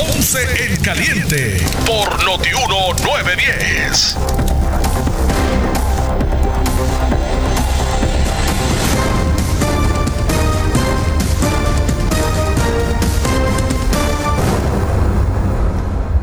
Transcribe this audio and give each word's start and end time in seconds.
Ponce 0.00 0.38
en 0.64 0.76
Caliente 0.82 1.58
por 1.86 2.24
Notiuno 2.24 2.94
910. 3.04 4.16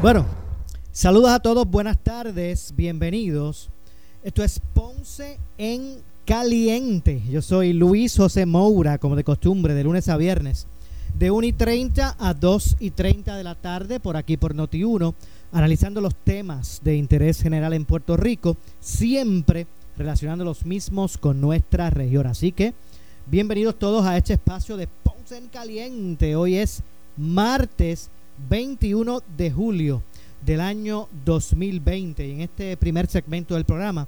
Bueno, 0.02 0.26
saludos 0.92 1.30
a 1.30 1.40
todos, 1.40 1.70
buenas 1.70 2.04
tardes, 2.04 2.74
bienvenidos. 2.76 3.70
Esto 4.24 4.44
es 4.44 4.60
Ponce 4.74 5.40
en 5.60 6.02
Caliente. 6.26 7.22
Yo 7.30 7.44
soy 7.44 7.74
Luis 7.74 8.18
José 8.18 8.48
Moura, 8.48 8.98
como 8.98 9.16
de 9.16 9.24
costumbre, 9.24 9.76
de 9.76 9.84
lunes 9.84 10.10
a 10.10 10.18
viernes, 10.18 10.68
de 11.18 11.32
1 11.32 11.48
y 11.48 11.54
30 11.54 12.16
a 12.20 12.34
2 12.34 12.78
y 12.80 12.92
30 12.92 13.38
de 13.38 13.44
la 13.44 13.56
tarde, 13.56 14.00
por 14.00 14.18
aquí 14.18 14.38
por 14.38 14.54
Noti1, 14.54 15.16
analizando 15.52 16.00
los 16.00 16.14
temas 16.14 16.80
de 16.84 16.96
interés 16.96 17.42
general 17.42 17.74
en 17.74 17.86
Puerto 17.86 18.18
Rico, 18.18 18.56
siempre 18.80 19.66
relacionando 19.98 20.46
los 20.46 20.66
mismos 20.66 21.18
con 21.18 21.42
nuestra 21.42 21.90
región. 21.90 22.28
Así 22.28 22.52
que, 22.52 22.76
bienvenidos 23.26 23.80
todos 23.80 24.06
a 24.06 24.16
este 24.16 24.34
espacio 24.34 24.78
de 24.78 24.88
Ponce 24.88 25.38
en 25.38 25.48
Caliente. 25.48 26.36
Hoy 26.36 26.58
es 26.58 26.84
martes 27.18 28.10
21 28.48 29.24
de 29.38 29.50
julio 29.50 30.04
del 30.46 30.62
año 30.62 31.08
2020. 31.26 32.28
Y 32.28 32.32
en 32.34 32.42
este 32.42 32.78
primer 32.78 33.08
segmento 33.08 33.56
del 33.56 33.66
programa 33.66 34.08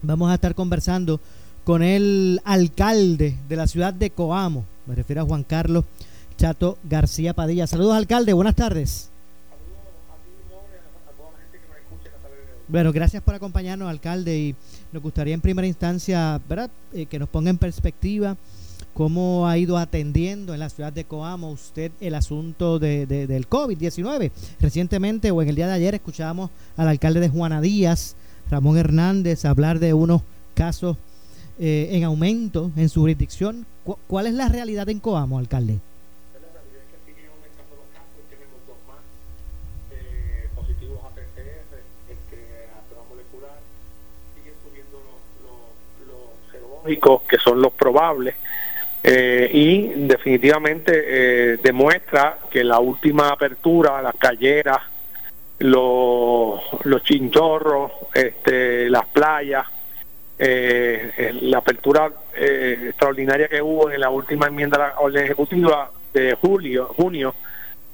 vamos 0.00 0.30
a 0.30 0.34
estar 0.34 0.54
conversando 0.54 1.20
con 1.64 1.82
el 1.82 2.40
alcalde 2.44 3.36
de 3.46 3.56
la 3.56 3.66
ciudad 3.66 3.92
de 3.92 4.08
Coamo. 4.08 4.64
Me 4.86 4.94
refiero 4.94 5.20
a 5.20 5.26
Juan 5.26 5.44
Carlos 5.44 5.84
Chato 6.40 6.78
García 6.84 7.34
Padilla. 7.34 7.66
Saludos, 7.66 7.94
alcalde. 7.94 8.32
Buenas 8.32 8.54
tardes. 8.54 9.10
Bueno, 12.66 12.94
gracias 12.94 13.22
por 13.22 13.34
acompañarnos, 13.34 13.90
alcalde, 13.90 14.38
y 14.38 14.54
nos 14.90 15.02
gustaría 15.02 15.34
en 15.34 15.42
primera 15.42 15.68
instancia, 15.68 16.40
¿verdad?, 16.48 16.70
eh, 16.94 17.04
que 17.04 17.18
nos 17.18 17.28
ponga 17.28 17.50
en 17.50 17.58
perspectiva 17.58 18.38
cómo 18.94 19.46
ha 19.46 19.58
ido 19.58 19.76
atendiendo 19.76 20.54
en 20.54 20.60
la 20.60 20.70
ciudad 20.70 20.94
de 20.94 21.04
Coamo 21.04 21.50
usted 21.50 21.92
el 22.00 22.14
asunto 22.14 22.78
de, 22.78 23.04
del 23.04 23.46
COVID-19. 23.46 24.30
Recientemente 24.60 25.30
o 25.30 25.42
en 25.42 25.48
el 25.50 25.56
día 25.56 25.66
de 25.66 25.74
ayer 25.74 25.94
escuchábamos 25.94 26.48
al 26.78 26.88
alcalde 26.88 27.20
de 27.20 27.28
Juana 27.28 27.60
Díaz, 27.60 28.16
Ramón 28.50 28.78
Hernández, 28.78 29.44
hablar 29.44 29.78
de 29.78 29.92
unos 29.92 30.22
casos 30.54 30.96
eh, 31.58 31.90
en 31.92 32.04
aumento 32.04 32.70
en 32.76 32.88
su 32.88 33.00
jurisdicción. 33.00 33.66
¿Cuál 34.06 34.26
es 34.26 34.32
la 34.32 34.48
realidad 34.48 34.88
en 34.88 35.00
Coamo, 35.00 35.38
alcalde? 35.38 35.80
Que 46.84 47.38
son 47.38 47.60
los 47.60 47.72
probables 47.72 48.34
eh, 49.02 49.50
y 49.52 50.06
definitivamente 50.06 50.92
eh, 50.94 51.56
demuestra 51.62 52.38
que 52.50 52.62
la 52.62 52.78
última 52.80 53.30
apertura, 53.30 54.02
las 54.02 54.14
calleras, 54.16 54.78
los, 55.58 56.60
los 56.84 57.02
chinchorros, 57.02 57.92
este, 58.14 58.90
las 58.90 59.06
playas, 59.06 59.66
eh, 60.38 61.32
la 61.42 61.58
apertura 61.58 62.10
extraordinaria 62.34 63.48
que 63.48 63.60
hubo 63.62 63.90
en 63.90 64.00
la 64.00 64.10
última 64.10 64.46
enmienda 64.46 64.78
de 64.78 64.84
la 64.84 65.00
orden 65.00 65.24
ejecutiva 65.24 65.90
de 66.12 66.34
julio, 66.34 66.92
junio, 66.96 67.34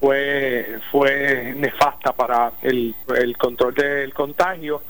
fue, 0.01 0.79
fue 0.91 1.55
nefasta 1.57 2.13
para 2.13 2.53
el, 2.63 2.95
el 3.17 3.37
control 3.37 3.75
del 3.75 4.13
contagio 4.13 4.83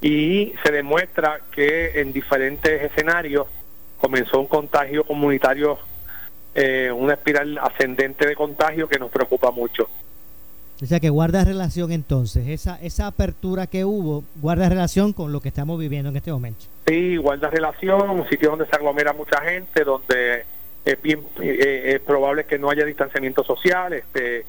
y 0.00 0.54
se 0.64 0.72
demuestra 0.72 1.40
que 1.50 2.00
en 2.00 2.12
diferentes 2.12 2.82
escenarios 2.82 3.46
comenzó 3.98 4.40
un 4.40 4.46
contagio 4.46 5.04
comunitario, 5.04 5.78
eh, 6.54 6.90
una 6.90 7.14
espiral 7.14 7.58
ascendente 7.58 8.26
de 8.26 8.34
contagio 8.34 8.88
que 8.88 8.98
nos 8.98 9.10
preocupa 9.10 9.50
mucho. 9.50 9.88
O 10.82 10.86
sea 10.86 10.98
que 10.98 11.10
guarda 11.10 11.44
relación 11.44 11.92
entonces, 11.92 12.48
esa, 12.48 12.80
esa 12.80 13.06
apertura 13.06 13.66
que 13.66 13.84
hubo, 13.84 14.24
guarda 14.36 14.70
relación 14.70 15.12
con 15.12 15.30
lo 15.30 15.42
que 15.42 15.48
estamos 15.48 15.78
viviendo 15.78 16.08
en 16.08 16.16
este 16.16 16.32
momento. 16.32 16.64
Sí, 16.86 17.18
guarda 17.18 17.50
relación, 17.50 18.08
un 18.08 18.26
sitio 18.30 18.50
donde 18.50 18.66
se 18.66 18.76
aglomera 18.76 19.12
mucha 19.12 19.42
gente, 19.42 19.84
donde 19.84 20.44
es 20.82 21.02
bien 21.02 21.20
eh, 21.42 21.92
es 21.94 22.00
probable 22.00 22.44
que 22.44 22.58
no 22.58 22.70
haya 22.70 22.86
distanciamiento 22.86 23.44
social, 23.44 23.92
este 23.92 24.46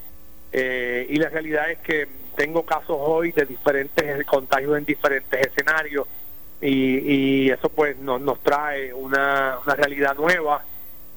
eh, 0.51 1.05
y 1.09 1.15
la 1.17 1.29
realidad 1.29 1.71
es 1.71 1.79
que 1.79 2.07
tengo 2.35 2.65
casos 2.65 2.97
hoy 2.99 3.31
de 3.31 3.45
diferentes 3.45 4.25
contagios 4.25 4.77
en 4.77 4.85
diferentes 4.85 5.47
escenarios 5.47 6.07
y, 6.61 7.49
eso 7.49 7.69
pues 7.69 7.97
nos, 7.97 8.21
nos 8.21 8.39
trae 8.41 8.93
una, 8.93 9.57
una 9.65 9.75
realidad 9.75 10.15
nueva 10.15 10.63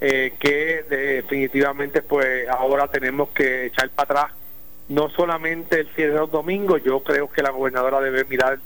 eh, 0.00 0.34
que 0.38 0.84
definitivamente 0.88 2.02
pues 2.02 2.48
ahora 2.48 2.88
tenemos 2.88 3.28
que 3.30 3.66
echar 3.66 3.90
para 3.90 4.20
atrás 4.20 4.36
no 4.88 5.08
solamente 5.10 5.80
el 5.80 5.88
cierre 5.94 6.12
de 6.12 6.18
los 6.18 6.30
domingos, 6.30 6.82
yo 6.82 7.00
creo 7.02 7.30
que 7.30 7.42
la 7.42 7.50
gobernadora 7.50 8.00
debe 8.00 8.24
mirar 8.24 8.58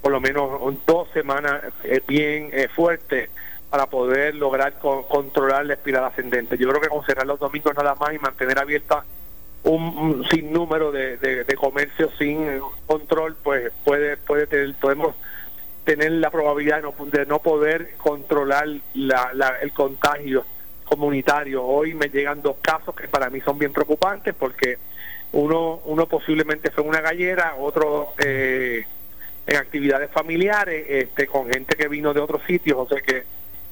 por 0.00 0.12
lo 0.12 0.20
menos 0.20 0.50
dos 0.86 1.08
semanas 1.12 1.62
eh, 1.84 2.00
bien 2.06 2.50
eh, 2.52 2.68
fuertes 2.68 3.30
para 3.68 3.86
poder 3.86 4.34
lograr 4.34 4.80
controlar 4.80 5.64
la 5.64 5.74
espiral 5.74 6.04
ascendente. 6.04 6.58
Yo 6.58 6.68
creo 6.68 6.80
que 6.80 6.88
con 6.88 7.04
cerrar 7.04 7.26
los 7.26 7.38
domingos 7.38 7.72
nada 7.76 7.94
más 7.94 8.12
y 8.12 8.18
mantener 8.18 8.58
abierta 8.58 9.04
un, 9.64 10.26
sinnúmero 10.30 10.92
de, 10.92 11.16
de, 11.16 11.44
de 11.44 11.54
comercios 11.54 12.12
sin 12.18 12.60
control, 12.86 13.36
pues 13.42 13.70
puede, 13.84 14.16
puede 14.16 14.46
tener, 14.46 14.74
podemos 14.74 15.14
tener 15.84 16.12
la 16.12 16.30
probabilidad 16.30 16.76
de 16.76 16.82
no, 16.82 16.94
de 17.06 17.26
no 17.26 17.38
poder 17.40 17.96
controlar 17.96 18.68
la, 18.94 19.56
el 19.60 19.72
contagio 19.72 20.44
comunitario. 20.84 21.64
Hoy 21.64 21.94
me 21.94 22.08
llegan 22.08 22.42
dos 22.42 22.56
casos 22.60 22.94
que 22.94 23.08
para 23.08 23.30
mí 23.30 23.40
son 23.40 23.58
bien 23.58 23.72
preocupantes 23.72 24.34
porque 24.34 24.78
uno, 25.32 25.80
uno 25.84 26.06
posiblemente 26.06 26.70
fue 26.70 26.84
una 26.84 27.00
gallera, 27.00 27.54
otro 27.58 28.14
eh, 28.18 28.84
en 29.46 29.56
actividades 29.56 30.10
familiares, 30.10 30.84
este, 30.88 31.26
con 31.26 31.48
gente 31.50 31.76
que 31.76 31.88
vino 31.88 32.12
de 32.12 32.20
otros 32.20 32.42
sitios, 32.46 32.78
o 32.78 32.88
sea 32.88 33.00
que 33.00 33.18
eh, 33.18 33.24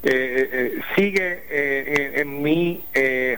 eh, 0.05 0.81
sigue 0.95 2.21
en, 2.21 2.41
mi 2.41 2.85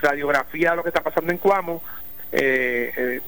radiografía 0.03 0.75
lo 0.75 0.82
que 0.82 0.91
está 0.91 1.03
pasando 1.03 1.32
en 1.32 1.38
Cuamo, 1.38 1.82
de 2.31 3.21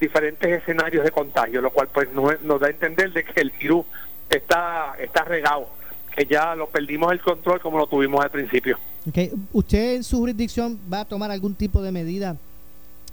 diferentes 0.00 0.62
escenarios 0.62 1.04
de 1.04 1.10
contagio, 1.10 1.60
lo 1.60 1.70
cual 1.70 1.88
pues 1.92 2.08
nos 2.12 2.60
da 2.60 2.66
a 2.66 2.70
entender 2.70 3.12
de 3.12 3.24
que 3.24 3.40
el 3.40 3.50
virus 3.50 3.84
está, 4.30 4.94
está 4.98 5.24
regado, 5.24 5.68
que 6.14 6.26
ya 6.26 6.54
lo 6.54 6.68
perdimos 6.68 7.12
el 7.12 7.20
control 7.20 7.60
como 7.60 7.78
lo 7.78 7.86
tuvimos 7.86 8.24
al 8.24 8.30
principio. 8.30 8.78
Okay. 9.08 9.32
¿Usted 9.52 9.96
en 9.96 10.04
su 10.04 10.18
jurisdicción 10.18 10.78
va 10.92 11.00
a 11.00 11.04
tomar 11.04 11.30
algún 11.30 11.54
tipo 11.54 11.80
de 11.80 11.92
medida 11.92 12.36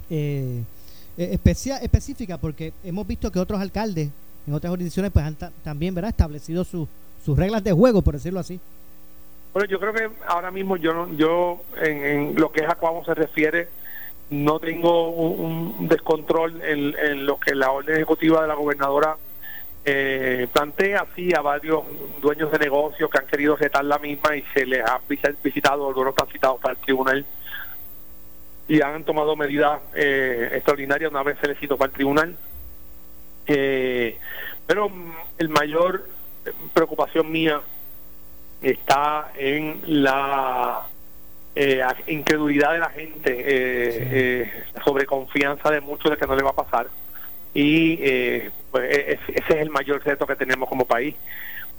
eh, 0.10 0.62
eh 1.18 1.40
específica? 1.82 2.38
Porque 2.38 2.74
hemos 2.84 3.06
visto 3.08 3.32
que 3.32 3.40
otros 3.40 3.62
alcaldes 3.62 4.10
en 4.48 4.54
otras 4.54 4.70
jurisdicciones 4.72 5.12
pues 5.12 5.26
han 5.26 5.36
también 5.64 5.96
¿verdad? 5.96 6.10
establecido 6.10 6.64
sus 6.64 6.88
reglas 7.38 7.64
de 7.64 7.72
juego, 7.72 8.02
por 8.02 8.14
decirlo 8.14 8.40
así. 8.40 8.60
Bueno, 9.54 9.70
yo 9.70 9.80
creo 9.80 9.94
que 9.94 10.10
ahora 10.28 10.52
mismo 10.52 10.76
yo, 10.76 11.10
yo 11.16 11.62
en, 11.82 12.36
lo 12.36 12.52
que 12.52 12.62
es 12.64 12.70
a 12.70 12.76
Cuamo 12.76 13.06
se 13.06 13.14
refiere, 13.14 13.70
no 14.30 14.60
tengo 14.60 15.10
un, 15.10 15.88
descontrol 15.88 16.62
en, 16.64 17.26
lo 17.26 17.40
que 17.40 17.54
la 17.54 17.72
orden 17.72 17.96
ejecutiva 17.96 18.42
de 18.42 18.48
la 18.48 18.56
gobernadora 18.56 19.18
eh, 19.84 20.48
plantea 20.52 21.02
así 21.02 21.32
a 21.36 21.42
varios 21.42 21.84
dueños 22.22 22.52
de 22.52 22.58
negocios 22.58 23.10
que 23.10 23.18
han 23.20 23.28
querido 23.28 23.56
retar 23.56 23.86
la 23.86 24.00
misma 24.00 24.36
y 24.36 24.44
se 24.54 24.66
les 24.66 24.84
ha 24.84 25.00
visitado, 25.44 25.88
algunos 25.88 26.14
están 26.14 26.28
citados 26.30 26.60
para 26.60 26.74
el 26.74 26.80
tribunal 26.80 27.26
y 28.68 28.82
han 28.82 29.04
tomado 29.04 29.36
medidas 29.36 29.80
eh, 29.94 30.50
extraordinarias 30.54 31.12
una 31.12 31.22
vez 31.22 31.38
se 31.40 31.48
les 31.48 31.60
citó 31.60 31.78
para 31.78 31.90
el 31.90 31.94
tribunal. 31.94 32.36
Eh, 33.46 34.18
pero 34.66 34.90
el 35.38 35.50
mayor 35.50 36.08
preocupación 36.74 37.32
mía 37.32 37.62
está 38.62 39.32
en 39.38 39.82
la 39.86 40.88
eh, 41.56 41.82
incredulidad 42.08 42.74
de 42.74 42.80
la 42.80 42.90
gente, 42.90 43.32
eh, 43.32 44.10
eh, 44.12 44.64
sobre 44.84 45.06
confianza 45.06 45.72
de 45.72 45.80
muchos 45.80 46.12
de 46.12 46.18
que 46.18 46.28
no 46.28 46.36
le 46.36 46.44
va 46.44 46.50
a 46.50 46.56
pasar 46.56 46.88
y 47.54 47.96
pues 48.70 48.94
e, 48.94 49.14
ese 49.14 49.34
es 49.38 49.56
el 49.62 49.70
mayor 49.70 50.04
reto 50.04 50.28
que 50.28 50.36
tenemos 50.36 50.68
como 50.68 50.84
país. 50.84 51.16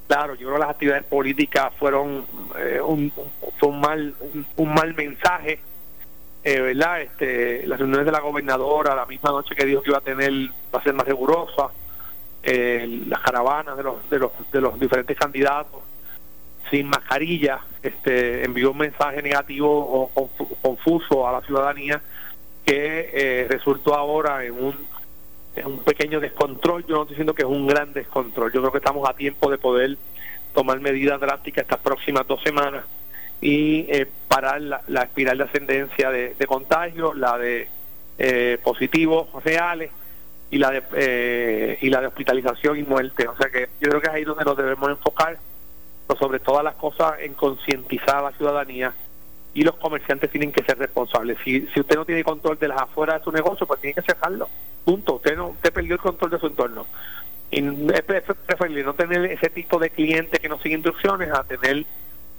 Claro, 0.09 0.35
yo 0.35 0.47
creo 0.47 0.55
que 0.55 0.61
las 0.61 0.71
actividades 0.71 1.05
políticas 1.05 1.73
fueron 1.79 2.25
eh, 2.57 2.81
un, 2.81 3.13
fue 3.59 3.69
un 3.69 3.81
mal 3.81 4.15
un, 4.57 4.75
mal 4.75 4.95
mensaje, 4.95 5.59
eh, 6.45 6.61
¿verdad? 6.61 7.03
Este, 7.03 7.67
las 7.67 7.79
reuniones 7.79 8.07
de 8.07 8.13
la 8.13 8.21
gobernadora, 8.21 8.95
la 8.95 9.05
misma 9.05 9.31
noche 9.31 9.55
que 9.55 9.67
dijo 9.67 9.83
que 9.83 9.91
iba 9.91 9.99
a 9.99 10.03
tener, 10.03 10.33
va 10.75 10.79
a 10.79 10.83
ser 10.83 10.95
más 10.95 11.07
rigurosa, 11.07 11.69
eh, 12.43 13.03
las 13.09 13.21
caravanas 13.21 13.77
de 13.77 13.83
los, 13.83 14.09
de 14.09 14.19
los 14.21 14.31
de 14.51 14.61
los 14.61 14.81
diferentes 14.81 15.19
candidatos 15.19 15.83
sin 16.71 16.89
mascarilla, 16.89 17.61
este, 17.83 18.45
envió 18.45 18.73
un 18.73 18.79
mensaje 18.79 19.23
negativo 19.23 20.11
o 20.15 20.31
confuso 20.63 21.29
a 21.29 21.33
la 21.33 21.41
ciudadanía 21.43 22.01
que 22.67 23.11
eh, 23.15 23.47
resultó 23.49 23.95
ahora 23.95 24.45
en 24.45 24.53
un, 24.53 24.75
en 25.55 25.67
un 25.67 25.79
pequeño 25.79 26.19
descontrol. 26.19 26.85
Yo 26.87 26.97
no 26.97 27.03
estoy 27.03 27.15
diciendo 27.15 27.35
que 27.35 27.43
es 27.43 27.49
un 27.49 27.67
gran 27.67 27.93
descontrol. 27.93 28.53
Yo 28.53 28.61
creo 28.61 28.73
que 28.73 28.79
estamos 28.79 29.09
a 29.09 29.15
tiempo 29.15 29.51
de 29.51 29.57
poder 29.57 29.97
tomar 30.53 30.81
medidas 30.81 31.21
drásticas 31.21 31.63
estas 31.63 31.79
próximas 31.79 32.27
dos 32.27 32.43
semanas 32.43 32.85
y 33.41 33.87
eh, 33.89 34.07
parar 34.27 34.61
la, 34.61 35.03
espiral 35.03 35.39
de 35.39 35.45
ascendencia 35.45 36.11
de, 36.11 36.47
contagio, 36.47 37.15
la 37.15 37.39
de 37.39 37.69
eh, 38.19 38.59
positivos 38.65 39.29
reales 39.45 39.91
y 40.51 40.59
la 40.59 40.71
de 40.71 40.83
eh, 40.95 41.79
y 41.83 41.91
la 41.91 42.01
de 42.01 42.07
hospitalización 42.09 42.79
y 42.79 42.83
muerte. 42.83 43.29
O 43.29 43.37
sea 43.37 43.49
que 43.51 43.69
yo 43.81 43.91
creo 43.91 44.01
que 44.01 44.09
es 44.09 44.15
ahí 44.15 44.25
donde 44.25 44.45
nos 44.45 44.57
debemos 44.57 44.91
enfocar, 44.91 45.39
pero 46.07 46.19
sobre 46.19 46.41
todas 46.41 46.65
las 46.65 46.77
cosas 46.77 47.15
en 47.21 47.35
concientizar 47.35 48.17
a 48.17 48.31
la 48.31 48.33
ciudadanía 48.33 48.95
y 49.55 49.63
los 49.63 49.77
comerciantes 49.77 50.31
tienen 50.31 50.53
que 50.53 50.63
ser 50.63 50.79
responsables. 50.79 51.39
Si, 51.43 51.67
si 51.73 51.81
usted 51.81 51.97
no 51.97 52.05
tiene 52.05 52.23
control 52.23 52.59
de 52.59 52.69
las 52.69 52.81
afueras 52.81 53.21
de 53.21 53.25
su 53.25 53.33
negocio, 53.33 53.67
pues 53.67 53.81
tiene 53.81 53.95
que 53.95 54.03
cerrarlo. 54.03 54.49
Punto. 54.85 55.15
Usted 55.15 55.35
no 55.35 55.49
usted 55.49 55.73
perdió 55.73 55.95
el 55.95 56.01
control 56.01 56.31
de 56.31 56.39
su 56.39 56.47
entorno. 56.47 56.87
Y 57.51 57.61
es 57.61 58.03
preferible 58.03 58.83
no 58.83 58.95
tener 58.95 59.25
ese 59.25 59.49
tipo 59.49 59.79
de 59.79 59.91
cliente 59.91 60.39
que 60.39 60.49
no 60.49 60.59
sigue 60.61 60.75
instrucciones 60.75 61.31
a 61.33 61.43
tener 61.45 61.87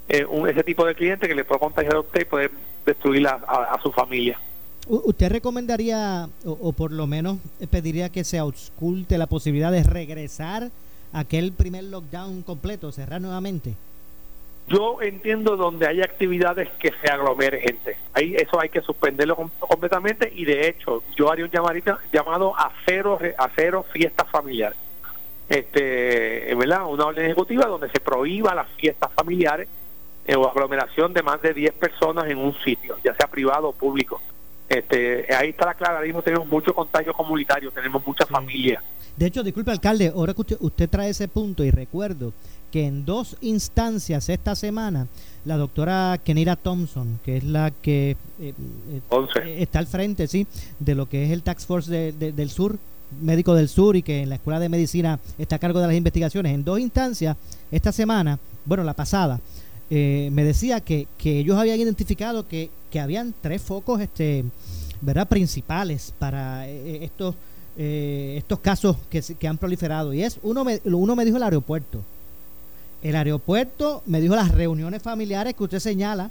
eh, 0.09 0.25
un, 0.25 0.47
ese 0.47 0.63
tipo 0.63 0.85
de 0.85 0.95
cliente 0.95 1.27
que 1.27 1.35
le 1.35 1.43
puede 1.43 1.59
contagiar 1.59 1.95
a 1.95 1.99
usted 2.01 2.21
y 2.21 2.25
puede 2.25 2.51
destruir 2.85 3.27
a, 3.27 3.79
su 3.81 3.91
familia. 3.91 4.39
¿Usted 4.87 5.29
recomendaría, 5.29 6.29
o, 6.45 6.71
por 6.71 6.91
lo 6.91 7.07
menos 7.07 7.39
pediría 7.69 8.09
que 8.09 8.23
se 8.23 8.37
ausculte 8.37 9.17
la 9.17 9.27
posibilidad 9.27 9.71
de 9.71 9.83
regresar 9.83 10.63
a 10.63 10.69
aquel 11.13 11.51
primer 11.53 11.85
lockdown 11.85 12.41
completo, 12.43 12.91
cerrar 12.91 13.21
nuevamente? 13.21 13.75
Yo 14.67 15.01
entiendo 15.01 15.55
donde 15.55 15.87
hay 15.87 16.01
actividades 16.01 16.69
que 16.79 16.91
se 17.01 17.09
aglomere 17.09 17.61
gente. 17.61 17.97
Ahí 18.13 18.35
eso 18.35 18.59
hay 18.59 18.67
que 18.67 18.81
suspenderlo 18.81 19.35
completamente 19.59 20.29
y 20.35 20.43
de 20.43 20.67
hecho 20.67 21.03
yo 21.15 21.31
haría 21.31 21.45
un 21.45 21.51
llamadito, 21.51 21.97
llamado 22.11 22.53
a 22.57 22.73
cero 22.85 23.17
a 23.37 23.49
cero 23.55 23.85
fiestas 23.93 24.29
familiares. 24.29 24.77
Este, 25.47 26.53
¿verdad? 26.55 26.85
Una 26.87 27.05
orden 27.05 27.25
ejecutiva 27.25 27.65
donde 27.65 27.89
se 27.89 28.01
prohíba 28.01 28.53
las 28.53 28.67
fiestas 28.71 29.09
familiares 29.13 29.69
eh, 30.25 30.35
o 30.35 30.45
aglomeración 30.45 31.13
de 31.13 31.23
más 31.23 31.41
de 31.41 31.53
10 31.53 31.73
personas 31.75 32.29
en 32.29 32.37
un 32.37 32.53
sitio, 32.59 32.97
ya 33.01 33.15
sea 33.15 33.27
privado 33.27 33.69
o 33.69 33.73
público. 33.73 34.21
Este, 34.69 35.33
ahí 35.33 35.49
está 35.49 35.65
la 35.67 35.73
clara, 35.75 36.01
mismo 36.01 36.21
tenemos 36.21 36.47
mucho 36.47 36.73
contagio 36.73 37.13
comunitario, 37.13 37.71
tenemos 37.71 38.05
muchas 38.05 38.27
familias. 38.27 38.83
De 39.15 39.25
hecho, 39.25 39.41
disculpe 39.41 39.71
alcalde, 39.71 40.11
ahora 40.13 40.33
que 40.33 40.41
usted, 40.41 40.57
usted 40.59 40.89
trae 40.89 41.09
ese 41.09 41.27
punto 41.27 41.63
y 41.63 41.71
recuerdo 41.71 42.33
que 42.71 42.85
en 42.85 43.05
dos 43.05 43.37
instancias 43.41 44.29
esta 44.29 44.55
semana 44.55 45.07
la 45.45 45.57
doctora 45.57 46.19
Kenira 46.23 46.55
Thompson, 46.55 47.19
que 47.23 47.37
es 47.37 47.43
la 47.43 47.71
que 47.71 48.17
eh, 48.39 48.53
eh, 48.91 49.55
está 49.57 49.79
al 49.79 49.87
frente 49.87 50.27
sí 50.27 50.45
de 50.79 50.95
lo 50.95 51.07
que 51.07 51.23
es 51.23 51.31
el 51.31 51.43
Tax 51.43 51.65
Force 51.65 51.89
del 51.89 52.49
Sur, 52.49 52.77
médico 53.21 53.55
del 53.55 53.69
Sur 53.69 53.95
y 53.95 54.03
que 54.03 54.21
en 54.21 54.29
la 54.29 54.35
Escuela 54.35 54.59
de 54.59 54.67
Medicina 54.67 55.19
está 55.37 55.55
a 55.55 55.59
cargo 55.59 55.79
de 55.79 55.87
las 55.87 55.95
investigaciones, 55.95 56.53
en 56.53 56.63
dos 56.63 56.79
instancias 56.79 57.37
esta 57.71 57.91
semana, 57.91 58.37
bueno, 58.65 58.83
la 58.83 58.93
pasada, 58.93 59.39
eh, 59.89 60.29
me 60.33 60.43
decía 60.43 60.81
que, 60.81 61.07
que 61.17 61.39
ellos 61.39 61.57
habían 61.57 61.79
identificado 61.79 62.47
que, 62.47 62.69
que 62.91 62.99
habían 62.99 63.33
tres 63.41 63.61
focos 63.61 64.01
este 64.01 64.45
verdad 65.01 65.27
principales 65.27 66.13
para 66.17 66.67
estos 66.67 67.35
estos 67.77 68.59
casos 68.59 68.97
que, 69.07 69.21
que 69.21 69.47
han 69.47 69.57
proliferado 69.59 70.11
y 70.11 70.23
es 70.23 70.39
uno 70.41 70.63
me, 70.63 70.81
uno 70.85 71.15
me 71.15 71.23
dijo 71.25 71.37
el 71.37 71.43
aeropuerto 71.43 72.03
el 73.03 73.15
aeropuerto, 73.15 74.01
me 74.05 74.19
dijo 74.19 74.35
las 74.35 74.53
reuniones 74.53 75.01
familiares 75.01 75.53
que 75.53 75.63
usted 75.63 75.79
señala 75.79 76.29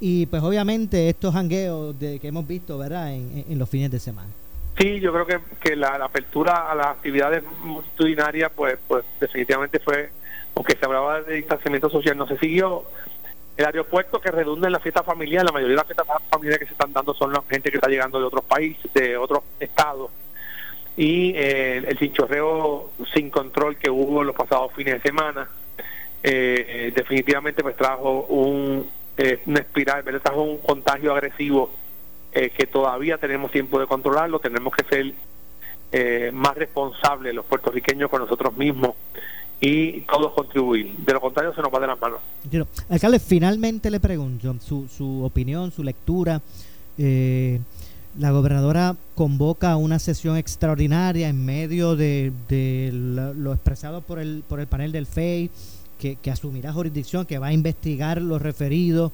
y 0.00 0.26
pues 0.26 0.42
obviamente 0.42 1.08
estos 1.08 1.32
jangueos 1.34 1.98
de, 1.98 2.18
que 2.18 2.28
hemos 2.28 2.46
visto, 2.46 2.78
¿verdad?, 2.78 3.12
en, 3.12 3.58
los 3.58 3.68
fines 3.68 3.90
de 3.90 3.98
semana. 3.98 4.28
Sí, 4.78 4.98
yo 5.00 5.12
creo 5.12 5.26
que, 5.26 5.38
que 5.60 5.76
la, 5.76 5.94
apertura 5.96 6.70
a 6.70 6.74
las 6.74 6.86
actividades 6.88 7.44
multitudinarias, 7.62 8.50
pues, 8.56 8.76
pues 8.88 9.04
definitivamente 9.20 9.78
fue, 9.78 10.10
aunque 10.56 10.76
se 10.76 10.84
hablaba 10.84 11.22
de 11.22 11.36
distanciamiento 11.36 11.88
social, 11.88 12.16
no 12.16 12.26
se 12.26 12.38
siguió. 12.38 12.84
El 13.56 13.66
aeropuerto 13.66 14.20
que 14.20 14.30
redunda 14.30 14.66
en 14.66 14.72
la 14.72 14.80
fiesta 14.80 15.02
familiar, 15.02 15.44
la 15.44 15.52
mayoría 15.52 15.74
de 15.74 15.76
las 15.76 15.86
fiestas 15.86 16.06
familiares 16.28 16.60
que 16.60 16.66
se 16.66 16.72
están 16.72 16.92
dando 16.92 17.14
son 17.14 17.32
la 17.32 17.42
gente 17.48 17.70
que 17.70 17.76
está 17.76 17.88
llegando 17.88 18.18
de 18.18 18.26
otros 18.26 18.44
países, 18.44 18.92
de 18.92 19.16
otros 19.16 19.42
estados. 19.60 20.10
Y 20.96 21.32
eh, 21.36 21.84
el 21.86 21.98
chinchorreo 21.98 22.90
sin 23.12 23.30
control 23.30 23.76
que 23.76 23.90
hubo 23.90 24.24
los 24.24 24.34
pasados 24.34 24.72
fines 24.74 24.94
de 24.94 25.00
semana 25.00 25.48
eh, 26.26 26.90
definitivamente 26.96 27.62
pues 27.62 27.76
trajo 27.76 28.22
un, 28.22 28.90
eh, 29.18 29.40
una 29.44 29.60
espiral, 29.60 30.02
trajo 30.22 30.42
un 30.42 30.58
contagio 30.58 31.12
agresivo 31.12 31.70
eh, 32.32 32.50
que 32.50 32.66
todavía 32.66 33.18
tenemos 33.18 33.52
tiempo 33.52 33.78
de 33.78 33.86
controlarlo, 33.86 34.38
tenemos 34.38 34.74
que 34.74 34.84
ser 34.84 35.12
eh, 35.92 36.30
más 36.32 36.56
responsables 36.56 37.34
los 37.34 37.44
puertorriqueños 37.44 38.08
con 38.08 38.22
nosotros 38.22 38.56
mismos 38.56 38.94
y 39.60 40.00
todos 40.02 40.32
contribuir. 40.32 40.96
De 40.98 41.12
lo 41.12 41.20
contrario 41.20 41.54
se 41.54 41.62
nos 41.62 41.72
va 41.72 41.80
de 41.80 41.86
las 41.86 42.00
manos. 42.00 42.20
Alcalde, 42.88 43.18
finalmente 43.18 43.90
le 43.90 44.00
pregunto 44.00 44.54
su, 44.60 44.88
su 44.88 45.22
opinión, 45.24 45.70
su 45.70 45.82
lectura. 45.82 46.40
la 46.96 48.30
gobernadora 48.30 48.96
convoca 49.14 49.76
una 49.76 49.98
sesión 49.98 50.36
extraordinaria 50.36 51.28
en 51.28 51.44
medio 51.44 51.96
de, 51.96 52.32
lo, 52.92 53.52
expresado 53.52 54.02
por 54.02 54.18
el, 54.18 54.44
por 54.46 54.60
el 54.60 54.66
panel 54.66 54.92
del 54.92 55.06
FEI 55.06 55.50
que, 55.98 56.30
asumirá 56.30 56.72
jurisdicción, 56.72 57.24
que 57.26 57.38
va 57.38 57.48
a 57.48 57.52
investigar 57.52 58.20
los 58.20 58.40
referidos. 58.42 59.12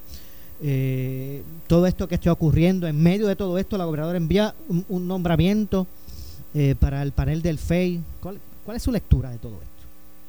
Eh, 0.63 1.43
todo 1.67 1.87
esto 1.87 2.09
que 2.09 2.17
está 2.17 2.33
ocurriendo, 2.33 2.87
en 2.87 3.01
medio 3.01 3.27
de 3.27 3.37
todo 3.37 3.59
esto, 3.59 3.79
la 3.79 3.85
gobernadora 3.85 4.19
envía 4.19 4.55
un, 4.89 5.09
nombramiento 5.09 5.87
eh, 6.55 6.75
para 6.79 7.03
el 7.03 7.13
panel 7.13 7.43
del 7.43 7.59
FEI. 7.59 8.03
¿Cuál, 8.21 8.41
¿Cuál 8.65 8.77
es 8.77 8.83
su 8.83 8.93
lectura 8.93 9.31
de 9.31 9.39
todo 9.39 9.55
esto? 9.55 9.70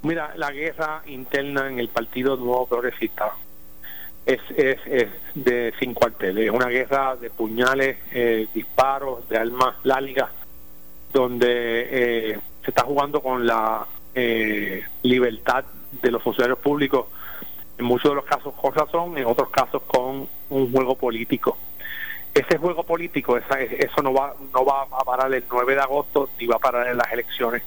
Mira, 0.04 0.34
la 0.36 0.52
guerra 0.52 1.04
interna 1.06 1.68
en 1.68 1.80
el 1.80 1.90
Partido 1.90 2.36
Nuevo 2.36 2.66
Progresista 2.66 3.32
es, 4.26 4.40
es, 4.56 5.10
de 5.36 5.74
sin 5.80 5.94
cuarteles, 5.94 6.46
es 6.46 6.52
una 6.52 6.68
guerra 6.68 7.16
de 7.16 7.30
puñales, 7.30 7.98
eh, 8.12 8.48
disparos, 8.54 9.28
de 9.30 9.38
armas 9.38 9.76
largas, 9.84 10.30
donde 11.14 12.40
se 12.64 12.70
está 12.70 12.84
jugando 12.84 13.22
con 13.22 13.46
la 13.46 13.86
libertad 15.04 15.66
de 16.02 16.12
los 16.12 16.24
funcionarios 16.24 16.60
públicos, 16.60 17.08
en 17.78 17.86
muchos 17.86 18.12
de 18.12 18.16
los 18.16 18.26
casos 18.26 18.54
con 18.54 18.74
razón, 18.74 19.18
en 19.18 19.26
otros 19.26 19.50
casos 19.50 19.82
con 19.88 20.28
un 20.50 20.72
juego 20.72 20.96
político. 20.96 21.58
Ese 22.34 22.58
juego 22.58 22.84
político, 22.84 23.38
esa, 23.38 23.60
eso 23.60 24.02
no 24.02 24.14
va, 24.14 24.36
no 24.54 24.64
va 24.64 24.84
a 24.84 25.04
parar 25.04 25.34
el 25.34 25.44
9 25.50 25.76
de 25.76 25.82
agosto 25.82 26.30
ni 26.40 26.48
va 26.48 26.56
a 26.56 26.60
parar 26.60 26.88
en 26.88 26.98
las 26.98 27.12
elecciones, 27.12 27.64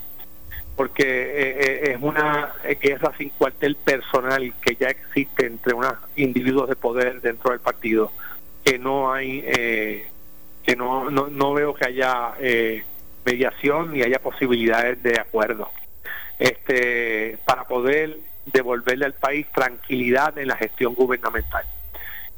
porque 0.77 1.03
eh, 1.03 1.57
eh, 1.59 1.93
es 1.93 1.99
una 2.01 2.55
guerra 2.81 3.13
sin 3.17 3.31
cuartel 3.31 3.77
personal 3.77 4.53
que 4.61 4.77
ya 4.77 4.89
existe 4.89 5.47
entre 5.47 5.75
unos 5.75 5.95
individuos 6.17 6.69
de 6.69 6.77
poder 6.77 7.21
dentro 7.21 7.51
del 7.53 7.61
partido, 7.61 8.11
que 8.65 8.79
no 8.79 9.13
hay, 9.13 9.45
eh, 9.47 10.07
que 10.65 10.77
no, 10.77 11.11
no, 11.11 11.29
no 11.29 11.53
veo 11.55 11.75
que 11.75 11.87
haya 11.87 12.35
mediación 13.25 13.93
ni 13.93 14.03
haya 14.03 14.19
posibilidades 14.19 15.03
de 15.03 15.19
acuerdo 15.19 15.71
este, 16.39 17.39
para 17.45 17.65
poder 17.65 18.19
devolverle 18.47 19.07
al 19.07 19.15
país 19.15 19.47
tranquilidad 19.55 20.37
en 20.39 20.49
la 20.49 20.57
gestión 20.57 20.95
gubernamental. 20.95 21.65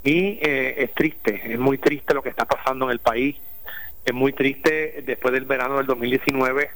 Y 0.04 0.38
eh, 0.40 0.82
es 0.84 0.94
triste, 0.94 1.52
es 1.52 1.58
muy 1.58 1.78
triste 1.78 2.14
lo 2.14 2.22
que 2.22 2.28
está 2.28 2.44
pasando 2.44 2.84
en 2.86 2.92
el 2.92 3.00
país, 3.00 3.36
es 4.04 4.14
muy 4.14 4.32
triste 4.32 5.02
después 5.04 5.34
del 5.34 5.46
verano 5.46 5.78
del 5.78 5.86
2019 5.86 6.70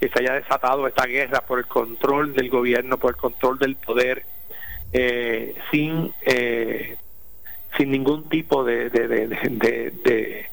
que 0.00 0.08
se 0.08 0.20
haya 0.20 0.34
desatado 0.34 0.86
esta 0.86 1.06
guerra 1.06 1.40
por 1.40 1.58
el 1.58 1.66
control 1.66 2.34
del 2.34 2.50
gobierno, 2.50 2.98
por 2.98 3.10
el 3.10 3.16
control 3.16 3.58
del 3.58 3.76
poder, 3.76 4.24
eh, 4.92 5.54
sin 5.70 6.12
eh, 6.22 6.96
sin 7.76 7.90
ningún 7.90 8.28
tipo 8.28 8.64
de, 8.64 8.90
de, 8.90 9.28
de 9.28 10.48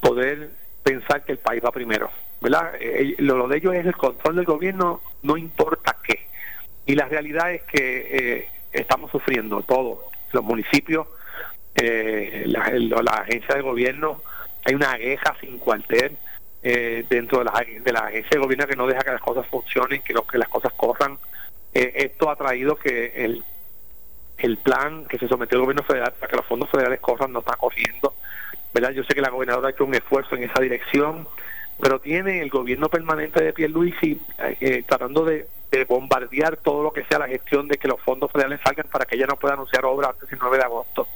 poder 0.00 0.50
pensar 0.82 1.24
que 1.24 1.32
el 1.32 1.38
país 1.38 1.62
va 1.64 1.70
primero. 1.70 2.10
¿verdad? 2.40 2.72
Eh, 2.80 3.16
lo, 3.18 3.48
de 3.48 3.58
ellos 3.58 3.74
es 3.74 3.86
el 3.86 3.96
control 3.96 4.36
del 4.36 4.44
gobierno, 4.44 5.00
no 5.22 5.36
importa 5.36 5.96
qué. 6.02 6.28
Y 6.86 6.94
la 6.94 7.06
realidad 7.06 7.52
es 7.52 7.62
que 7.62 8.38
eh, 8.38 8.48
estamos 8.72 9.10
sufriendo 9.10 9.62
todo, 9.62 10.10
los 10.32 10.42
municipios, 10.42 11.06
eh, 11.74 12.44
la, 12.46 12.70
la, 12.70 13.12
agencia 13.12 13.54
de 13.54 13.62
gobierno, 13.62 14.22
hay 14.64 14.74
una 14.74 14.96
queja 14.96 15.36
sin 15.40 15.58
cuartel, 15.58 16.16
eh, 16.62 17.04
dentro 17.08 17.38
de 17.38 17.44
la, 17.44 17.64
de 17.82 17.92
la 17.92 18.00
agencia 18.00 18.30
de 18.32 18.38
gobierno 18.38 18.66
que 18.66 18.76
no 18.76 18.86
deja 18.86 19.00
que 19.00 19.12
las 19.12 19.20
cosas 19.20 19.46
funcionen, 19.46 20.02
que, 20.02 20.12
lo, 20.12 20.26
que 20.26 20.38
las 20.38 20.48
cosas 20.48 20.72
corran. 20.74 21.18
Eh, 21.72 21.92
esto 21.94 22.30
ha 22.30 22.36
traído 22.36 22.76
que 22.76 23.12
el, 23.24 23.44
el 24.38 24.56
plan 24.58 25.04
que 25.06 25.18
se 25.18 25.28
sometió 25.28 25.56
al 25.58 25.62
gobierno 25.62 25.84
federal 25.84 26.12
para 26.18 26.30
que 26.30 26.36
los 26.36 26.46
fondos 26.46 26.70
federales 26.70 27.00
corran 27.00 27.32
no 27.32 27.40
está 27.40 27.56
corriendo. 27.56 28.14
¿verdad? 28.72 28.90
Yo 28.90 29.02
sé 29.04 29.14
que 29.14 29.20
la 29.20 29.30
gobernadora 29.30 29.68
ha 29.68 29.70
hecho 29.72 29.84
un 29.84 29.94
esfuerzo 29.94 30.36
en 30.36 30.44
esa 30.44 30.60
dirección, 30.60 31.26
pero 31.80 31.98
tiene 31.98 32.40
el 32.40 32.50
gobierno 32.50 32.88
permanente 32.88 33.42
de 33.42 33.52
Pierluisi 33.52 34.20
eh, 34.38 34.84
tratando 34.86 35.24
de, 35.24 35.48
bombardear 35.88 36.56
todo 36.56 36.82
lo 36.82 36.92
que 36.92 37.04
sea 37.04 37.20
la 37.20 37.28
gestión 37.28 37.68
de 37.68 37.76
que 37.76 37.86
los 37.86 38.00
fondos 38.00 38.32
federales 38.32 38.58
salgan 38.64 38.88
para 38.90 39.04
que 39.04 39.14
ella 39.14 39.26
no 39.28 39.36
pueda 39.36 39.54
anunciar 39.54 39.84
obras 39.84 40.10
antes 40.10 40.28
del 40.28 40.40
9 40.40 40.56
de 40.56 40.64
agosto. 40.64 41.08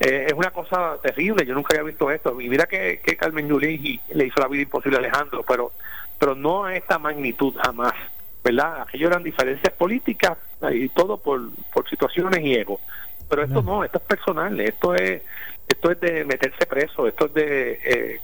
Eh, 0.00 0.26
es 0.28 0.32
una 0.32 0.50
cosa 0.50 0.96
terrible, 1.02 1.44
yo 1.44 1.54
nunca 1.54 1.74
había 1.74 1.88
visto 1.88 2.10
esto. 2.10 2.40
Y 2.40 2.48
mira 2.48 2.66
que, 2.66 3.00
que 3.00 3.16
Carmen 3.16 3.48
Yulín 3.48 4.00
le 4.14 4.26
hizo 4.26 4.40
la 4.40 4.48
vida 4.48 4.62
imposible 4.62 4.96
a 4.96 5.00
Alejandro, 5.00 5.44
pero, 5.46 5.72
pero 6.18 6.34
no 6.34 6.64
a 6.64 6.74
esta 6.76 6.98
magnitud 6.98 7.54
jamás. 7.62 7.94
¿verdad? 8.42 8.82
Aquello 8.82 9.08
eran 9.08 9.22
diferencias 9.22 9.72
políticas 9.74 10.38
y 10.72 10.88
todo 10.90 11.18
por, 11.18 11.50
por 11.72 11.88
situaciones 11.88 12.40
y 12.40 12.54
ego. 12.54 12.80
Pero 13.28 13.42
esto 13.42 13.62
no, 13.62 13.84
esto 13.84 13.98
es 13.98 14.04
personal, 14.04 14.58
esto 14.60 14.94
es 14.94 15.22
esto 15.68 15.90
es 15.90 16.00
de 16.00 16.24
meterse 16.24 16.64
preso, 16.66 17.06
esto 17.06 17.26
es 17.26 17.34
de, 17.34 17.72
eh, 17.84 18.20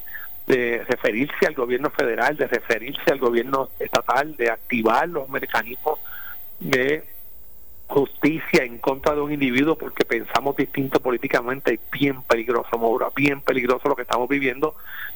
de 0.47 0.85
referirse 0.89 1.47
al 1.47 1.55
gobierno 1.55 1.91
federal, 1.91 2.37
de 2.37 2.47
referirse 2.47 3.11
al 3.11 3.19
gobierno 3.19 3.69
estatal, 3.79 4.35
de 4.37 4.51
activar 4.51 5.09
los 5.09 5.29
mecanismos 5.29 5.99
de 6.59 7.05
justicia 7.87 8.65
en 8.65 8.79
contra 8.79 9.15
de 9.15 9.21
un 9.21 9.33
individuo 9.33 9.77
porque 9.77 10.05
pensamos 10.05 10.57
distinto 10.57 11.01
políticamente, 11.01 11.75
es 11.75 11.81
bien 11.93 12.23
peligroso, 12.23 12.79
Maura, 12.79 13.09
bien 13.15 13.41
peligroso 13.41 13.89
lo 13.89 13.97
que 13.97 14.03
estamos 14.03 14.29
viviendo, 14.29 14.75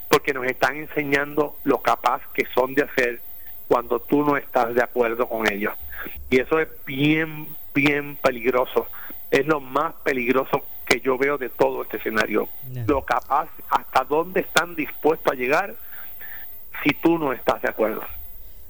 porque 0.09 0.33
nos 0.33 0.47
están 0.47 0.77
enseñando 0.77 1.57
lo 1.65 1.79
capaz 1.83 2.23
que 2.33 2.45
son 2.55 2.75
de 2.75 2.83
hacer 2.83 3.21
cuando 3.69 4.01
tú 4.01 4.25
no 4.25 4.37
estás 4.37 4.75
de 4.75 4.83
acuerdo 4.83 5.29
con 5.29 5.51
ellos. 5.51 5.75
Y 6.31 6.41
eso 6.41 6.59
es 6.59 6.69
bien, 6.87 7.49
bien 7.75 8.17
peligroso. 8.17 8.87
Es 9.31 9.47
lo 9.47 9.61
más 9.61 9.95
peligroso 10.05 10.63
que 10.87 11.01
yo 11.01 11.19
veo 11.19 11.37
de 11.37 11.51
todo 11.51 11.83
este 11.83 11.99
escenario. 11.99 12.49
Lo 12.87 13.05
capaz, 13.05 13.49
hasta 13.69 14.05
dónde 14.05 14.41
están 14.41 14.75
dispuestos 14.75 15.33
a 15.33 15.37
llegar 15.37 15.77
si 16.83 16.95
tú 16.95 17.19
no 17.19 17.33
estás 17.33 17.61
de 17.61 17.69
acuerdo. 17.69 18.03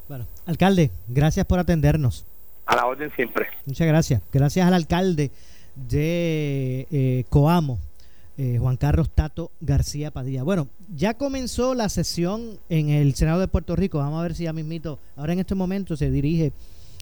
Bueno, 0.09 0.26
alcalde, 0.47 0.90
gracias 1.07 1.47
por 1.47 1.59
atendernos. 1.59 2.26
A 2.68 2.76
la 2.76 2.84
orden 2.87 3.10
siempre. 3.16 3.46
Muchas 3.64 3.87
gracias. 3.87 4.20
Gracias 4.30 4.66
al 4.66 4.75
alcalde 4.75 5.30
de 5.75 6.87
eh, 6.90 7.25
Coamo, 7.30 7.78
eh, 8.37 8.58
Juan 8.60 8.76
Carlos 8.76 9.08
Tato 9.08 9.50
García 9.62 10.10
Padilla. 10.10 10.42
Bueno, 10.42 10.68
ya 10.94 11.14
comenzó 11.14 11.75
la 11.75 11.88
sesión 11.88 12.60
en 12.68 12.90
el 12.90 13.14
Senado 13.14 13.40
de 13.40 13.48
Puerto 13.48 13.75
Rico. 13.75 13.96
Vamos 13.96 14.20
a 14.20 14.22
ver 14.22 14.34
si 14.34 14.44
ya 14.44 14.52
mismito, 14.52 14.98
ahora 15.16 15.32
en 15.32 15.38
este 15.38 15.54
momento 15.54 15.96
se 15.96 16.10
dirige 16.10 16.52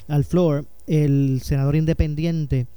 al 0.06 0.24
floor 0.24 0.66
el 0.86 1.40
senador 1.42 1.74
independiente 1.74 2.68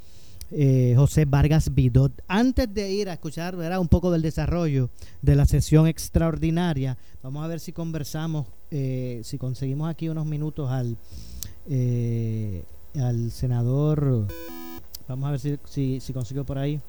eh, 0.50 0.96
José 0.98 1.26
Vargas 1.26 1.76
Vidot. 1.76 2.12
Antes 2.28 2.74
de 2.74 2.92
ir 2.92 3.10
a 3.10 3.14
escuchar 3.14 3.56
un 3.56 3.88
poco 3.88 4.10
del 4.10 4.24
desarrollo 4.24 4.90
de 5.22 5.36
la 5.36 5.46
sesión 5.46 5.86
extraordinaria, 5.86 6.98
vamos 7.22 7.46
a 7.46 7.48
ver 7.48 7.60
si 7.60 7.72
conversamos, 7.72 8.48
si 8.72 9.38
conseguimos 9.38 9.92
aquí 9.92 10.10
unos 10.10 10.26
minutos 10.26 10.72
al, 10.72 10.98
al 12.96 13.32
senador, 13.32 14.28
vamos 15.08 15.28
a 15.28 15.32
ver 15.32 15.40
si, 15.40 15.58
si, 15.66 16.00
si 16.00 16.14
consigo 16.14 16.44
por 16.44 16.58
ahí 16.58 16.82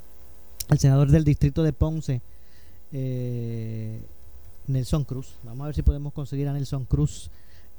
el 0.71 0.78
senador 0.78 1.11
del 1.11 1.25
distrito 1.25 1.62
de 1.62 1.73
Ponce, 1.73 2.21
eh, 2.92 4.00
Nelson 4.69 5.04
Cruz. 5.04 5.35
Vamos 5.42 5.62
a 5.62 5.66
ver 5.66 5.75
si 5.75 5.83
podemos 5.83 6.12
conseguir 6.12 6.49
a 6.49 6.52
Nelson 6.52 6.85
Cruz, 6.85 7.28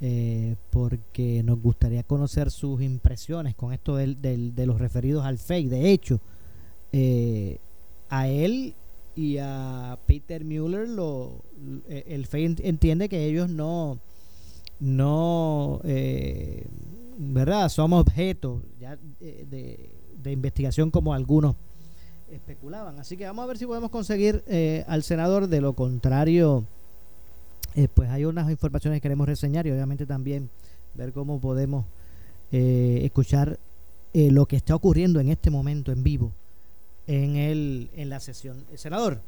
eh, 0.01 0.55
porque 0.71 1.41
nos 1.43 1.61
gustaría 1.61 2.03
conocer 2.03 2.51
sus 2.51 2.81
impresiones 2.81 3.55
con 3.55 3.71
esto 3.73 3.95
del, 3.95 4.21
de 4.21 4.65
los 4.65 4.79
referidos 4.79 5.25
al 5.25 5.37
FEI. 5.37 5.67
De 5.67 5.91
hecho, 5.91 6.19
eh, 6.91 7.59
a 8.09 8.27
él 8.27 8.73
y 9.15 9.37
a 9.37 9.97
Peter 10.05 10.43
Mueller, 10.43 10.89
lo, 10.89 11.31
el 11.87 12.25
FEI 12.25 12.57
entiende 12.63 13.07
que 13.07 13.25
ellos 13.25 13.49
no, 13.49 13.99
no, 14.81 15.79
¿verdad? 17.29 17.69
Somos 17.69 18.01
objeto 18.01 18.61
ya 18.79 18.97
de, 19.19 19.89
de 20.21 20.31
investigación 20.31 20.91
como 20.91 21.13
algunos 21.13 21.55
especulaban. 22.31 22.99
Así 22.99 23.17
que 23.17 23.25
vamos 23.25 23.43
a 23.43 23.47
ver 23.47 23.57
si 23.57 23.65
podemos 23.65 23.91
conseguir 23.91 24.43
eh, 24.47 24.83
al 24.87 25.03
senador. 25.03 25.47
De 25.47 25.61
lo 25.61 25.73
contrario, 25.73 26.65
eh, 27.75 27.87
pues 27.93 28.09
hay 28.09 28.25
unas 28.25 28.49
informaciones 28.49 28.97
que 28.97 29.01
queremos 29.01 29.27
reseñar 29.27 29.67
y 29.67 29.71
obviamente 29.71 30.05
también 30.05 30.49
ver 30.95 31.13
cómo 31.13 31.39
podemos 31.39 31.85
eh, 32.51 33.01
escuchar 33.03 33.59
lo 34.13 34.45
que 34.45 34.57
está 34.57 34.75
ocurriendo 34.75 35.21
en 35.21 35.29
este 35.29 35.49
momento 35.49 35.93
en 35.93 36.03
vivo 36.03 36.33
en, 37.07 37.37
el, 37.37 37.89
en 37.95 38.09
la 38.09 38.19
sesión. 38.19 38.65
El 38.69 38.77
senador, 38.77 39.21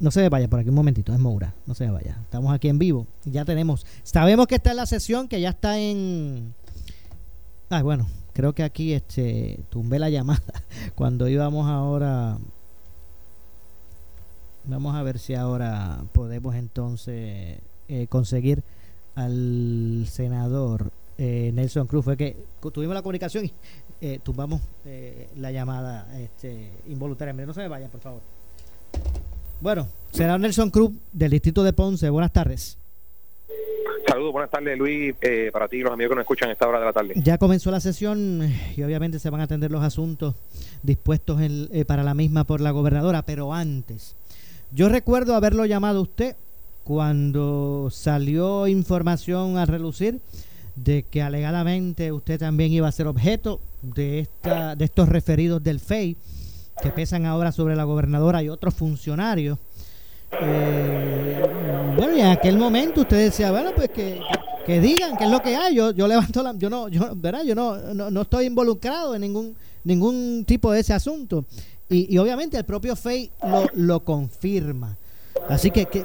no 0.00 0.10
se 0.10 0.28
vaya 0.28 0.48
por 0.48 0.58
aquí 0.58 0.70
un 0.70 0.74
momentito, 0.74 1.12
es 1.12 1.18
Moura, 1.18 1.54
no 1.66 1.74
se 1.74 1.88
vaya. 1.90 2.16
Estamos 2.22 2.52
aquí 2.52 2.68
en 2.68 2.78
vivo. 2.78 3.06
Ya 3.26 3.44
tenemos, 3.44 3.86
sabemos 4.02 4.46
que 4.46 4.56
está 4.56 4.70
en 4.70 4.78
la 4.78 4.86
sesión, 4.86 5.28
que 5.28 5.40
ya 5.40 5.50
está 5.50 5.78
en... 5.78 6.54
Ah, 7.68 7.82
bueno, 7.82 8.08
creo 8.32 8.54
que 8.54 8.62
aquí 8.62 8.94
este 8.94 9.60
tumbé 9.68 9.98
la 9.98 10.10
llamada 10.10 10.42
cuando 10.94 11.28
íbamos 11.28 11.68
ahora 11.68 12.38
vamos 14.64 14.94
a 14.94 15.02
ver 15.02 15.18
si 15.18 15.34
ahora 15.34 16.02
podemos 16.12 16.54
entonces 16.54 17.58
eh, 17.88 18.06
conseguir 18.08 18.62
al 19.14 20.06
senador 20.10 20.90
eh, 21.18 21.50
Nelson 21.54 21.86
Cruz 21.86 22.04
fue 22.04 22.16
que 22.16 22.36
tuvimos 22.72 22.94
la 22.94 23.02
comunicación 23.02 23.44
y 23.46 23.52
eh, 24.00 24.20
tumbamos 24.22 24.60
la 25.36 25.52
llamada 25.52 26.08
este, 26.18 26.70
involuntariamente 26.88 27.46
no 27.46 27.54
se 27.54 27.60
me 27.60 27.68
vaya 27.68 27.88
por 27.88 28.00
favor 28.00 28.20
bueno 29.60 29.88
senador 30.10 30.40
Nelson 30.40 30.70
Cruz 30.70 30.92
del 31.12 31.30
distrito 31.30 31.62
de 31.62 31.72
Ponce. 31.72 32.10
Buenas 32.10 32.32
tardes. 32.32 32.76
Saludos, 34.06 34.32
buenas 34.32 34.50
tardes 34.50 34.76
Luis, 34.76 35.14
eh, 35.20 35.50
para 35.52 35.68
ti 35.68 35.76
y 35.76 35.80
los 35.82 35.92
amigos 35.92 36.10
que 36.10 36.16
nos 36.16 36.22
escuchan 36.22 36.48
a 36.48 36.52
esta 36.52 36.66
hora 36.66 36.80
de 36.80 36.86
la 36.86 36.92
tarde. 36.92 37.14
Ya 37.16 37.38
comenzó 37.38 37.70
la 37.70 37.80
sesión 37.80 38.42
eh, 38.42 38.74
y 38.76 38.82
obviamente 38.82 39.18
se 39.18 39.30
van 39.30 39.40
a 39.40 39.44
atender 39.44 39.70
los 39.70 39.84
asuntos 39.84 40.34
dispuestos 40.82 41.40
eh, 41.40 41.84
para 41.84 42.02
la 42.02 42.14
misma 42.14 42.44
por 42.44 42.60
la 42.60 42.72
gobernadora, 42.72 43.22
pero 43.22 43.52
antes, 43.52 44.16
yo 44.72 44.88
recuerdo 44.88 45.36
haberlo 45.36 45.64
llamado 45.64 46.02
usted 46.02 46.34
cuando 46.82 47.88
salió 47.92 48.66
información 48.66 49.58
a 49.58 49.66
relucir 49.66 50.20
de 50.74 51.04
que 51.04 51.22
alegadamente 51.22 52.10
usted 52.10 52.38
también 52.38 52.72
iba 52.72 52.88
a 52.88 52.92
ser 52.92 53.06
objeto 53.06 53.60
de, 53.82 54.20
esta, 54.20 54.74
de 54.74 54.86
estos 54.86 55.08
referidos 55.08 55.62
del 55.62 55.78
FEI 55.78 56.16
que 56.80 56.90
pesan 56.90 57.26
ahora 57.26 57.52
sobre 57.52 57.76
la 57.76 57.84
gobernadora 57.84 58.42
y 58.42 58.48
otros 58.48 58.74
funcionarios 58.74 59.58
eh, 60.32 61.42
bueno, 61.96 62.16
y 62.16 62.20
en 62.20 62.26
aquel 62.26 62.56
momento 62.56 63.02
usted 63.02 63.18
decía, 63.24 63.50
bueno, 63.50 63.72
pues 63.74 63.90
que, 63.90 64.20
que, 64.64 64.80
digan 64.80 65.16
qué 65.16 65.24
es 65.24 65.30
lo 65.30 65.40
que 65.42 65.56
hay. 65.56 65.74
Yo, 65.74 65.90
yo 65.92 66.06
levanto 66.06 66.42
la, 66.42 66.54
yo 66.54 66.70
no, 66.70 66.88
yo, 66.88 67.10
¿verdad? 67.16 67.42
Yo 67.42 67.54
no, 67.54 67.76
no, 67.94 68.22
estoy 68.22 68.46
involucrado 68.46 69.14
en 69.14 69.22
ningún, 69.22 69.56
ningún 69.84 70.44
tipo 70.46 70.72
de 70.72 70.80
ese 70.80 70.92
asunto. 70.92 71.44
Y, 71.88 72.14
y 72.14 72.18
obviamente 72.18 72.56
el 72.56 72.64
propio 72.64 72.94
FEI 72.94 73.32
lo, 73.42 73.66
lo 73.74 74.04
confirma. 74.04 74.96
Así 75.48 75.70
que, 75.70 75.86
que 75.86 76.04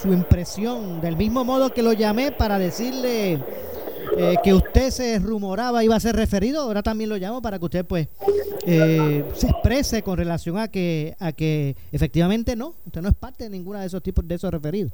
su 0.00 0.12
impresión, 0.12 1.00
del 1.00 1.16
mismo 1.16 1.44
modo 1.44 1.72
que 1.72 1.82
lo 1.82 1.92
llamé 1.92 2.30
para 2.30 2.58
decirle 2.58 3.40
eh, 4.16 4.36
que 4.42 4.54
usted 4.54 4.90
se 4.90 5.18
rumoraba 5.18 5.84
iba 5.84 5.96
a 5.96 6.00
ser 6.00 6.16
referido, 6.16 6.60
ahora 6.60 6.82
también 6.82 7.10
lo 7.10 7.16
llamo 7.16 7.42
para 7.42 7.58
que 7.58 7.64
usted 7.64 7.84
pues 7.84 8.08
eh, 8.66 9.24
se 9.34 9.48
exprese 9.48 10.02
con 10.02 10.16
relación 10.16 10.58
a 10.58 10.68
que 10.68 11.14
a 11.18 11.32
que 11.32 11.76
efectivamente 11.92 12.56
no, 12.56 12.74
usted 12.86 13.02
no 13.02 13.08
es 13.08 13.14
parte 13.14 13.44
de 13.44 13.50
ninguno 13.50 13.80
de 13.80 13.86
esos 13.86 14.02
tipos 14.02 14.26
de 14.26 14.34
esos 14.34 14.50
referidos. 14.52 14.92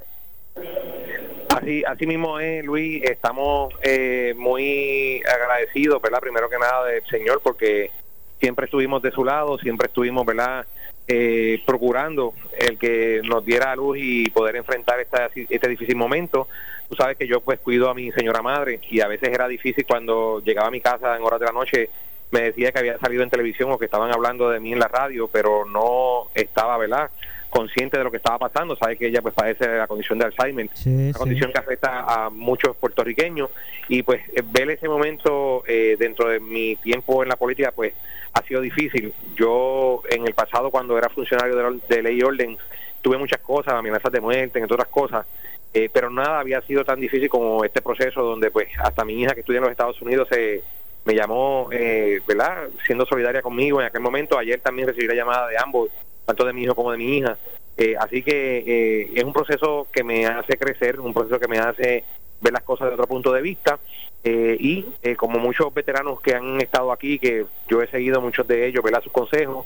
Así, 1.49 1.83
así 1.85 2.07
mismo 2.07 2.39
es, 2.39 2.63
Luis, 2.63 3.03
estamos 3.03 3.73
eh, 3.83 4.33
muy 4.37 5.21
agradecidos, 5.21 6.01
¿verdad? 6.01 6.21
Primero 6.21 6.49
que 6.49 6.57
nada 6.57 6.85
del 6.85 7.05
Señor, 7.07 7.41
porque 7.43 7.91
siempre 8.39 8.65
estuvimos 8.65 9.01
de 9.01 9.11
su 9.11 9.25
lado, 9.25 9.57
siempre 9.59 9.87
estuvimos, 9.87 10.25
¿verdad? 10.25 10.65
Eh, 11.07 11.61
procurando 11.65 12.33
el 12.57 12.77
que 12.77 13.21
nos 13.23 13.43
diera 13.43 13.75
luz 13.75 13.97
y 13.99 14.29
poder 14.29 14.55
enfrentar 14.55 15.01
esta, 15.01 15.29
este 15.35 15.67
difícil 15.67 15.95
momento. 15.95 16.47
Tú 16.91 16.97
sabes 16.97 17.15
que 17.15 17.25
yo 17.25 17.39
pues 17.39 17.57
cuido 17.61 17.89
a 17.89 17.93
mi 17.93 18.11
señora 18.11 18.41
madre 18.41 18.81
y 18.89 18.99
a 18.99 19.07
veces 19.07 19.29
era 19.29 19.47
difícil 19.47 19.85
cuando 19.87 20.41
llegaba 20.43 20.67
a 20.67 20.71
mi 20.71 20.81
casa 20.81 21.15
en 21.15 21.23
horas 21.23 21.39
de 21.39 21.45
la 21.45 21.53
noche 21.53 21.89
me 22.31 22.41
decía 22.41 22.73
que 22.73 22.79
había 22.79 22.99
salido 22.99 23.23
en 23.23 23.29
televisión 23.29 23.71
o 23.71 23.77
que 23.77 23.85
estaban 23.85 24.13
hablando 24.13 24.49
de 24.49 24.59
mí 24.59 24.73
en 24.73 24.79
la 24.79 24.89
radio, 24.89 25.29
pero 25.29 25.63
no 25.63 26.27
estaba, 26.35 26.77
¿verdad? 26.77 27.09
consciente 27.49 27.97
de 27.97 28.03
lo 28.03 28.11
que 28.11 28.17
estaba 28.17 28.39
pasando, 28.39 28.75
sabe 28.75 28.97
que 28.97 29.07
ella 29.07 29.21
pues 29.21 29.33
padece 29.33 29.67
la 29.67 29.87
condición 29.87 30.17
de 30.17 30.25
Alzheimer, 30.25 30.69
una 30.85 31.13
condición 31.13 31.51
que 31.51 31.59
afecta 31.59 32.05
a 32.07 32.29
muchos 32.29 32.75
puertorriqueños 32.77 33.49
y 33.89 34.03
pues 34.03 34.21
ver 34.51 34.71
ese 34.71 34.89
momento 34.89 35.63
eh, 35.67 35.97
dentro 35.99 36.29
de 36.29 36.39
mi 36.39 36.77
tiempo 36.77 37.23
en 37.23 37.29
la 37.29 37.35
política 37.35 37.71
pues 37.73 37.93
ha 38.33 38.41
sido 38.43 38.61
difícil. 38.61 39.13
Yo 39.35 40.01
en 40.09 40.25
el 40.25 40.33
pasado 40.33 40.71
cuando 40.71 40.97
era 40.97 41.09
funcionario 41.09 41.79
de, 41.87 42.01
ley 42.01 42.19
y 42.19 42.23
orden 42.23 42.57
tuve 43.01 43.17
muchas 43.17 43.41
cosas, 43.41 43.73
amenazas 43.73 44.11
de 44.11 44.21
muerte, 44.21 44.59
entre 44.59 44.73
otras 44.73 44.87
cosas, 44.87 45.25
eh, 45.73 45.89
pero 45.91 46.09
nada 46.09 46.39
había 46.39 46.61
sido 46.61 46.83
tan 46.83 46.99
difícil 46.99 47.29
como 47.29 47.63
este 47.63 47.81
proceso 47.81 48.21
donde 48.21 48.51
pues 48.51 48.67
hasta 48.79 49.05
mi 49.05 49.21
hija 49.21 49.33
que 49.33 49.39
estudia 49.39 49.57
en 49.57 49.63
los 49.63 49.71
Estados 49.71 50.01
Unidos 50.01 50.27
se 50.29 50.61
me 51.05 51.15
llamó, 51.15 51.69
eh, 51.71 52.19
¿verdad? 52.27 52.67
Siendo 52.85 53.05
solidaria 53.05 53.41
conmigo 53.41 53.79
en 53.79 53.87
aquel 53.87 54.01
momento. 54.01 54.37
Ayer 54.37 54.59
también 54.59 54.87
recibí 54.87 55.07
la 55.07 55.15
llamada 55.15 55.47
de 55.47 55.57
ambos, 55.57 55.89
tanto 56.25 56.45
de 56.45 56.53
mi 56.53 56.63
hijo 56.63 56.75
como 56.75 56.91
de 56.91 56.97
mi 56.97 57.17
hija. 57.17 57.37
Eh, 57.77 57.95
así 57.97 58.21
que 58.21 59.09
es 59.15 59.23
un 59.23 59.33
proceso 59.33 59.87
que 59.91 60.03
me 60.03 60.25
hace 60.25 60.57
crecer, 60.57 60.99
un 60.99 61.13
proceso 61.13 61.39
que 61.39 61.47
me 61.47 61.57
hace 61.57 62.03
ver 62.41 62.53
las 62.53 62.63
cosas 62.63 62.87
de 62.87 62.95
otro 62.95 63.07
punto 63.07 63.31
de 63.31 63.41
vista. 63.41 63.79
y 64.23 64.85
como 65.17 65.39
muchos 65.39 65.73
veteranos 65.73 66.21
que 66.21 66.35
han 66.35 66.61
estado 66.61 66.91
aquí, 66.91 67.17
que 67.17 67.45
yo 67.67 67.81
he 67.81 67.87
seguido 67.87 68.21
muchos 68.21 68.47
de 68.47 68.67
ellos, 68.67 68.83
¿verdad? 68.83 69.01
Sus 69.01 69.11
consejos, 69.11 69.65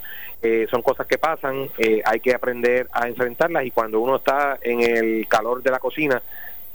son 0.70 0.82
cosas 0.82 1.08
que 1.08 1.18
pasan, 1.18 1.70
hay 2.06 2.20
que 2.20 2.34
aprender 2.34 2.88
a 2.94 3.08
enfrentarlas 3.08 3.66
y 3.66 3.72
cuando 3.72 4.00
uno 4.00 4.18
está 4.18 4.58
en 4.62 4.82
el 4.82 5.28
calor 5.28 5.62
de 5.62 5.72
la 5.72 5.80
cocina, 5.80 6.22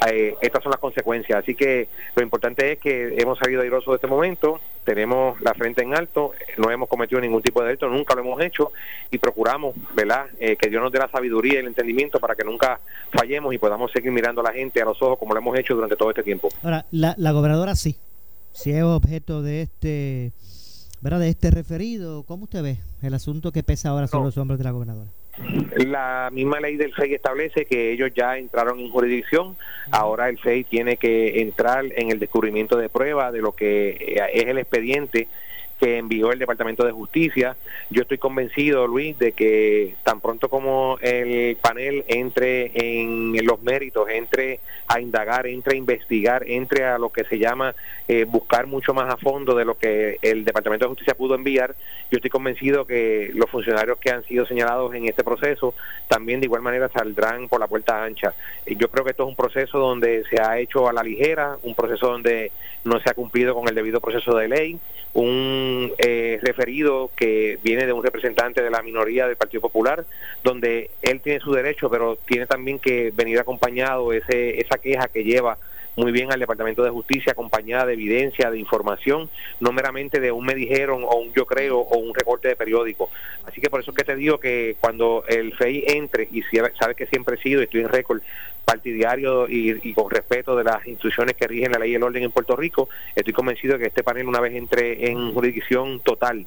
eh, 0.09 0.35
estas 0.41 0.63
son 0.63 0.71
las 0.71 0.81
consecuencias. 0.81 1.43
Así 1.43 1.55
que 1.55 1.89
lo 2.15 2.23
importante 2.23 2.73
es 2.73 2.79
que 2.79 3.15
hemos 3.19 3.39
salido 3.39 3.63
airosos 3.63 3.93
de 3.93 3.97
este 3.97 4.07
momento, 4.07 4.61
tenemos 4.85 5.41
la 5.41 5.53
frente 5.55 5.83
en 5.83 5.95
alto, 5.95 6.33
no 6.57 6.71
hemos 6.71 6.89
cometido 6.89 7.21
ningún 7.21 7.43
tipo 7.43 7.61
de 7.61 7.69
delito, 7.69 7.89
nunca 7.89 8.15
lo 8.15 8.23
hemos 8.23 8.41
hecho 8.43 8.73
y 9.11 9.19
procuramos, 9.19 9.75
¿verdad?, 9.95 10.27
eh, 10.39 10.57
que 10.57 10.71
Dios 10.71 10.83
nos 10.83 10.91
dé 10.91 10.99
la 10.99 11.11
sabiduría 11.11 11.55
y 11.55 11.57
el 11.59 11.67
entendimiento 11.67 12.19
para 12.19 12.35
que 12.35 12.45
nunca 12.45 12.81
fallemos 13.13 13.53
y 13.55 13.59
podamos 13.59 13.93
seguir 13.93 14.11
mirando 14.11 14.41
a 14.41 14.45
la 14.45 14.53
gente 14.53 14.81
a 14.81 14.87
los 14.87 15.01
ojos 15.03 15.19
como 15.19 15.35
lo 15.35 15.41
hemos 15.41 15.59
hecho 15.59 15.75
durante 15.75 15.97
todo 15.97 16.11
este 16.11 16.23
tiempo. 16.23 16.49
Ahora, 16.63 16.87
la, 16.91 17.15
la 17.19 17.33
gobernadora 17.33 17.75
sí, 17.75 17.97
si 18.53 18.73
es 18.73 18.83
objeto 18.83 19.43
de 19.43 19.63
este, 19.63 20.33
¿verdad?, 21.03 21.21
de 21.21 21.29
este 21.29 21.51
referido, 21.51 22.23
¿cómo 22.23 22.45
usted 22.45 22.63
ve 22.63 22.79
el 23.03 23.15
asunto 23.15 23.53
que 23.53 23.63
pesa 23.63 23.91
ahora 23.91 24.07
sobre 24.07 24.27
los 24.27 24.39
hombros 24.39 24.59
de 24.59 24.65
la 24.65 24.71
gobernadora? 24.71 25.11
La 25.77 26.29
misma 26.33 26.61
ley 26.61 26.77
del 26.77 26.93
FEI 26.93 27.15
establece 27.15 27.65
que 27.65 27.93
ellos 27.93 28.11
ya 28.15 28.37
entraron 28.37 28.81
en 28.81 28.91
jurisdicción, 28.91 29.57
ahora 29.91 30.29
el 30.29 30.39
FEI 30.39 30.65
tiene 30.65 30.97
que 30.97 31.41
entrar 31.41 31.85
en 31.97 32.11
el 32.11 32.19
descubrimiento 32.19 32.77
de 32.77 32.89
prueba 32.89 33.33
de 33.33 33.41
lo 33.41 33.53
que 33.53 34.23
es 34.33 34.47
el 34.47 34.59
expediente 34.59 35.29
que 35.81 35.97
envió 35.97 36.31
el 36.31 36.39
Departamento 36.39 36.85
de 36.85 36.93
Justicia. 36.93 37.57
Yo 37.89 38.03
estoy 38.03 38.19
convencido, 38.19 38.87
Luis, 38.87 39.19
de 39.19 39.33
que 39.33 39.95
tan 40.05 40.21
pronto 40.21 40.51
como 40.51 40.99
el 41.01 41.57
panel 41.57 42.05
entre 42.07 42.71
en 42.75 43.35
los 43.47 43.63
méritos, 43.63 44.09
entre 44.11 44.61
a 44.87 45.01
indagar, 45.01 45.47
entre 45.47 45.75
a 45.75 45.79
investigar, 45.79 46.45
entre 46.47 46.85
a 46.85 46.99
lo 46.99 47.09
que 47.11 47.25
se 47.25 47.39
llama 47.39 47.75
eh, 48.09 48.27
buscar 48.29 48.67
mucho 48.67 48.93
más 48.93 49.13
a 49.13 49.17
fondo 49.17 49.55
de 49.55 49.65
lo 49.65 49.79
que 49.79 50.19
el 50.21 50.45
Departamento 50.45 50.85
de 50.85 50.91
Justicia 50.91 51.15
pudo 51.15 51.35
enviar, 51.35 51.75
yo 52.11 52.17
estoy 52.17 52.31
convencido 52.31 52.85
que 52.85 53.31
los 53.35 53.49
funcionarios 53.49 53.99
que 53.99 54.11
han 54.11 54.25
sido 54.25 54.45
señalados 54.45 54.95
en 54.95 55.07
este 55.07 55.25
proceso 55.25 55.75
también 56.09 56.41
de 56.41 56.47
igual 56.47 56.61
manera 56.61 56.89
saldrán 56.89 57.49
por 57.49 57.61
la 57.61 57.69
puerta 57.69 58.05
ancha. 58.05 58.35
Yo 58.67 58.89
creo 58.91 59.05
que 59.05 59.13
esto 59.13 59.23
es 59.23 59.29
un 59.29 59.37
proceso 59.37 59.79
donde 59.79 60.25
se 60.29 60.41
ha 60.43 60.59
hecho 60.59 60.89
a 60.89 60.93
la 60.93 61.03
ligera, 61.03 61.57
un 61.63 61.75
proceso 61.75 62.09
donde 62.09 62.53
no 62.85 63.01
se 63.01 63.11
ha 63.11 63.15
cumplido 63.15 63.55
con 63.55 63.69
el 63.69 63.75
debido 63.75 64.01
proceso 64.01 64.37
de 64.37 64.49
ley, 64.49 64.79
un 65.13 65.70
eh, 65.99 66.39
referido 66.43 67.11
que 67.17 67.59
viene 67.63 67.87
de 67.87 67.93
un 67.93 68.03
representante 68.03 68.63
de 68.63 68.71
la 68.71 68.83
minoría 68.83 69.27
del 69.27 69.37
Partido 69.37 69.61
Popular, 69.61 70.05
donde 70.43 70.91
él 71.03 71.21
tiene 71.21 71.41
su 71.41 71.53
derecho, 71.53 71.91
pero 71.91 72.17
tiene 72.27 72.47
también 72.47 72.79
que 72.79 73.13
venir 73.15 73.39
acompañado 73.39 74.13
ese, 74.13 74.61
esa 74.61 74.79
queja 74.79 75.09
que 75.09 75.25
lleva 75.25 75.59
muy 75.97 76.13
bien 76.13 76.33
al 76.33 76.41
Departamento 76.41 76.83
de 76.83 76.91
Justicia, 76.91 77.33
acompañada 77.33 77.87
de 77.87 77.95
evidencia, 77.95 78.51
de 78.51 78.59
información, 78.59 79.29
no 79.61 79.73
meramente 79.73 80.21
de 80.21 80.33
un 80.33 80.45
me 80.45 80.55
dijeron 80.55 81.05
o 81.05 81.17
un 81.17 81.33
yo 81.33 81.47
creo 81.47 81.79
o 81.79 81.99
un 81.99 82.15
recorte 82.15 82.49
de 82.49 82.57
periódico. 82.57 83.11
Así 83.45 83.61
que 83.61 83.71
por 83.71 83.81
eso 83.81 83.91
es 83.91 83.97
que 83.97 84.05
te 84.05 84.17
digo 84.17 84.39
que 84.39 84.77
cuando 84.81 85.25
el 85.29 85.55
FEI 85.55 85.85
entre, 85.89 86.29
y 86.31 86.43
sabes 86.79 86.97
que 86.97 87.07
siempre 87.07 87.37
he 87.37 87.43
sido, 87.43 87.63
estoy 87.63 87.81
en 87.81 87.89
récord, 87.89 88.23
partidario 88.65 89.49
y, 89.49 89.93
con 89.95 90.11
respeto 90.11 90.55
de 90.55 90.65
las 90.65 90.87
instituciones 90.87 91.35
que 91.35 91.47
rigen 91.49 91.73
la 91.73 91.79
ley 91.79 91.93
y 91.93 91.95
el 91.97 92.03
orden 92.03 92.23
en 92.23 92.31
Puerto 92.31 92.55
Rico, 92.55 92.89
estoy 93.15 93.33
convencido 93.33 93.75
de 93.75 93.81
que 93.81 93.87
este 93.89 94.05
panel 94.05 94.29
una 94.29 94.41
vez 94.41 94.55
entre 94.55 95.11
en 95.11 95.33
jurisdicción 95.35 96.01
total 96.01 96.47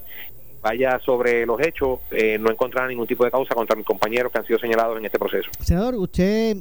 vaya 0.61 0.97
sobre 0.99 1.45
los 1.45 1.59
hechos, 1.59 1.99
eh, 2.11 2.37
no 2.39 2.49
encontrará 2.49 2.87
ningún 2.87 3.05
tipo 3.05 3.25
de 3.25 3.31
causa 3.31 3.53
contra 3.53 3.75
mis 3.75 3.85
compañeros 3.85 4.31
que 4.31 4.39
han 4.39 4.47
sido 4.47 4.57
señalados 4.59 4.97
en 4.97 5.05
este 5.05 5.19
proceso. 5.19 5.49
Senador, 5.59 5.95
usted, 5.95 6.55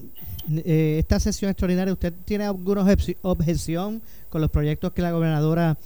eh, 0.50 0.96
esta 0.98 1.20
sesión 1.20 1.50
extraordinaria, 1.50 1.92
¿usted 1.92 2.12
tiene 2.24 2.44
alguna 2.44 2.84
objeción 3.22 4.02
con 4.28 4.40
los 4.40 4.50
proyectos 4.50 4.92
que 4.92 5.02
la 5.02 5.12
gobernadora 5.12 5.78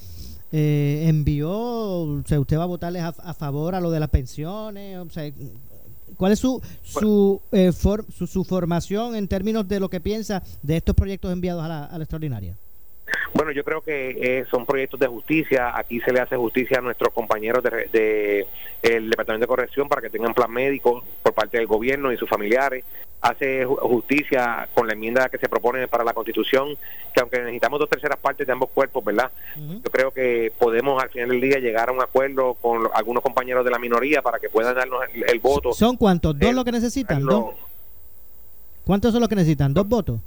eh, 0.53 1.05
envió? 1.07 1.51
O 1.51 2.23
sea, 2.27 2.41
¿usted 2.41 2.59
va 2.59 2.65
a 2.65 2.67
votarles 2.67 3.03
a, 3.03 3.35
favor 3.35 3.75
a 3.75 3.81
lo 3.81 3.91
de 3.91 4.01
las 4.01 4.11
pensiones? 4.11 4.99
O 4.99 5.11
sea, 5.11 5.31
¿Cuál 6.17 6.33
es 6.33 6.39
su 6.39 6.63
su, 6.83 7.43
eh, 7.53 7.73
su, 7.73 8.45
formación 8.45 9.17
en 9.17 9.29
términos 9.29 9.69
de 9.69 9.81
lo 9.81 9.91
que 9.91 10.01
piensa 10.01 10.43
de 10.63 10.77
estos 10.77 10.95
proyectos 10.95 11.33
enviados 11.33 11.65
a 11.65 11.69
la, 11.69 11.85
a 11.85 11.99
la 11.99 12.05
extraordinaria? 12.05 12.57
Bueno, 13.37 13.53
yo 13.53 13.65
creo 13.65 13.83
que 13.83 14.17
eh, 14.19 14.47
son 14.51 14.65
proyectos 14.65 14.99
de 14.99 15.07
justicia. 15.07 15.77
Aquí 15.77 16.01
se 16.01 16.11
le 16.11 16.21
hace 16.21 16.37
justicia 16.37 16.79
a 16.79 16.81
nuestros 16.81 17.13
compañeros 17.13 17.63
de, 17.63 17.71
de, 17.93 18.47
el 18.83 19.11
Departamento 19.11 19.45
de 19.45 19.49
Corrección 19.49 19.91
para 19.91 20.01
que 20.01 20.09
tengan 20.09 20.33
plan 20.33 20.51
médico 20.51 21.05
por 21.23 21.35
parte 21.35 21.59
del 21.59 21.67
gobierno 21.67 22.11
y 22.11 22.17
sus 22.17 22.31
familiares. 22.31 22.83
Hace 23.21 23.67
justicia 23.67 24.69
con 24.73 24.87
la 24.87 24.95
enmienda 24.95 25.29
que 25.29 25.37
se 25.37 25.51
propone 25.51 25.87
para 25.87 26.03
la 26.03 26.15
Constitución, 26.15 26.79
que 27.13 27.21
aunque 27.21 27.39
necesitamos 27.41 27.79
dos 27.79 27.91
terceras 27.91 28.19
partes 28.19 28.47
de 28.47 28.53
ambos 28.55 28.71
cuerpos, 28.71 29.05
¿verdad? 29.05 29.31
Yo 29.57 29.91
creo 29.91 30.13
que 30.13 30.53
podemos 30.59 31.03
al 31.03 31.11
final 31.11 31.31
del 31.31 31.41
día 31.41 31.59
llegar 31.59 31.91
a 31.91 31.93
un 31.93 32.01
acuerdo 32.01 32.55
con 32.55 32.89
algunos 32.95 33.23
compañeros 33.23 33.65
de 33.65 33.71
la 33.71 33.79
minoría 33.79 34.23
para 34.23 34.39
que 34.39 34.49
puedan 34.49 34.75
darnos 34.75 35.01
el, 35.13 35.41
voto. 35.41 35.73
¿Son 35.73 35.97
cuántos? 35.97 36.39
¿Dos 36.39 36.55
lo 36.55 36.65
que 36.65 36.73
necesitan? 36.73 37.23
¿Dos? 37.23 37.55
¿Cuántos 38.85 39.13
son 39.13 39.21
los 39.21 39.29
que 39.29 39.37
necesitan? 39.37 39.75
¿Dos 39.75 39.87
votos? 39.89 40.21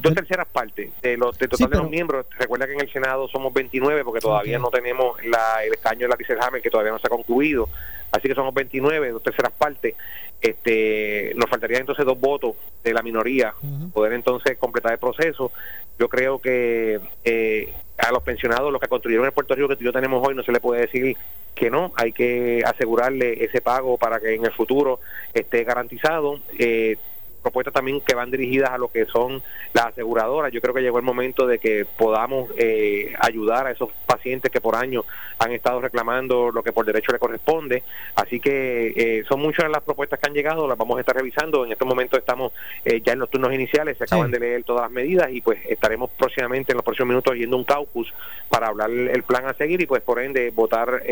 Dos 0.00 0.14
terceras 0.14 0.46
partes 0.46 0.90
de 1.02 1.16
los 1.16 1.38
de 1.38 1.48
total 1.48 1.70
de 1.70 1.78
los 1.78 1.90
miembros. 1.90 2.26
Recuerda 2.38 2.66
que 2.66 2.74
en 2.74 2.80
el 2.80 2.92
Senado 2.92 3.28
somos 3.28 3.52
29 3.52 4.04
porque 4.04 4.20
todavía 4.20 4.58
no 4.58 4.68
tenemos 4.70 5.22
la, 5.24 5.64
el 5.64 5.74
escaño 5.74 6.08
de 6.08 6.08
la 6.08 6.46
Hammer 6.46 6.62
que 6.62 6.70
todavía 6.70 6.92
no 6.92 6.98
se 6.98 7.06
ha 7.06 7.10
concluido. 7.10 7.68
Así 8.10 8.28
que 8.28 8.34
somos 8.34 8.52
29, 8.52 9.10
dos 9.10 9.22
terceras 9.22 9.52
partes. 9.52 9.94
Este, 10.40 11.32
nos 11.36 11.48
faltaría 11.48 11.78
entonces 11.78 12.04
dos 12.04 12.18
votos 12.18 12.56
de 12.82 12.92
la 12.92 13.00
minoría, 13.02 13.54
poder 13.92 14.12
entonces 14.12 14.58
completar 14.58 14.92
el 14.92 14.98
proceso. 14.98 15.52
Yo 15.98 16.08
creo 16.08 16.40
que 16.40 17.00
eh, 17.24 17.72
a 17.96 18.10
los 18.10 18.22
pensionados, 18.22 18.72
los 18.72 18.80
que 18.80 18.88
construyeron 18.88 19.24
el 19.24 19.32
Puerto 19.32 19.54
Rico 19.54 19.68
que 19.68 19.84
yo 19.84 19.92
tenemos 19.92 20.26
hoy, 20.26 20.34
no 20.34 20.42
se 20.42 20.52
le 20.52 20.60
puede 20.60 20.82
decir 20.82 21.16
que 21.54 21.70
no, 21.70 21.92
hay 21.96 22.12
que 22.12 22.62
asegurarle 22.66 23.44
ese 23.44 23.60
pago 23.60 23.96
para 23.98 24.18
que 24.18 24.34
en 24.34 24.44
el 24.44 24.52
futuro 24.52 25.00
esté 25.32 25.64
garantizado. 25.64 26.40
Eh, 26.58 26.96
propuestas 27.42 27.74
también 27.74 28.00
que 28.00 28.14
van 28.14 28.30
dirigidas 28.30 28.70
a 28.70 28.78
lo 28.78 28.88
que 28.88 29.06
son 29.06 29.42
las 29.72 29.86
aseguradoras. 29.86 30.52
Yo 30.52 30.60
creo 30.60 30.74
que 30.74 30.80
llegó 30.80 30.98
el 30.98 31.04
momento 31.04 31.46
de 31.46 31.58
que 31.58 31.84
podamos 31.84 32.50
eh, 32.56 33.12
ayudar 33.20 33.66
a 33.66 33.72
esos 33.72 33.90
pacientes 34.06 34.50
que 34.50 34.60
por 34.60 34.76
años 34.76 35.04
han 35.38 35.52
estado 35.52 35.80
reclamando 35.80 36.50
lo 36.50 36.62
que 36.62 36.72
por 36.72 36.86
derecho 36.86 37.12
le 37.12 37.18
corresponde. 37.18 37.82
Así 38.14 38.40
que 38.40 38.92
eh, 38.96 39.24
son 39.28 39.40
muchas 39.40 39.70
las 39.70 39.82
propuestas 39.82 40.18
que 40.18 40.28
han 40.28 40.34
llegado, 40.34 40.66
las 40.66 40.78
vamos 40.78 40.96
a 40.96 41.00
estar 41.00 41.16
revisando. 41.16 41.64
En 41.64 41.72
este 41.72 41.84
momento 41.84 42.16
estamos 42.16 42.52
eh, 42.84 43.02
ya 43.04 43.12
en 43.12 43.18
los 43.18 43.30
turnos 43.30 43.52
iniciales, 43.52 43.98
se 43.98 44.04
acaban 44.04 44.30
de 44.30 44.38
leer 44.38 44.64
todas 44.64 44.82
las 44.82 44.90
medidas 44.90 45.30
y 45.30 45.40
pues 45.40 45.58
estaremos 45.66 46.10
próximamente 46.10 46.72
en 46.72 46.76
los 46.76 46.84
próximos 46.84 47.08
minutos 47.08 47.36
yendo 47.36 47.56
un 47.56 47.64
caucus 47.64 48.12
para 48.48 48.68
hablar 48.68 48.90
el 48.90 49.22
plan 49.24 49.46
a 49.46 49.54
seguir 49.54 49.80
y 49.80 49.86
pues 49.86 50.02
por 50.02 50.20
ende 50.20 50.50
votar 50.50 51.02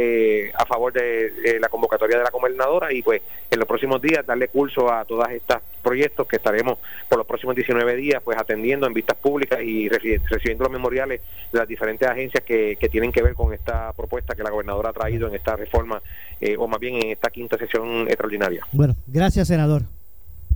a 0.55 0.67
favor 0.67 0.93
de 0.93 1.59
la 1.61 1.69
convocatoria 1.69 2.19
de 2.19 2.25
la 2.25 2.31
gobernadora 2.31 2.93
y 2.93 3.03
pues 3.03 3.23
en 3.51 3.59
los 3.59 3.67
próximos 3.67 4.01
días 4.01 4.25
darle 4.27 4.49
curso 4.49 4.93
a 4.93 5.05
todas 5.05 5.31
estas 5.33 5.63
proyectos 5.83 6.20
que 6.27 6.37
estaremos 6.37 6.79
por 7.09 7.19
los 7.19 7.27
próximos 7.27 7.55
19 7.55 7.97
días 7.97 8.23
pues 8.25 8.39
atendiendo 8.39 8.87
en 8.87 8.95
vistas 8.95 9.17
públicas 9.19 9.61
y 9.63 9.89
recibiendo 9.89 10.65
los 10.65 10.73
memoriales 10.73 11.21
de 11.53 11.59
las 11.59 11.69
diferentes 11.69 12.09
agencias 12.09 12.45
que, 12.45 12.77
que 12.79 12.89
tienen 12.89 13.13
que 13.13 13.23
ver 13.23 13.35
con 13.35 13.53
esta 13.53 13.93
propuesta 13.93 14.35
que 14.35 14.43
la 14.43 14.51
gobernadora 14.51 14.91
ha 14.91 14.93
traído 14.93 15.29
en 15.29 15.35
esta 15.35 15.57
reforma 15.57 16.03
eh, 16.41 16.57
o 16.59 16.67
más 16.67 16.81
bien 16.81 16.97
en 16.97 17.11
esta 17.11 17.31
quinta 17.31 17.59
sesión 17.59 18.03
extraordinaria. 18.09 18.67
Bueno, 18.73 18.97
gracias 19.07 19.49
senador. 19.49 19.83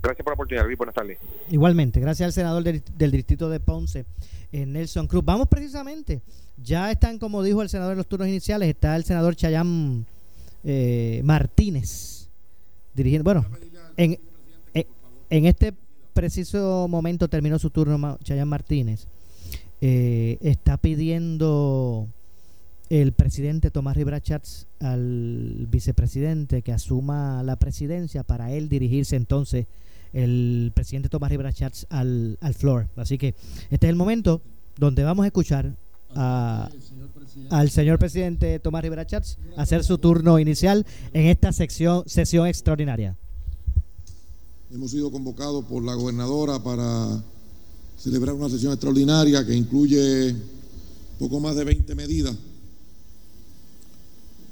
Gracias 0.01 0.23
por 0.23 0.31
la 0.31 0.35
oportunidad, 0.35 0.65
Luis. 0.65 0.77
Buenas 0.77 0.95
tardes. 0.95 1.17
Igualmente, 1.49 1.99
gracias 1.99 2.27
al 2.27 2.33
senador 2.33 2.63
del, 2.63 3.11
distrito 3.11 3.49
de 3.49 3.59
Ponce, 3.59 4.05
eh, 4.51 4.65
Nelson 4.65 5.07
Cruz. 5.07 5.23
Vamos 5.25 5.47
precisamente, 5.47 6.21
ya 6.57 6.91
están, 6.91 7.17
como 7.17 7.41
dijo 7.41 7.61
el 7.61 7.69
senador 7.69 7.93
en 7.93 7.97
los 7.97 8.07
turnos 8.07 8.27
iniciales, 8.27 8.69
está 8.69 8.95
el 8.95 9.03
senador 9.03 9.35
Chayán 9.35 10.05
eh, 10.63 11.21
Martínez 11.23 12.27
dirigiendo, 12.93 13.23
bueno, 13.23 13.45
en, 13.97 14.19
en 15.29 15.45
este 15.45 15.73
preciso 16.13 16.87
momento 16.87 17.27
terminó 17.27 17.59
su 17.59 17.69
turno 17.69 18.17
Chayan 18.23 18.47
Martínez. 18.47 19.07
Eh, 19.81 20.37
está 20.41 20.77
pidiendo 20.77 22.07
el 22.89 23.11
presidente 23.11 23.71
Tomás 23.71 23.97
Rivera 23.97 24.21
Chats 24.21 24.67
al 24.79 25.67
vicepresidente 25.69 26.61
que 26.61 26.71
asuma 26.71 27.43
la 27.43 27.57
presidencia 27.57 28.23
para 28.23 28.51
él 28.51 28.69
dirigirse 28.69 29.15
entonces 29.15 29.65
el 30.13 30.71
presidente 30.73 31.09
Tomás 31.09 31.29
Rivera 31.29 31.51
al, 31.89 32.37
al 32.39 32.53
floor. 32.53 32.87
Así 32.95 33.17
que 33.17 33.35
este 33.69 33.87
es 33.87 33.89
el 33.89 33.95
momento 33.95 34.41
donde 34.77 35.03
vamos 35.03 35.25
a 35.25 35.27
escuchar 35.27 35.73
al 36.15 37.69
señor 37.69 37.99
presidente 37.99 38.59
Tomás 38.59 38.81
Rivera 38.81 39.05
hacer 39.57 39.83
su 39.83 39.97
turno 39.97 40.39
inicial 40.39 40.85
en 41.13 41.25
esta 41.25 41.51
sección, 41.51 42.03
sesión 42.07 42.47
extraordinaria. 42.47 43.17
Hemos 44.75 44.91
sido 44.91 45.09
convocados 45.09 45.63
por 45.63 45.85
la 45.85 45.95
gobernadora 45.95 46.61
para 46.61 47.23
celebrar 47.97 48.35
una 48.35 48.49
sesión 48.49 48.73
extraordinaria 48.73 49.45
que 49.45 49.55
incluye 49.55 50.35
poco 51.17 51.39
más 51.39 51.55
de 51.55 51.63
20 51.63 51.95
medidas, 51.95 52.35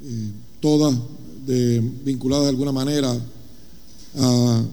eh, 0.02 0.32
todas 0.62 0.96
vinculadas 2.06 2.46
de 2.46 2.50
alguna 2.52 2.72
manera 2.72 3.14
a 4.16 4.64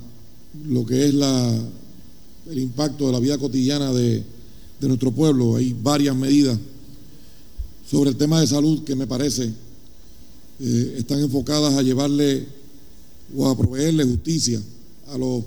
lo 0.69 0.87
que 0.87 1.09
es 1.09 1.15
el 1.15 2.59
impacto 2.61 3.07
de 3.07 3.13
la 3.13 3.19
vida 3.19 3.37
cotidiana 3.37 3.93
de, 3.93 4.23
de 4.81 4.89
nuestro 4.89 5.11
pueblo. 5.11 5.57
Hay 5.57 5.73
varias 5.73 6.15
medidas 6.15 6.57
sobre 7.91 8.11
el 8.11 8.17
tema 8.17 8.41
de 8.41 8.47
salud 8.47 8.85
que 8.85 8.95
me 8.95 9.09
parece 9.09 9.53
eh, 10.61 10.95
están 10.99 11.19
enfocadas 11.19 11.75
a 11.75 11.83
llevarle 11.83 12.47
o 13.37 13.49
a 13.49 13.59
proveerle 13.59 14.05
justicia 14.05 14.63
a 15.11 15.19
los 15.19 15.45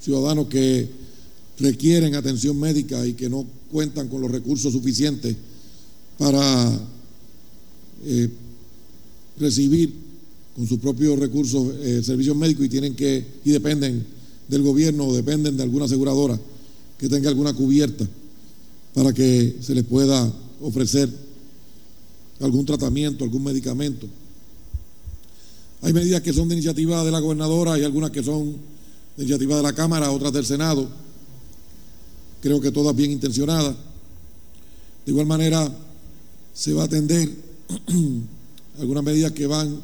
ciudadanos 0.00 0.48
que 0.48 0.88
requieren 1.58 2.14
atención 2.14 2.58
médica 2.58 3.06
y 3.06 3.14
que 3.14 3.28
no 3.28 3.46
cuentan 3.70 4.08
con 4.08 4.20
los 4.20 4.30
recursos 4.30 4.72
suficientes 4.72 5.36
para 6.18 6.80
eh, 8.04 8.28
recibir 9.38 9.92
con 10.54 10.66
sus 10.66 10.78
propios 10.78 11.18
recursos 11.18 11.74
eh, 11.82 12.02
servicios 12.02 12.36
médicos 12.36 12.66
y 12.66 12.68
tienen 12.68 12.94
que 12.94 13.24
y 13.44 13.50
dependen 13.50 14.06
del 14.48 14.62
gobierno 14.62 15.06
o 15.06 15.14
dependen 15.14 15.56
de 15.56 15.62
alguna 15.62 15.86
aseguradora 15.86 16.38
que 16.98 17.08
tenga 17.08 17.28
alguna 17.28 17.52
cubierta 17.52 18.06
para 18.94 19.12
que 19.12 19.56
se 19.60 19.74
les 19.74 19.84
pueda 19.84 20.32
ofrecer 20.62 21.10
algún 22.40 22.64
tratamiento, 22.64 23.24
algún 23.24 23.44
medicamento. 23.44 24.06
Hay 25.86 25.92
medidas 25.92 26.20
que 26.20 26.32
son 26.32 26.48
de 26.48 26.56
iniciativa 26.56 27.04
de 27.04 27.12
la 27.12 27.20
gobernadora, 27.20 27.74
hay 27.74 27.84
algunas 27.84 28.10
que 28.10 28.20
son 28.20 28.56
de 29.16 29.22
iniciativa 29.22 29.56
de 29.56 29.62
la 29.62 29.72
Cámara, 29.72 30.10
otras 30.10 30.32
del 30.32 30.44
Senado, 30.44 30.88
creo 32.42 32.60
que 32.60 32.72
todas 32.72 32.96
bien 32.96 33.12
intencionadas. 33.12 33.76
De 35.04 35.12
igual 35.12 35.26
manera, 35.26 35.72
se 36.52 36.72
va 36.72 36.82
a 36.82 36.86
atender 36.86 37.30
algunas 38.80 39.04
medidas 39.04 39.30
que 39.30 39.46
van 39.46 39.80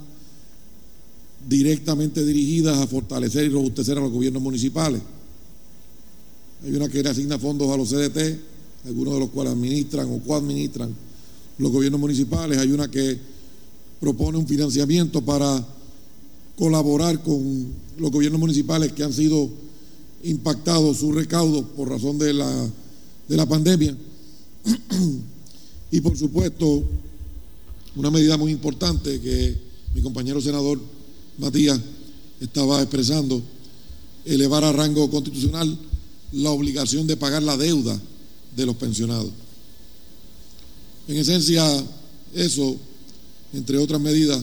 directamente 1.49 2.25
dirigidas 2.25 2.79
a 2.79 2.89
fortalecer 2.89 3.45
y 3.45 3.51
robustecer 3.51 3.97
a 3.97 4.01
los 4.01 4.11
gobiernos 4.11 4.43
municipales. 4.43 5.01
Hay 6.65 6.75
una 6.75 6.89
que 6.89 7.01
le 7.01 7.11
asigna 7.11 7.39
fondos 7.39 7.71
a 7.71 7.77
los 7.77 7.91
CDT, 7.91 8.41
algunos 8.87 9.15
de 9.15 9.21
los 9.21 9.31
cuales 9.31 9.53
administran 9.53 10.11
o 10.11 10.19
coadministran 10.19 10.93
los 11.59 11.71
gobiernos 11.71 12.01
municipales. 12.01 12.59
Hay 12.59 12.73
una 12.73 12.91
que 12.91 13.21
propone 14.01 14.37
un 14.37 14.49
financiamiento 14.49 15.23
para 15.23 15.65
colaborar 16.57 17.23
con 17.23 17.73
los 17.99 18.11
gobiernos 18.11 18.41
municipales 18.41 18.93
que 18.93 19.03
han 19.03 19.13
sido 19.13 19.49
impactados 20.25 20.99
sus 20.99 21.15
recaudos 21.15 21.65
por 21.77 21.89
razón 21.89 22.19
de 22.19 22.33
la, 22.33 22.71
de 23.29 23.37
la 23.37 23.47
pandemia. 23.47 23.97
y 25.91 26.01
por 26.01 26.17
supuesto, 26.17 26.85
una 27.97 28.11
medida 28.11 28.37
muy 28.37 28.53
importante 28.53 29.21
que 29.21 29.57
mi 29.95 30.01
compañero 30.01 30.41
senador 30.41 30.81
Matías 31.39 31.79
estaba 32.41 32.81
expresando, 32.81 33.43
elevar 34.25 34.65
a 34.65 34.73
rango 34.73 35.11
constitucional 35.11 35.77
la 36.33 36.51
obligación 36.51 37.07
de 37.07 37.17
pagar 37.17 37.43
la 37.43 37.57
deuda 37.57 38.01
de 38.57 38.67
los 38.67 38.77
pensionados. 38.77 39.31
En 41.09 41.17
esencia, 41.17 41.65
eso, 42.35 42.77
entre 43.53 43.79
otras 43.79 44.01
medidas, 44.01 44.43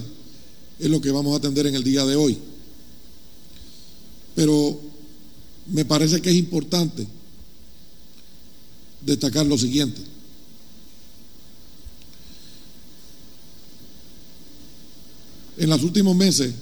es 0.79 0.89
lo 0.89 1.01
que 1.01 1.11
vamos 1.11 1.33
a 1.33 1.37
atender 1.37 1.67
en 1.67 1.75
el 1.75 1.83
día 1.83 2.05
de 2.05 2.15
hoy. 2.15 2.37
Pero 4.33 4.79
me 5.67 5.85
parece 5.85 6.21
que 6.21 6.29
es 6.29 6.35
importante 6.35 7.05
destacar 9.01 9.45
lo 9.45 9.57
siguiente. 9.57 10.01
En 15.57 15.69
los 15.69 15.83
últimos 15.83 16.15
meses, 16.15 16.53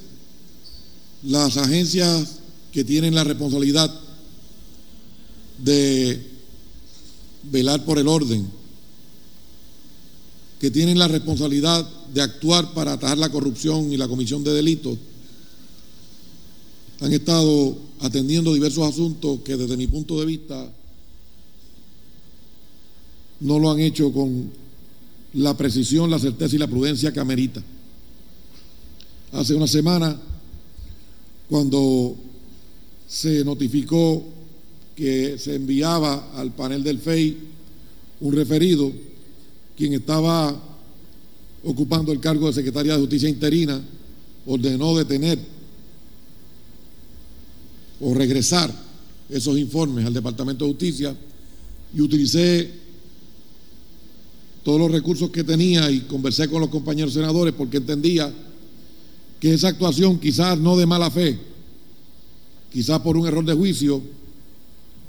las 1.24 1.56
agencias 1.58 2.40
que 2.72 2.84
tienen 2.84 3.14
la 3.14 3.24
responsabilidad 3.24 3.94
de 5.60 6.20
velar 7.44 7.86
por 7.86 8.00
el 8.00 8.08
orden, 8.08 8.50
que 10.60 10.72
tienen 10.72 10.98
la 10.98 11.08
responsabilidad 11.08 11.88
de 12.14 12.22
actuar 12.22 12.74
para 12.74 12.94
atajar 12.94 13.18
la 13.18 13.30
corrupción 13.30 13.92
y 13.92 13.98
la 13.98 14.08
comisión 14.08 14.44
de 14.44 14.54
delitos, 14.54 14.98
han 17.00 17.14
estado 17.14 17.78
atendiendo 18.00 18.54
diversos 18.54 18.88
asuntos 18.88 19.42
que 19.42 19.56
desde 19.56 19.78
mi 19.78 19.88
punto 19.88 20.20
de 20.20 20.26
vista 20.26 20.72
no 23.40 23.60
lo 23.60 23.70
han 23.70 23.80
hecho 23.80 24.12
con 24.12 24.50
la 25.34 25.56
precisión, 25.56 26.10
la 26.10 26.18
certeza 26.18 26.56
y 26.56 26.60
la 26.60 26.68
prudencia 26.68 27.12
que 27.12 27.20
amerita. 27.20 27.62
Hace 29.34 29.54
una 29.54 29.68
semana, 29.68 30.20
cuando 31.50 32.16
se 33.08 33.44
notificó 33.44 34.24
que 34.96 35.38
se 35.38 35.56
enviaba 35.56 36.32
al 36.36 36.54
panel 36.54 36.84
del 36.84 36.98
FEI 36.98 37.38
un 38.22 38.34
referido, 38.34 38.92
quien 39.78 39.94
estaba 39.94 40.60
ocupando 41.64 42.12
el 42.12 42.20
cargo 42.20 42.48
de 42.48 42.54
secretaria 42.54 42.94
de 42.94 43.00
Justicia 43.00 43.30
interina, 43.30 43.80
ordenó 44.48 44.98
detener 44.98 45.38
o 48.02 48.14
regresar 48.14 48.74
esos 49.30 49.58
informes 49.58 50.06
al 50.06 50.14
Departamento 50.14 50.66
de 50.66 50.72
Justicia 50.72 51.16
y 51.94 52.02
utilicé 52.02 52.72
todos 54.64 54.80
los 54.80 54.92
recursos 54.92 55.30
que 55.30 55.44
tenía 55.44 55.90
y 55.92 56.02
conversé 56.02 56.50
con 56.50 56.62
los 56.62 56.70
compañeros 56.70 57.14
senadores 57.14 57.54
porque 57.54 57.78
entendía 57.78 58.34
que 59.40 59.54
esa 59.54 59.70
actuación 59.70 60.20
quizás 60.20 60.58
no 60.60 60.76
de 60.76 60.86
mala 60.86 61.12
fe, 61.12 61.38
quizás 62.74 63.00
por 63.02 63.16
un 63.16 63.28
error 63.28 63.46
de 63.46 63.54
juicio, 63.54 64.02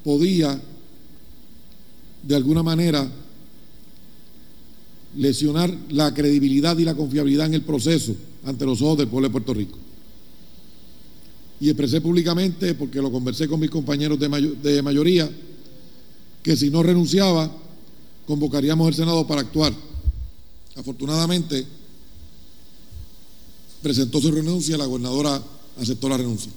podía 0.05 0.61
de 2.23 2.37
alguna 2.37 2.63
manera 2.63 3.11
lesionar 5.17 5.75
la 5.91 6.13
credibilidad 6.13 6.77
y 6.79 6.85
la 6.85 6.95
confiabilidad 6.95 7.47
en 7.47 7.55
el 7.55 7.63
proceso 7.63 8.15
ante 8.45 8.65
los 8.65 8.81
ojos 8.83 8.99
del 8.99 9.09
pueblo 9.09 9.29
de 9.29 9.33
Puerto 9.33 9.55
Rico. 9.55 9.79
Y 11.61 11.69
expresé 11.69 12.01
públicamente, 12.01 12.75
porque 12.75 13.03
lo 13.03 13.11
conversé 13.11 13.49
con 13.49 13.59
mis 13.59 13.71
compañeros 13.71 14.19
de, 14.19 14.83
mayoría, 14.83 15.29
que 16.43 16.57
si 16.57 16.71
no 16.71 16.83
renunciaba, 16.83 17.51
convocaríamos 18.27 18.87
al 18.87 18.95
Senado 18.95 19.27
para 19.27 19.41
actuar. 19.41 19.73
Afortunadamente, 20.77 21.67
presentó 23.83 24.21
su 24.21 24.31
renuncia, 24.31 24.77
la 24.77 24.87
gobernadora 24.87 25.43
aceptó 25.81 26.09
la 26.09 26.17
renuncia. 26.17 26.53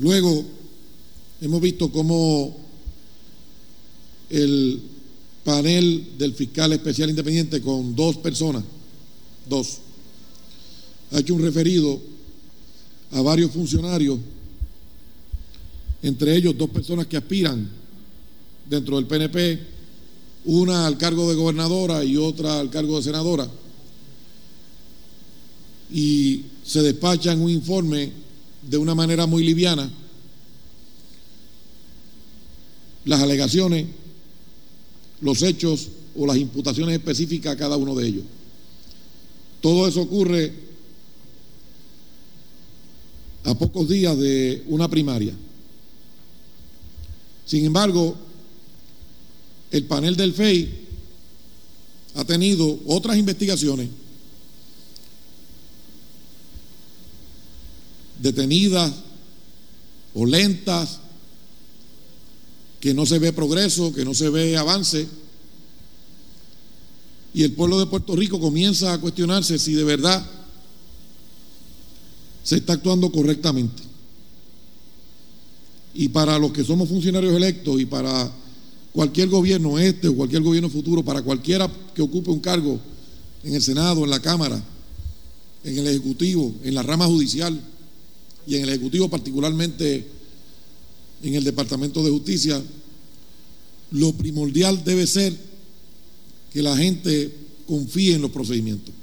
Luego, 0.00 0.44
hemos 1.40 1.60
visto 1.60 1.90
cómo 1.90 2.56
el 4.30 4.80
panel 5.44 6.12
del 6.16 6.34
fiscal 6.34 6.72
especial 6.72 7.10
independiente 7.10 7.60
con 7.60 7.94
dos 7.94 8.16
personas, 8.18 8.62
dos, 9.48 9.78
ha 11.12 11.18
hecho 11.18 11.34
un 11.34 11.42
referido 11.42 12.00
a 13.12 13.20
varios 13.22 13.50
funcionarios, 13.50 14.18
entre 16.02 16.36
ellos 16.36 16.56
dos 16.56 16.70
personas 16.70 17.06
que 17.06 17.16
aspiran 17.16 17.68
dentro 18.68 18.96
del 18.96 19.06
PNP, 19.06 19.60
una 20.44 20.86
al 20.86 20.96
cargo 20.96 21.28
de 21.28 21.34
gobernadora 21.34 22.04
y 22.04 22.16
otra 22.16 22.60
al 22.60 22.70
cargo 22.70 22.96
de 22.96 23.02
senadora, 23.02 23.50
y 25.92 26.44
se 26.64 26.82
despachan 26.82 27.40
un 27.40 27.50
informe 27.50 28.12
de 28.62 28.78
una 28.78 28.94
manera 28.94 29.26
muy 29.26 29.42
liviana. 29.42 29.90
Las 33.04 33.20
alegaciones, 33.20 33.86
los 35.20 35.42
hechos 35.42 35.88
o 36.16 36.26
las 36.26 36.36
imputaciones 36.36 36.96
específicas 36.96 37.54
a 37.54 37.56
cada 37.56 37.76
uno 37.76 37.94
de 37.94 38.06
ellos. 38.06 38.24
Todo 39.60 39.86
eso 39.86 40.02
ocurre 40.02 40.52
a 43.44 43.54
pocos 43.54 43.88
días 43.88 44.16
de 44.18 44.64
una 44.66 44.88
primaria. 44.88 45.34
Sin 47.46 47.64
embargo, 47.64 48.16
el 49.70 49.84
panel 49.84 50.16
del 50.16 50.32
FEI 50.32 50.70
ha 52.14 52.24
tenido 52.24 52.78
otras 52.86 53.16
investigaciones 53.16 53.88
detenidas 58.20 58.92
o 60.14 60.26
lentas, 60.26 60.98
que 62.80 62.94
no 62.94 63.04
se 63.04 63.18
ve 63.18 63.32
progreso, 63.32 63.92
que 63.92 64.04
no 64.04 64.14
se 64.14 64.30
ve 64.30 64.56
avance. 64.56 65.06
Y 67.32 67.44
el 67.44 67.52
pueblo 67.52 67.78
de 67.78 67.86
Puerto 67.86 68.16
Rico 68.16 68.40
comienza 68.40 68.92
a 68.92 68.98
cuestionarse 68.98 69.58
si 69.58 69.74
de 69.74 69.84
verdad 69.84 70.26
se 72.42 72.56
está 72.56 72.72
actuando 72.72 73.12
correctamente. 73.12 73.82
Y 75.92 76.08
para 76.08 76.38
los 76.38 76.52
que 76.52 76.64
somos 76.64 76.88
funcionarios 76.88 77.34
electos 77.34 77.80
y 77.80 77.84
para 77.84 78.32
cualquier 78.92 79.28
gobierno, 79.28 79.78
este 79.78 80.08
o 80.08 80.16
cualquier 80.16 80.42
gobierno 80.42 80.70
futuro, 80.70 81.04
para 81.04 81.22
cualquiera 81.22 81.70
que 81.94 82.02
ocupe 82.02 82.30
un 82.30 82.40
cargo 82.40 82.80
en 83.44 83.54
el 83.54 83.62
Senado, 83.62 84.04
en 84.04 84.10
la 84.10 84.20
Cámara, 84.20 84.62
en 85.64 85.78
el 85.78 85.86
Ejecutivo, 85.86 86.54
en 86.64 86.74
la 86.74 86.82
rama 86.82 87.06
judicial 87.06 87.60
y 88.46 88.56
en 88.56 88.62
el 88.62 88.70
Ejecutivo 88.70 89.08
particularmente 89.08 90.19
en 91.22 91.34
el 91.34 91.44
Departamento 91.44 92.02
de 92.02 92.10
Justicia, 92.10 92.62
lo 93.92 94.12
primordial 94.12 94.82
debe 94.84 95.06
ser 95.06 95.36
que 96.52 96.62
la 96.62 96.76
gente 96.76 97.32
confíe 97.66 98.14
en 98.14 98.22
los 98.22 98.30
procedimientos. 98.30 98.94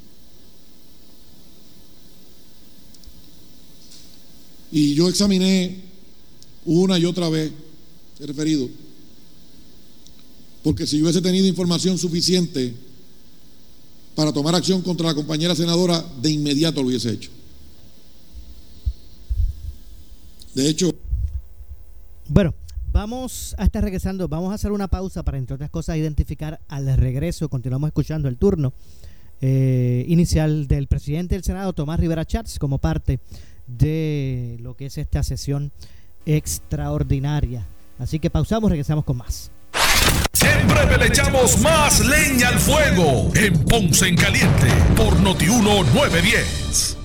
Y 4.70 4.94
yo 4.94 5.08
examiné 5.08 5.80
una 6.66 6.98
y 6.98 7.04
otra 7.04 7.28
vez, 7.28 7.50
he 8.20 8.26
referido, 8.26 8.68
porque 10.62 10.86
si 10.86 10.98
yo 10.98 11.04
hubiese 11.04 11.22
tenido 11.22 11.46
información 11.46 11.96
suficiente 11.96 12.74
para 14.14 14.32
tomar 14.32 14.54
acción 14.54 14.82
contra 14.82 15.06
la 15.06 15.14
compañera 15.14 15.54
senadora, 15.54 16.04
de 16.20 16.30
inmediato 16.30 16.82
lo 16.82 16.88
hubiese 16.88 17.10
hecho. 17.12 17.30
De 20.54 20.68
hecho... 20.68 21.07
Bueno, 22.30 22.54
vamos 22.92 23.54
a 23.56 23.64
estar 23.64 23.82
regresando, 23.82 24.28
vamos 24.28 24.52
a 24.52 24.56
hacer 24.56 24.70
una 24.70 24.88
pausa 24.88 25.22
para, 25.22 25.38
entre 25.38 25.54
otras 25.54 25.70
cosas, 25.70 25.96
identificar 25.96 26.60
al 26.68 26.94
regreso, 26.98 27.48
continuamos 27.48 27.88
escuchando 27.88 28.28
el 28.28 28.36
turno 28.36 28.74
eh, 29.40 30.04
inicial 30.08 30.68
del 30.68 30.88
presidente 30.88 31.36
del 31.36 31.42
Senado, 31.42 31.72
Tomás 31.72 31.98
Rivera 31.98 32.26
Chats, 32.26 32.58
como 32.58 32.76
parte 32.76 33.18
de 33.66 34.58
lo 34.60 34.76
que 34.76 34.86
es 34.86 34.98
esta 34.98 35.22
sesión 35.22 35.72
extraordinaria. 36.26 37.66
Así 37.98 38.18
que 38.18 38.28
pausamos, 38.28 38.70
regresamos 38.70 39.06
con 39.06 39.16
más. 39.16 39.50
Siempre 40.34 40.98
le 40.98 41.06
echamos 41.06 41.58
más 41.62 42.04
leña 42.04 42.48
al 42.48 42.58
fuego 42.58 43.30
en 43.34 43.54
Ponce 43.64 44.06
en 44.06 44.16
Caliente 44.16 44.68
por 44.96 45.18
Notiuno 45.20 45.82
910 45.94 46.97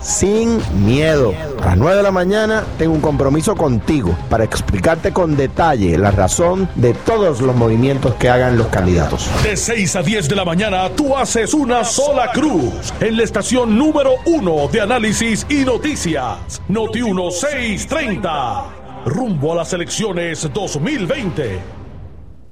sin 0.00 0.60
miedo. 0.84 1.32
A 1.62 1.66
las 1.66 1.76
9 1.76 1.96
de 1.96 2.02
la 2.02 2.10
mañana 2.10 2.64
tengo 2.78 2.94
un 2.94 3.00
compromiso 3.00 3.56
contigo 3.56 4.16
para 4.30 4.44
explicarte 4.44 5.12
con 5.12 5.36
detalle 5.36 5.98
la 5.98 6.10
razón 6.10 6.68
de 6.74 6.94
todos 6.94 7.40
los 7.40 7.54
movimientos 7.56 8.14
que 8.14 8.28
hagan 8.28 8.56
los 8.56 8.68
candidatos. 8.68 9.28
De 9.42 9.56
6 9.56 9.96
a 9.96 10.02
10 10.02 10.28
de 10.28 10.36
la 10.36 10.44
mañana 10.44 10.88
tú 10.90 11.16
haces 11.16 11.54
una 11.54 11.84
sola 11.84 12.30
cruz 12.32 12.92
en 13.00 13.16
la 13.16 13.24
estación 13.24 13.76
número 13.76 14.14
1 14.26 14.68
de 14.68 14.80
análisis 14.80 15.46
y 15.48 15.64
noticias. 15.64 16.62
Noti 16.68 17.02
1630. 17.02 18.64
Rumbo 19.04 19.52
a 19.52 19.56
las 19.56 19.72
elecciones 19.72 20.48
2020. 20.52 21.77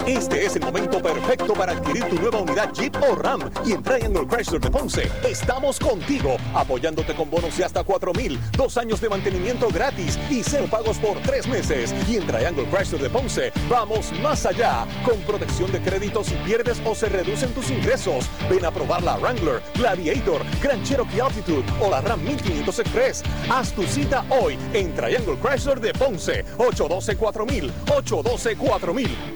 Este 0.06 0.44
es 0.44 0.56
el 0.56 0.62
momento 0.62 1.00
perfecto 1.00 1.54
para 1.54 1.72
adquirir 1.72 2.04
tu 2.04 2.16
nueva 2.16 2.40
unidad 2.40 2.70
Jeep 2.74 2.94
o 3.08 3.14
Ram 3.14 3.50
y 3.64 3.72
en 3.72 3.82
Triangle 3.82 4.26
Chrysler 4.26 4.60
de 4.60 4.70
Ponce 4.70 5.10
estamos 5.26 5.78
contigo, 5.78 6.36
apoyándote 6.54 7.14
con 7.14 7.30
bonos 7.30 7.56
de 7.56 7.64
hasta 7.64 7.82
4 7.84 8.12
mil, 8.12 8.38
dos 8.56 8.76
años 8.76 9.00
de 9.00 9.08
mantenimiento 9.08 9.68
gratis 9.68 10.18
y 10.28 10.42
cero 10.42 10.66
pagos 10.70 10.98
por 10.98 11.16
tres 11.22 11.46
meses. 11.46 11.94
Y 12.08 12.16
en 12.16 12.26
Triangle 12.26 12.66
Chrysler 12.70 13.00
de 13.00 13.10
Ponce 13.10 13.52
vamos 13.68 14.12
más 14.22 14.44
allá, 14.44 14.86
con 15.06 15.18
protección 15.20 15.72
de 15.72 15.80
crédito 15.80 16.22
si 16.22 16.34
pierdes 16.44 16.80
o 16.84 16.94
se 16.94 17.08
reducen 17.08 17.52
tus 17.54 17.70
ingresos. 17.70 18.28
Ven 18.50 18.64
a 18.64 18.70
probar 18.70 19.02
la 19.02 19.16
Wrangler, 19.16 19.62
Gladiator, 19.74 20.42
Grand 20.62 20.84
Cherokee 20.84 21.20
Altitude 21.20 21.64
o 21.80 21.90
la 21.90 22.02
Ram 22.02 22.22
1500 22.22 22.78
Express. 22.78 23.22
Haz 23.50 23.72
tu 23.72 23.84
cita 23.84 24.24
hoy 24.28 24.58
en 24.74 24.94
Triangle 24.94 25.38
Chrysler 25.42 25.80
de 25.80 25.92
Ponce, 25.94 26.44
812 26.58 27.16
4000, 27.16 27.72
812 27.90 28.56
4000. 28.56 29.33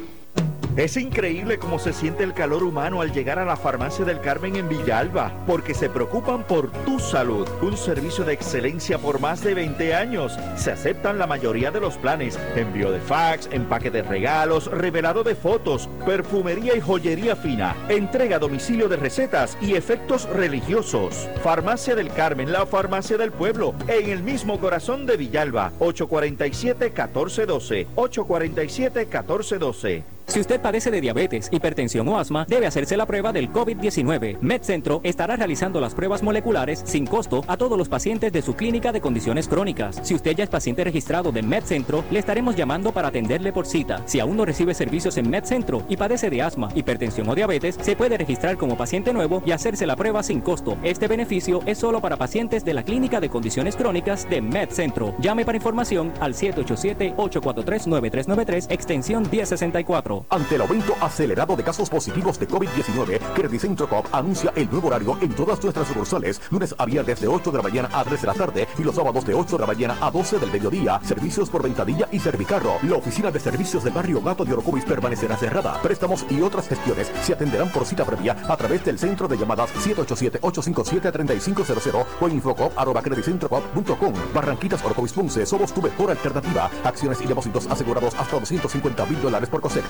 Es 0.79 0.97
increíble 0.97 1.59
cómo 1.59 1.79
se 1.81 1.93
siente 1.93 2.23
el 2.23 2.35
calor 2.35 2.63
humano 2.63 3.01
al 3.01 3.11
llegar 3.11 3.41
a 3.41 3.45
la 3.45 3.57
farmacia 3.57 4.05
del 4.05 4.21
Carmen 4.21 4.55
en 4.55 4.69
Villalba, 4.69 5.33
porque 5.45 5.75
se 5.75 5.91
preocupan 5.91 6.45
por 6.45 6.71
tu 6.85 7.01
salud. 7.01 7.49
Un 7.63 7.77
servicio 7.77 8.23
de 8.23 8.35
excelencia 8.35 8.97
por 8.97 9.19
más 9.19 9.43
de 9.43 9.55
20 9.55 9.97
años. 9.97 10.39
Se 10.55 10.71
aceptan 10.71 11.19
la 11.19 11.27
mayoría 11.27 11.73
de 11.73 11.81
los 11.81 11.97
planes. 11.97 12.39
Envío 12.55 12.93
de 12.93 13.01
fax, 13.01 13.49
empaque 13.51 13.91
de 13.91 14.03
regalos, 14.03 14.71
revelado 14.71 15.25
de 15.25 15.35
fotos, 15.35 15.89
perfumería 16.07 16.77
y 16.77 16.81
joyería 16.81 17.35
fina, 17.35 17.75
entrega 17.89 18.37
a 18.37 18.39
domicilio 18.39 18.89
de 18.89 18.99
recetas 18.99 19.59
y 19.61 19.75
efectos 19.75 20.29
religiosos. 20.29 21.29
Farmacia 21.43 21.97
del 21.97 22.13
Carmen, 22.13 22.53
la 22.53 22.67
farmacia 22.67 23.19
del 23.19 23.33
pueblo, 23.33 23.75
en 23.89 24.11
el 24.11 24.23
mismo 24.23 24.61
corazón 24.61 25.07
de 25.07 25.17
Villalba. 25.17 25.73
847-1412. 25.81 27.89
847-1412. 27.97 30.18
Si 30.29 30.41
usted 30.41 30.61
padece 30.61 30.91
de 30.91 31.01
diabetes, 31.01 31.49
hipertensión 31.51 32.07
o 32.07 32.19
asma, 32.19 32.45
debe 32.47 32.67
hacerse 32.67 32.99
la 32.99 33.07
prueba 33.07 33.33
del 33.33 33.51
COVID-19. 33.51 34.37
MedCentro 34.43 35.01
estará 35.03 35.37
realizando 35.37 35.81
las 35.81 35.95
pruebas 35.95 36.23
moleculares 36.23 36.83
sin 36.85 37.07
costo 37.07 37.43
a 37.49 37.57
todos 37.57 37.79
los 37.79 37.89
pacientes 37.89 38.31
de 38.31 38.43
su 38.43 38.55
clínica 38.55 38.93
de 38.93 39.01
condiciones 39.01 39.49
crónicas. 39.49 39.99
Si 40.03 40.15
usted 40.15 40.37
ya 40.37 40.45
es 40.45 40.51
paciente 40.51 40.85
registrado 40.85 41.33
de 41.33 41.41
MedCentro, 41.41 42.05
le 42.11 42.19
estaremos 42.19 42.57
llamando 42.57 42.93
para 42.93 43.09
atenderle 43.09 43.55
por 43.55 43.67
cita. 43.67 44.03
Si 44.05 44.21
aún 44.21 44.37
no 44.37 44.45
recibe 44.45 44.75
servicios 44.75 45.17
en 45.17 45.31
MedCentro 45.31 45.83
y 45.89 45.97
padece 45.97 46.29
de 46.29 46.43
asma, 46.43 46.69
hipertensión 46.75 47.27
o 47.31 47.35
diabetes, 47.35 47.79
se 47.81 47.97
puede 47.97 48.19
registrar 48.19 48.59
como 48.59 48.77
paciente 48.77 49.15
nuevo 49.15 49.43
y 49.47 49.53
hacerse 49.53 49.87
la 49.87 49.97
prueba 49.97 50.23
sin 50.23 50.43
costo. 50.43 50.77
Este 50.83 51.09
beneficio 51.09 51.63
es 51.65 51.79
solo 51.79 52.03
para 52.03 52.19
pacientes 52.19 52.67
de 52.67 52.75
la 52.75 52.83
clínica 52.83 53.19
de 53.19 53.31
condiciones 53.31 53.77
crónicas 53.77 54.29
de 54.29 54.43
MedCentro. 54.43 55.15
Llame 55.21 55.47
para 55.47 55.57
información 55.57 56.13
al 56.21 56.35
787-843-9393, 56.35 58.71
extensión 58.71 59.27
1064. 59.31 60.18
Ante 60.31 60.57
el 60.57 60.63
aumento 60.63 60.95
acelerado 61.01 61.57
de 61.57 61.65
casos 61.65 61.91
positivos 61.91 62.39
de 62.39 62.49
COVID-19, 62.49 63.19
Credit 63.35 63.61
Centro 63.61 63.89
Cop 63.89 64.07
anuncia 64.13 64.53
el 64.57 64.71
nuevo 64.71 64.89
horario 64.89 65.19
en 65.21 65.35
todas 65.35 65.63
nuestras 65.63 65.89
sucursales, 65.89 66.41
lunes 66.51 66.75
a 66.79 66.85
viernes 66.85 67.21
de 67.21 67.29
8 67.29 67.51
de 67.51 67.57
la 67.57 67.63
mañana 67.63 67.89
a 67.93 68.05
3 68.05 68.21
de 68.21 68.27
la 68.27 68.35
tarde 68.35 68.69
y 68.79 68.83
los 68.83 68.95
sábados 68.95 69.25
de 69.25 69.35
8 69.35 69.57
de 69.57 69.61
la 69.61 69.67
mañana 69.67 69.97
a 70.01 70.11
12 70.11 70.39
del 70.39 70.51
mediodía. 70.51 71.01
Servicios 71.05 71.51
por 71.51 71.63
ventadilla 71.63 72.09
y 72.11 72.19
servicarro. 72.19 72.79
La 72.83 72.97
oficina 72.97 73.31
de 73.31 73.41
servicios 73.41 73.85
del 73.85 73.93
barrio 73.93 74.21
Gato 74.21 74.45
de 74.45 74.53
Orocovis 74.53 74.85
permanecerá 74.85 75.37
cerrada. 75.37 75.81
Préstamos 75.83 76.27
y 76.31 76.41
otras 76.41 76.69
gestiones 76.69 77.11
se 77.23 77.33
atenderán 77.33 77.71
por 77.71 77.85
cita 77.85 78.05
previa 78.05 78.37
a 78.49 78.57
través 78.57 78.85
del 78.85 78.99
centro 78.99 79.29
de 79.29 79.37
llamadas 79.37 79.71
787-857-3500 79.75 82.07
o 82.21 82.29
infocop.com. 82.29 84.15
Barranquitas 84.35 84.85
Orocovis 84.85 85.13
Ponce, 85.13 85.47
somos 85.47 85.73
tu 85.73 85.83
mejor 85.83 86.11
alternativa. 86.11 86.71
Acciones 86.85 87.21
y 87.21 87.27
depósitos 87.27 87.67
asegurados 87.67 88.15
hasta 88.15 88.39
250 88.39 89.07
mil 89.07 89.23
dólares 89.23 89.49
por 89.49 89.61
COSEC. 89.61 89.85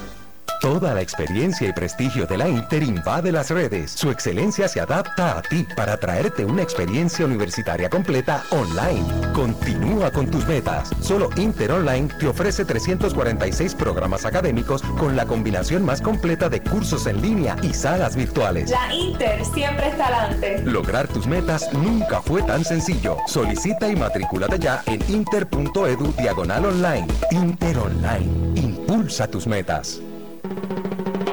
Toda 0.61 0.93
la 0.93 1.03
experiencia 1.03 1.69
y 1.69 1.73
prestigio 1.73 2.27
de 2.27 2.37
la 2.37 2.49
Inter 2.49 2.83
invade 2.83 3.31
las 3.31 3.49
redes. 3.51 3.93
Su 3.93 4.11
excelencia 4.11 4.67
se 4.67 4.81
adapta 4.81 5.39
a 5.39 5.43
ti 5.43 5.65
para 5.77 5.97
traerte 5.97 6.45
una 6.45 6.63
experiencia 6.63 7.25
universitaria 7.25 7.89
completa 7.89 8.43
online. 8.51 9.07
Continúa 9.35 10.11
con 10.11 10.29
tus 10.29 10.45
metas. 10.49 10.91
Solo 11.01 11.31
Inter 11.37 11.71
Online 11.71 12.09
te 12.19 12.27
ofrece 12.27 12.65
346 12.65 13.77
programas 13.77 14.25
académicos 14.25 14.83
con 14.99 15.15
la 15.15 15.27
combinación 15.27 15.85
más 15.85 16.03
completa 16.03 16.49
de 16.49 16.61
cursos 16.61 17.07
en 17.07 17.23
línea 17.23 17.57
y 17.63 17.73
salas 17.73 18.17
virtuales. 18.17 18.71
La 18.71 18.93
Inter 18.93 19.45
siempre 19.45 19.91
está 19.91 20.09
adelante. 20.09 20.63
Lograr 20.65 21.07
tus 21.07 21.29
metas 21.29 21.73
nunca 21.73 22.21
fue 22.21 22.43
tan 22.43 22.65
sencillo. 22.65 23.19
Solicita 23.29 23.89
y 23.89 23.95
matricúlate 23.95 24.59
ya 24.59 24.83
en 24.87 25.01
inter.edu 25.09 26.13
diagonal 26.19 26.67
online. 26.67 27.07
Inter 27.31 27.79
Online. 27.79 28.61
Impulsa 28.61 29.29
tus 29.29 29.47
metas. 29.47 30.01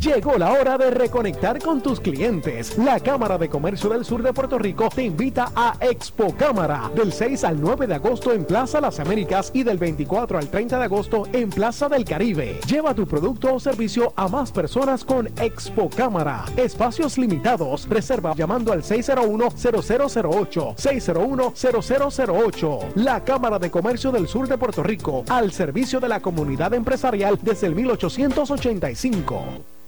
Llegó 0.00 0.36
la 0.38 0.52
hora 0.52 0.78
de 0.78 0.90
reconectar 0.90 1.62
con 1.62 1.82
tus 1.82 2.00
clientes. 2.00 2.78
La 2.78 3.00
Cámara 3.00 3.36
de 3.36 3.50
Comercio 3.50 3.90
del 3.90 4.06
Sur 4.06 4.22
de 4.22 4.32
Puerto 4.32 4.58
Rico 4.58 4.88
te 4.88 5.02
invita 5.02 5.52
a 5.54 5.76
Expo 5.78 6.34
Cámara 6.34 6.90
del 6.94 7.12
6 7.12 7.44
al 7.44 7.60
9 7.60 7.86
de 7.86 7.96
agosto 7.96 8.32
en 8.32 8.46
Plaza 8.46 8.80
Las 8.80 8.98
Américas 8.98 9.50
y 9.52 9.62
del 9.62 9.76
24 9.76 10.38
al 10.38 10.48
30 10.48 10.78
de 10.78 10.84
agosto 10.84 11.24
en 11.34 11.50
Plaza 11.50 11.90
del 11.90 12.06
Caribe. 12.06 12.60
Lleva 12.66 12.94
tu 12.94 13.06
producto 13.06 13.52
o 13.52 13.60
servicio 13.60 14.14
a 14.16 14.26
más 14.26 14.52
personas 14.52 15.04
con 15.04 15.26
Expo 15.38 15.90
Cámara. 15.90 16.46
Espacios 16.56 17.18
limitados. 17.18 17.86
Reserva 17.86 18.34
llamando 18.34 18.72
al 18.72 18.82
601-0008. 18.82 20.76
601-0008. 20.76 22.94
La 22.94 23.22
Cámara 23.22 23.58
de 23.58 23.70
Comercio 23.70 24.10
del 24.10 24.28
Sur 24.28 24.48
de 24.48 24.56
Puerto 24.56 24.82
Rico. 24.82 25.24
Al 25.28 25.52
servicio 25.52 26.00
de 26.00 26.08
la 26.08 26.20
comunidad 26.20 26.72
empresarial 26.72 27.38
desde 27.42 27.66
el 27.66 27.74
1885. 27.74 29.79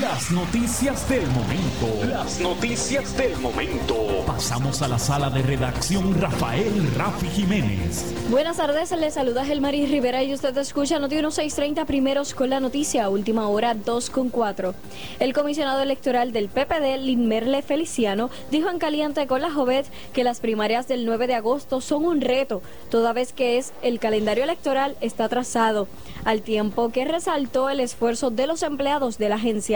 las 0.00 0.30
noticias 0.30 1.08
del 1.08 1.26
momento. 1.28 2.06
Las 2.06 2.38
noticias 2.38 3.16
del 3.16 3.36
momento. 3.38 3.96
Pasamos 4.26 4.82
a 4.82 4.88
la 4.88 4.98
sala 4.98 5.30
de 5.30 5.42
redacción 5.42 6.20
Rafael 6.20 6.94
Rafi 6.96 7.26
Jiménez. 7.28 8.14
Buenas 8.30 8.58
tardes, 8.58 8.92
les 8.92 9.14
saluda 9.14 9.44
Gelmaris 9.44 9.90
Rivera 9.90 10.22
y 10.22 10.34
usted 10.34 10.56
escucha 10.58 10.98
Noti 10.98 11.16
1630 11.16 11.84
primeros 11.86 12.34
con 12.34 12.50
la 12.50 12.60
noticia, 12.60 13.08
última 13.08 13.48
hora 13.48 13.74
2 13.74 14.10
con 14.10 14.28
4. 14.28 14.74
El 15.18 15.32
comisionado 15.32 15.82
electoral 15.82 16.32
del 16.32 16.48
PPD, 16.48 16.98
Linmerle 17.00 17.62
Feliciano, 17.62 18.30
dijo 18.50 18.68
en 18.68 18.78
Caliente 18.78 19.26
con 19.26 19.40
la 19.40 19.50
Jovet 19.50 19.86
que 20.12 20.24
las 20.24 20.40
primarias 20.40 20.88
del 20.88 21.06
9 21.06 21.26
de 21.26 21.34
agosto 21.34 21.80
son 21.80 22.04
un 22.04 22.20
reto, 22.20 22.62
toda 22.90 23.12
vez 23.12 23.32
que 23.32 23.58
es 23.58 23.72
el 23.82 23.98
calendario 23.98 24.44
electoral 24.44 24.96
está 25.00 25.28
trazado, 25.28 25.88
al 26.24 26.42
tiempo 26.42 26.90
que 26.90 27.04
resaltó 27.06 27.70
el 27.70 27.80
esfuerzo 27.80 28.30
de 28.30 28.46
los 28.46 28.62
empleados 28.62 29.18
de 29.18 29.28
la 29.28 29.36
agencia. 29.36 29.69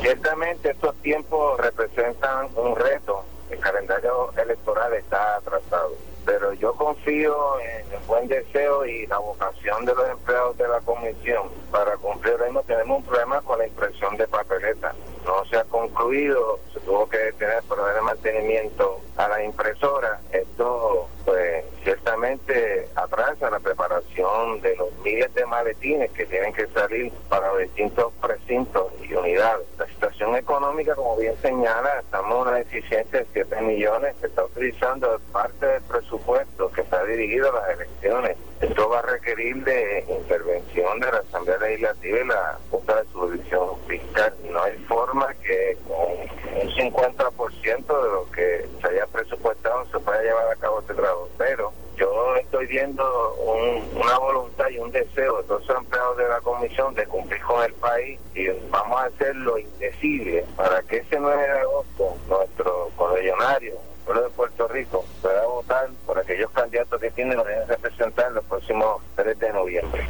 Ciertamente 0.00 0.70
estos 0.70 0.94
tiempos 1.02 1.58
representan 1.58 2.48
un 2.56 2.76
reto. 2.76 3.24
El 3.50 3.58
calendario 3.58 4.32
electoral 4.36 4.92
está 4.94 5.36
atrasado. 5.36 5.92
Pero 6.24 6.52
yo 6.54 6.72
confío 6.74 7.58
en 7.60 7.92
el 7.92 7.98
buen 8.06 8.28
deseo 8.28 8.86
y 8.86 9.06
la 9.06 9.18
vocación 9.18 9.84
de 9.84 9.94
los 9.94 10.08
empleados 10.08 10.56
de 10.56 10.68
la 10.68 10.80
comisión 10.80 11.48
para 11.70 11.96
cumplir. 11.96 12.34
Ahora 12.34 12.44
mismo 12.46 12.62
tenemos 12.62 12.98
un 12.98 13.04
problema 13.04 13.40
con 13.42 13.58
la 13.58 13.66
impresión 13.66 14.16
de 14.16 14.26
papeleta. 14.26 14.94
No 15.24 15.44
se 15.46 15.56
ha 15.56 15.64
concluido, 15.64 16.60
se 16.72 16.80
tuvo 16.80 17.08
que 17.08 17.32
tener 17.32 17.62
problemas 17.64 17.94
de 17.94 18.00
mantenimiento 18.02 19.00
a 19.16 19.28
la 19.28 19.42
impresora. 19.42 20.20
Esto, 20.32 21.08
pues, 21.24 21.64
ciertamente 21.84 22.88
atrasa 22.96 23.50
la 23.50 23.60
preparación 23.60 24.60
de 24.62 24.74
los 24.76 24.88
miles 25.04 25.32
de 25.34 25.46
maletines 25.46 26.10
que 26.12 26.24
tienen 26.26 26.52
que 26.52 26.66
salir 26.68 27.12
para 27.28 27.52
los 27.52 27.60
distintos 27.60 28.12
precintos 28.20 28.86
y 29.02 29.14
unidades. 29.14 29.66
La 29.78 29.86
situación 29.86 30.34
económica, 30.34 30.94
como 30.94 31.16
bien 31.18 31.34
señala, 31.42 32.00
estamos 32.00 32.34
en 32.34 32.48
una 32.48 32.58
deficiencia 32.58 33.20
de 33.20 33.26
7 33.32 33.60
millones 33.60 34.16
que 34.20 34.26
está 34.26 34.44
utilizando 34.44 35.20
parte 35.30 35.66
del 35.66 35.82
presupuesto 35.82 36.72
que 36.72 36.80
está 36.80 37.04
dirigido 37.04 37.50
a 37.50 37.60
las 37.60 37.78
elecciones. 37.78 38.36
Esto 38.64 38.88
va 38.88 39.00
a 39.00 39.02
requerir 39.02 39.62
de 39.64 40.04
intervención 40.08 40.98
de 41.00 41.12
la 41.12 41.18
Asamblea 41.18 41.58
Legislativa 41.58 42.18
y 42.18 42.26
la 42.26 42.58
Junta 42.70 43.02
de 43.02 43.08
Subdivisión 43.10 43.68
Fiscal. 43.86 44.34
No 44.50 44.62
hay 44.62 44.72
forma 44.88 45.34
que 45.34 45.76
un 45.88 46.70
50% 46.70 48.02
de 48.02 48.10
lo 48.10 48.30
que 48.30 48.66
se 48.80 48.88
haya 48.88 49.06
presupuestado 49.08 49.84
se 49.92 49.98
pueda 49.98 50.22
llevar 50.22 50.48
a 50.50 50.56
cabo 50.56 50.80
este 50.80 50.94
trabajo. 50.94 51.28
Pero 51.36 51.72
yo 51.96 52.36
estoy 52.36 52.66
viendo 52.66 53.34
un- 53.34 54.00
una 54.02 54.18
voluntad 54.18 54.68
y 54.70 54.78
un 54.78 54.90
deseo 54.90 55.38
de 55.38 55.44
todos 55.44 55.66
los 55.68 55.76
empleados 55.78 56.16
de 56.16 56.28
la 56.28 56.40
comisión 56.40 56.94
de 56.94 57.06
cumplir 57.06 57.42
con 57.42 57.62
el 57.64 57.72
país 57.74 58.18
y 58.34 58.48
vamos 58.70 58.98
a 59.00 59.04
hacer 59.04 59.36
lo 59.36 59.58
indecible 59.58 60.44
para 60.56 60.80
que 60.82 60.96
ese 60.98 61.18
9 61.20 61.42
de 61.42 61.58
agosto 61.60 62.16
nuestro 62.28 62.90
correligionario, 62.96 63.74
el 63.74 63.93
pueblo 64.04 64.22
de 64.22 64.30
Puerto 64.30 64.68
Rico, 64.68 65.04
pueda 65.20 65.46
votar 65.46 65.88
por 66.06 66.18
aquellos 66.18 66.50
candidatos 66.50 67.00
que 67.00 67.10
tienen 67.10 67.38
que 67.42 67.48
deben 67.48 67.68
representar 67.68 68.28
en 68.28 68.34
los 68.34 68.44
próximos 68.44 69.02
3 69.16 69.38
de 69.38 69.52
noviembre. 69.52 70.06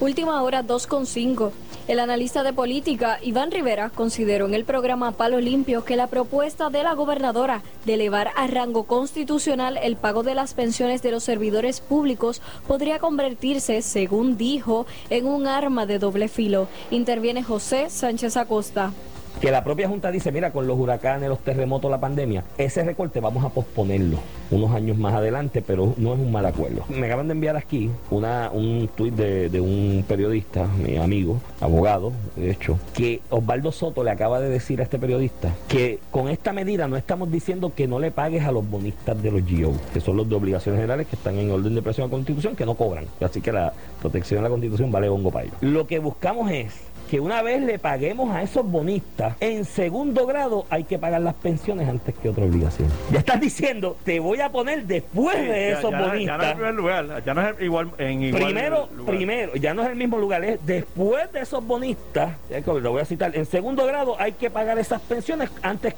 Última 0.00 0.42
hora 0.42 0.62
2.5. 0.62 1.52
El 1.88 2.00
analista 2.00 2.42
de 2.42 2.52
política 2.52 3.18
Iván 3.22 3.52
Rivera 3.52 3.90
consideró 3.90 4.46
en 4.46 4.54
el 4.54 4.64
programa 4.64 5.12
Palo 5.12 5.40
Limpio 5.40 5.84
que 5.84 5.96
la 5.96 6.08
propuesta 6.08 6.68
de 6.68 6.82
la 6.82 6.94
gobernadora 6.94 7.62
de 7.84 7.94
elevar 7.94 8.32
a 8.34 8.48
rango 8.48 8.84
constitucional 8.84 9.78
el 9.80 9.96
pago 9.96 10.24
de 10.24 10.34
las 10.34 10.52
pensiones 10.52 11.00
de 11.00 11.12
los 11.12 11.22
servidores 11.22 11.80
públicos 11.80 12.42
podría 12.66 12.98
convertirse, 12.98 13.82
según 13.82 14.36
dijo, 14.36 14.84
en 15.10 15.26
un 15.26 15.46
arma 15.46 15.86
de 15.86 16.00
doble 16.00 16.26
filo. 16.26 16.66
Interviene 16.90 17.44
José 17.44 17.88
Sánchez 17.88 18.36
Acosta. 18.36 18.92
Que 19.40 19.50
la 19.50 19.64
propia 19.64 19.88
Junta 19.88 20.10
dice, 20.10 20.32
mira, 20.32 20.50
con 20.50 20.66
los 20.66 20.78
huracanes, 20.78 21.28
los 21.28 21.40
terremotos, 21.40 21.90
la 21.90 22.00
pandemia, 22.00 22.44
ese 22.58 22.84
recorte 22.84 23.20
vamos 23.20 23.44
a 23.44 23.50
posponerlo 23.50 24.18
unos 24.50 24.72
años 24.72 24.96
más 24.96 25.14
adelante, 25.14 25.62
pero 25.62 25.94
no 25.96 26.14
es 26.14 26.20
un 26.20 26.32
mal 26.32 26.46
acuerdo. 26.46 26.84
Me 26.88 27.06
acaban 27.06 27.28
de 27.28 27.32
enviar 27.32 27.56
aquí 27.56 27.90
una, 28.10 28.50
un 28.52 28.88
tuit 28.94 29.14
de, 29.14 29.48
de 29.48 29.60
un 29.60 30.04
periodista, 30.06 30.66
mi 30.66 30.96
amigo, 30.96 31.40
abogado, 31.60 32.12
de 32.36 32.50
hecho, 32.50 32.78
que 32.94 33.20
Osvaldo 33.30 33.72
Soto 33.72 34.04
le 34.04 34.10
acaba 34.10 34.40
de 34.40 34.48
decir 34.48 34.80
a 34.80 34.84
este 34.84 34.98
periodista 34.98 35.54
que 35.68 35.98
con 36.10 36.28
esta 36.28 36.52
medida 36.52 36.86
no 36.88 36.96
estamos 36.96 37.30
diciendo 37.30 37.72
que 37.74 37.86
no 37.86 37.98
le 37.98 38.10
pagues 38.10 38.44
a 38.44 38.52
los 38.52 38.68
bonistas 38.68 39.20
de 39.22 39.30
los 39.30 39.42
GO, 39.42 39.72
que 39.92 40.00
son 40.00 40.16
los 40.16 40.28
de 40.28 40.34
obligaciones 40.34 40.78
generales 40.78 41.06
que 41.08 41.16
están 41.16 41.38
en 41.38 41.50
orden 41.50 41.74
de 41.74 41.82
presión 41.82 42.04
a 42.04 42.08
la 42.08 42.12
Constitución, 42.12 42.56
que 42.56 42.64
no 42.64 42.74
cobran. 42.74 43.04
Así 43.20 43.40
que 43.40 43.52
la 43.52 43.72
protección 44.00 44.38
de 44.38 44.42
la 44.44 44.50
Constitución 44.50 44.90
vale 44.90 45.08
hongo 45.08 45.30
para 45.30 45.44
ellos. 45.44 45.56
Lo 45.60 45.86
que 45.86 45.98
buscamos 45.98 46.50
es 46.50 46.72
que 47.06 47.20
una 47.20 47.42
vez 47.42 47.62
le 47.62 47.78
paguemos 47.78 48.34
a 48.34 48.42
esos 48.42 48.64
bonistas 48.64 48.76
bonista, 48.76 49.36
en 49.40 49.64
segundo 49.64 50.26
grado 50.26 50.66
hay 50.68 50.84
que 50.84 50.98
pagar 50.98 51.20
las 51.22 51.34
pensiones 51.34 51.88
antes 51.88 52.14
que 52.14 52.28
otra 52.28 52.44
obligación. 52.44 52.88
Ya 53.10 53.20
estás 53.20 53.40
diciendo, 53.40 53.96
te 54.04 54.20
voy 54.20 54.40
a 54.40 54.52
poner 54.52 54.84
después 54.84 55.36
de 55.36 55.72
esos 55.72 55.90
bonistas. 55.90 56.38
Ya, 56.40 56.54
no 56.54 56.64
es 56.64 56.70
el 56.70 56.76
lugar, 56.76 57.22
ya 57.24 57.34
no 57.34 57.48
es 57.48 57.60
igual 57.62 57.90
en 57.98 58.22
igual 58.22 58.44
Primero, 58.44 58.88
primero, 59.06 59.56
ya 59.56 59.74
no 59.74 59.82
es 59.82 59.88
el 59.88 59.96
mismo 59.96 60.18
lugar, 60.18 60.44
es 60.44 60.64
después 60.64 61.32
de 61.32 61.40
esos 61.40 61.66
bonistas, 61.66 62.36
lo 62.66 62.92
voy 62.92 63.00
a 63.00 63.04
citar, 63.04 63.34
en 63.34 63.46
segundo 63.46 63.86
grado 63.86 64.14
hay 64.18 64.32
que 64.32 64.50
pagar 64.50 64.78
esas 64.78 65.00
pensiones 65.00 65.50
antes 65.62 65.94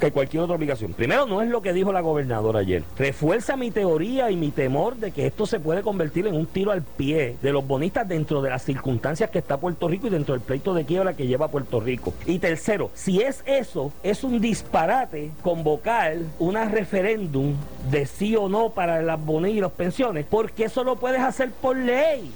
que 0.00 0.10
cualquier 0.10 0.42
otra 0.42 0.56
obligación. 0.56 0.94
Primero, 0.94 1.26
no 1.26 1.42
es 1.42 1.48
lo 1.48 1.60
que 1.60 1.72
dijo 1.72 1.92
la 1.92 2.00
gobernadora 2.00 2.60
ayer. 2.60 2.82
Refuerza 2.96 3.56
mi 3.56 3.70
teoría 3.70 4.30
y 4.30 4.36
mi 4.36 4.50
temor 4.50 4.96
de 4.96 5.10
que 5.10 5.26
esto 5.26 5.46
se 5.46 5.60
puede 5.60 5.82
convertir 5.82 6.26
en 6.26 6.34
un 6.34 6.46
tiro 6.46 6.72
al 6.72 6.82
pie 6.82 7.36
de 7.42 7.52
los 7.52 7.66
bonistas 7.66 8.08
dentro 8.08 8.40
de 8.40 8.50
las 8.50 8.62
circunstancias 8.64 9.30
que 9.30 9.38
está 9.38 9.58
Puerto 9.58 9.86
Rico 9.86 10.06
y 10.06 10.10
dentro 10.10 10.34
del 10.34 10.42
pleito 10.52 10.74
de 10.74 10.84
quiebra 10.84 11.14
que 11.14 11.26
lleva 11.26 11.48
Puerto 11.48 11.80
Rico. 11.80 12.12
Y 12.26 12.38
tercero, 12.38 12.90
si 12.92 13.22
es 13.22 13.42
eso, 13.46 13.90
es 14.02 14.22
un 14.22 14.38
disparate 14.38 15.30
convocar 15.40 16.18
una 16.38 16.66
referéndum 16.66 17.54
de 17.90 18.04
sí 18.04 18.36
o 18.36 18.50
no 18.50 18.68
para 18.68 19.00
las 19.00 19.18
bonitas 19.24 19.56
y 19.56 19.60
las 19.62 19.72
pensiones, 19.72 20.26
porque 20.28 20.64
eso 20.64 20.84
lo 20.84 20.96
puedes 20.96 21.22
hacer 21.22 21.52
por 21.52 21.74
ley. 21.74 22.30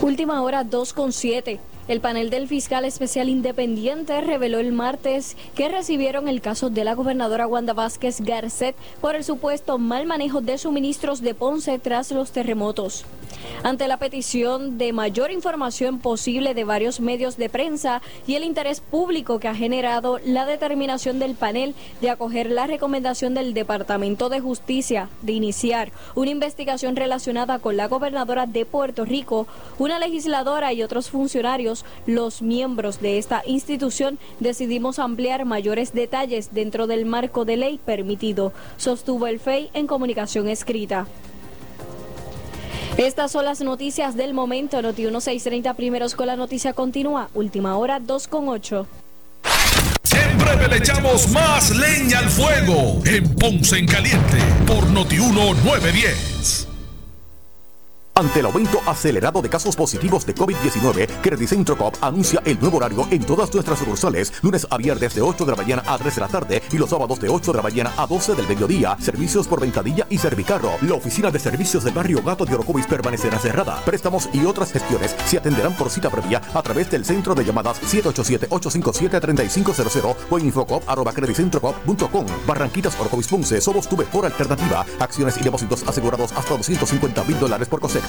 Última 0.00 0.42
hora 0.42 0.62
2.7. 0.62 1.58
El 1.86 2.00
panel 2.00 2.30
del 2.30 2.48
fiscal 2.48 2.86
especial 2.86 3.28
independiente 3.28 4.18
reveló 4.22 4.58
el 4.58 4.72
martes 4.72 5.36
que 5.54 5.68
recibieron 5.68 6.28
el 6.28 6.40
caso 6.40 6.70
de 6.70 6.82
la 6.82 6.94
gobernadora 6.94 7.46
Wanda 7.46 7.74
Vázquez 7.74 8.22
Garcet 8.22 8.74
por 9.02 9.14
el 9.14 9.22
supuesto 9.22 9.76
mal 9.76 10.06
manejo 10.06 10.40
de 10.40 10.56
suministros 10.56 11.20
de 11.20 11.34
Ponce 11.34 11.78
tras 11.78 12.10
los 12.10 12.30
terremotos. 12.30 13.04
Ante 13.62 13.88
la 13.88 13.98
petición 13.98 14.78
de 14.78 14.92
mayor 14.92 15.30
información 15.30 15.98
posible 15.98 16.54
de 16.54 16.64
varios 16.64 17.00
medios 17.00 17.36
de 17.36 17.48
prensa 17.48 18.02
y 18.26 18.34
el 18.34 18.44
interés 18.44 18.80
público 18.80 19.38
que 19.38 19.48
ha 19.48 19.54
generado 19.54 20.18
la 20.24 20.46
determinación 20.46 21.18
del 21.18 21.34
panel 21.34 21.74
de 22.00 22.10
acoger 22.10 22.50
la 22.50 22.66
recomendación 22.66 23.34
del 23.34 23.54
Departamento 23.54 24.28
de 24.28 24.40
Justicia 24.40 25.08
de 25.22 25.32
iniciar 25.32 25.92
una 26.14 26.30
investigación 26.30 26.96
relacionada 26.96 27.58
con 27.58 27.76
la 27.76 27.88
gobernadora 27.88 28.46
de 28.46 28.64
Puerto 28.64 29.04
Rico, 29.04 29.46
una 29.78 29.98
legisladora 29.98 30.72
y 30.72 30.82
otros 30.82 31.10
funcionarios, 31.10 31.73
los 32.06 32.42
miembros 32.42 33.00
de 33.00 33.18
esta 33.18 33.42
institución 33.46 34.18
decidimos 34.40 34.98
ampliar 34.98 35.44
mayores 35.44 35.92
detalles 35.92 36.52
dentro 36.52 36.86
del 36.86 37.06
marco 37.06 37.44
de 37.44 37.56
ley 37.56 37.80
permitido, 37.84 38.52
sostuvo 38.76 39.26
el 39.26 39.40
FEI 39.40 39.70
en 39.74 39.86
comunicación 39.86 40.48
escrita. 40.48 41.06
Estas 42.96 43.32
son 43.32 43.44
las 43.44 43.60
noticias 43.60 44.14
del 44.14 44.34
momento. 44.34 44.80
Noti 44.80 45.02
1630 45.02 45.74
primeros 45.74 46.14
con 46.14 46.28
la 46.28 46.36
noticia 46.36 46.74
continúa. 46.74 47.28
Última 47.34 47.76
hora 47.76 47.98
2 47.98 48.28
con 48.28 48.48
8. 48.48 48.86
Siempre 50.04 50.68
le 50.68 50.76
echamos 50.76 51.28
más 51.30 51.76
leña 51.76 52.20
al 52.20 52.30
fuego 52.30 53.02
en 53.04 53.34
Ponce 53.34 53.78
en 53.78 53.86
Caliente 53.86 54.38
por 54.66 54.86
Noti 54.90 55.16
1910. 55.16 56.73
Ante 58.16 58.38
el 58.38 58.46
aumento 58.46 58.80
acelerado 58.86 59.42
de 59.42 59.50
casos 59.50 59.74
positivos 59.74 60.24
de 60.24 60.36
COVID-19, 60.36 61.08
Credicentro 61.20 61.76
Coop 61.76 61.96
anuncia 62.00 62.40
el 62.44 62.60
nuevo 62.60 62.76
horario 62.76 63.08
en 63.10 63.24
todas 63.24 63.52
nuestras 63.52 63.80
sucursales, 63.80 64.32
lunes 64.40 64.68
a 64.70 64.76
viernes 64.76 65.16
de 65.16 65.20
8 65.20 65.44
de 65.44 65.50
la 65.50 65.56
mañana 65.56 65.82
a 65.84 65.98
3 65.98 66.14
de 66.14 66.20
la 66.20 66.28
tarde 66.28 66.62
y 66.70 66.78
los 66.78 66.90
sábados 66.90 67.18
de 67.18 67.28
8 67.28 67.50
de 67.50 67.56
la 67.56 67.62
mañana 67.64 67.92
a 67.96 68.06
12 68.06 68.36
del 68.36 68.46
mediodía. 68.46 68.96
Servicios 69.00 69.48
por 69.48 69.60
ventadilla 69.60 70.06
y 70.10 70.18
servicarro. 70.18 70.74
La 70.82 70.94
oficina 70.94 71.32
de 71.32 71.40
servicios 71.40 71.82
del 71.82 71.92
barrio 71.92 72.22
Gato 72.22 72.44
de 72.44 72.54
Orocovis 72.54 72.86
permanecerá 72.86 73.36
cerrada. 73.40 73.82
Préstamos 73.84 74.28
y 74.32 74.44
otras 74.44 74.70
gestiones 74.70 75.16
se 75.26 75.38
atenderán 75.38 75.74
por 75.74 75.90
cita 75.90 76.08
previa 76.08 76.40
a 76.54 76.62
través 76.62 76.88
del 76.92 77.04
centro 77.04 77.34
de 77.34 77.44
llamadas 77.44 77.82
787-857-3500 77.82 80.14
o 80.30 80.38
infocop.credicentropop.com. 80.38 82.26
Barranquitas 82.46 82.94
Orocovis 83.00 83.26
Ponce, 83.26 83.60
somos 83.60 83.88
tu 83.88 83.96
mejor 83.96 84.26
alternativa. 84.26 84.86
Acciones 85.00 85.36
y 85.36 85.42
depósitos 85.42 85.82
asegurados 85.88 86.30
hasta 86.30 86.56
250 86.56 87.24
mil 87.24 87.40
dólares 87.40 87.66
por 87.66 87.80
cosecha. 87.80 88.03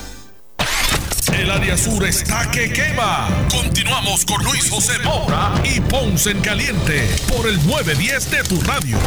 El 1.38 1.52
área 1.52 1.78
sur 1.78 2.04
está 2.06 2.50
que 2.50 2.72
quema. 2.72 3.28
Continuamos 3.52 4.26
con 4.26 4.43
Luis 4.43 4.70
José 4.70 4.93
Moura 5.04 5.54
y 5.64 5.80
Ponce 5.82 6.32
en 6.32 6.39
Caliente 6.39 7.10
por 7.28 7.48
el 7.48 7.56
910 7.68 8.32
de 8.32 8.43
tu 8.43 8.62
radio. 8.62 8.98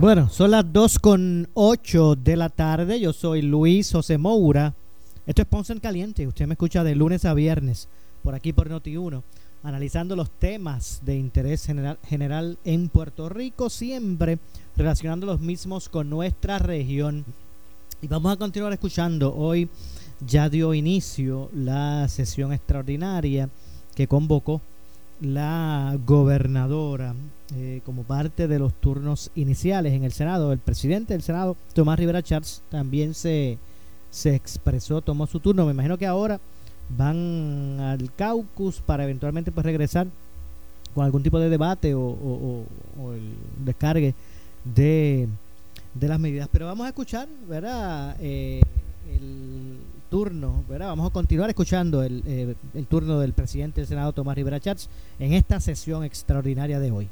Bueno, 0.00 0.30
son 0.30 0.52
las 0.52 0.72
2 0.72 0.98
con 0.98 1.48
8 1.52 2.16
de 2.16 2.36
la 2.36 2.48
tarde. 2.48 2.98
Yo 3.00 3.12
soy 3.12 3.42
Luis 3.42 3.92
José 3.92 4.16
Moura 4.16 4.74
esto 5.30 5.42
es 5.42 5.48
Ponce 5.48 5.72
en 5.72 5.78
Caliente. 5.78 6.26
Usted 6.26 6.48
me 6.48 6.54
escucha 6.54 6.82
de 6.82 6.96
lunes 6.96 7.24
a 7.24 7.34
viernes 7.34 7.86
por 8.24 8.34
aquí 8.34 8.52
por 8.52 8.68
Noti1, 8.68 9.22
analizando 9.62 10.16
los 10.16 10.28
temas 10.28 11.02
de 11.04 11.16
interés 11.16 11.68
general, 12.02 12.58
en 12.64 12.88
Puerto 12.88 13.28
Rico, 13.28 13.70
siempre 13.70 14.40
relacionando 14.76 15.26
los 15.26 15.38
mismos 15.38 15.88
con 15.88 16.10
nuestra 16.10 16.58
región. 16.58 17.24
Y 18.02 18.08
vamos 18.08 18.32
a 18.32 18.38
continuar 18.38 18.72
escuchando. 18.72 19.32
Hoy 19.32 19.68
ya 20.26 20.48
dio 20.48 20.74
inicio 20.74 21.48
la 21.54 22.08
sesión 22.08 22.52
extraordinaria 22.52 23.48
que 23.94 24.08
convocó 24.08 24.60
la 25.20 25.96
gobernadora 26.04 27.14
eh, 27.54 27.82
como 27.84 28.02
parte 28.02 28.48
de 28.48 28.58
los 28.58 28.74
turnos 28.80 29.30
iniciales 29.36 29.92
en 29.92 30.02
el 30.02 30.10
Senado. 30.10 30.52
El 30.52 30.58
presidente 30.58 31.14
del 31.14 31.22
Senado, 31.22 31.56
Tomás 31.72 32.00
Rivera 32.00 32.20
Charles, 32.20 32.62
también 32.68 33.14
se 33.14 33.58
se 34.10 34.34
expresó, 34.34 35.00
tomó 35.00 35.26
su 35.26 35.40
turno. 35.40 35.64
Me 35.66 35.72
imagino 35.72 35.98
que 35.98 36.06
ahora 36.06 36.40
van 36.96 37.78
al 37.80 38.12
caucus 38.14 38.80
para 38.80 39.04
eventualmente 39.04 39.52
pues 39.52 39.64
regresar 39.64 40.06
con 40.94 41.04
algún 41.04 41.22
tipo 41.22 41.38
de 41.38 41.48
debate 41.48 41.94
o, 41.94 42.64
el 43.14 43.64
descargue 43.64 44.14
de, 44.64 45.28
de, 45.94 46.08
las 46.08 46.18
medidas. 46.18 46.48
Pero 46.50 46.66
vamos 46.66 46.86
a 46.86 46.88
escuchar, 46.88 47.28
¿verdad? 47.48 48.16
Eh, 48.20 48.60
el 49.08 49.76
turno, 50.10 50.64
¿verdad? 50.68 50.88
Vamos 50.88 51.10
a 51.10 51.12
continuar 51.12 51.48
escuchando 51.48 52.02
el, 52.02 52.22
eh, 52.26 52.54
el 52.74 52.86
turno 52.86 53.20
del 53.20 53.32
presidente 53.32 53.80
del 53.80 53.88
Senado, 53.88 54.12
Tomás 54.12 54.36
Rivera 54.36 54.58
Chats, 54.58 54.88
en 55.18 55.32
esta 55.32 55.60
sesión 55.60 56.02
extraordinaria 56.02 56.80
de 56.80 56.90
hoy. 56.90 57.08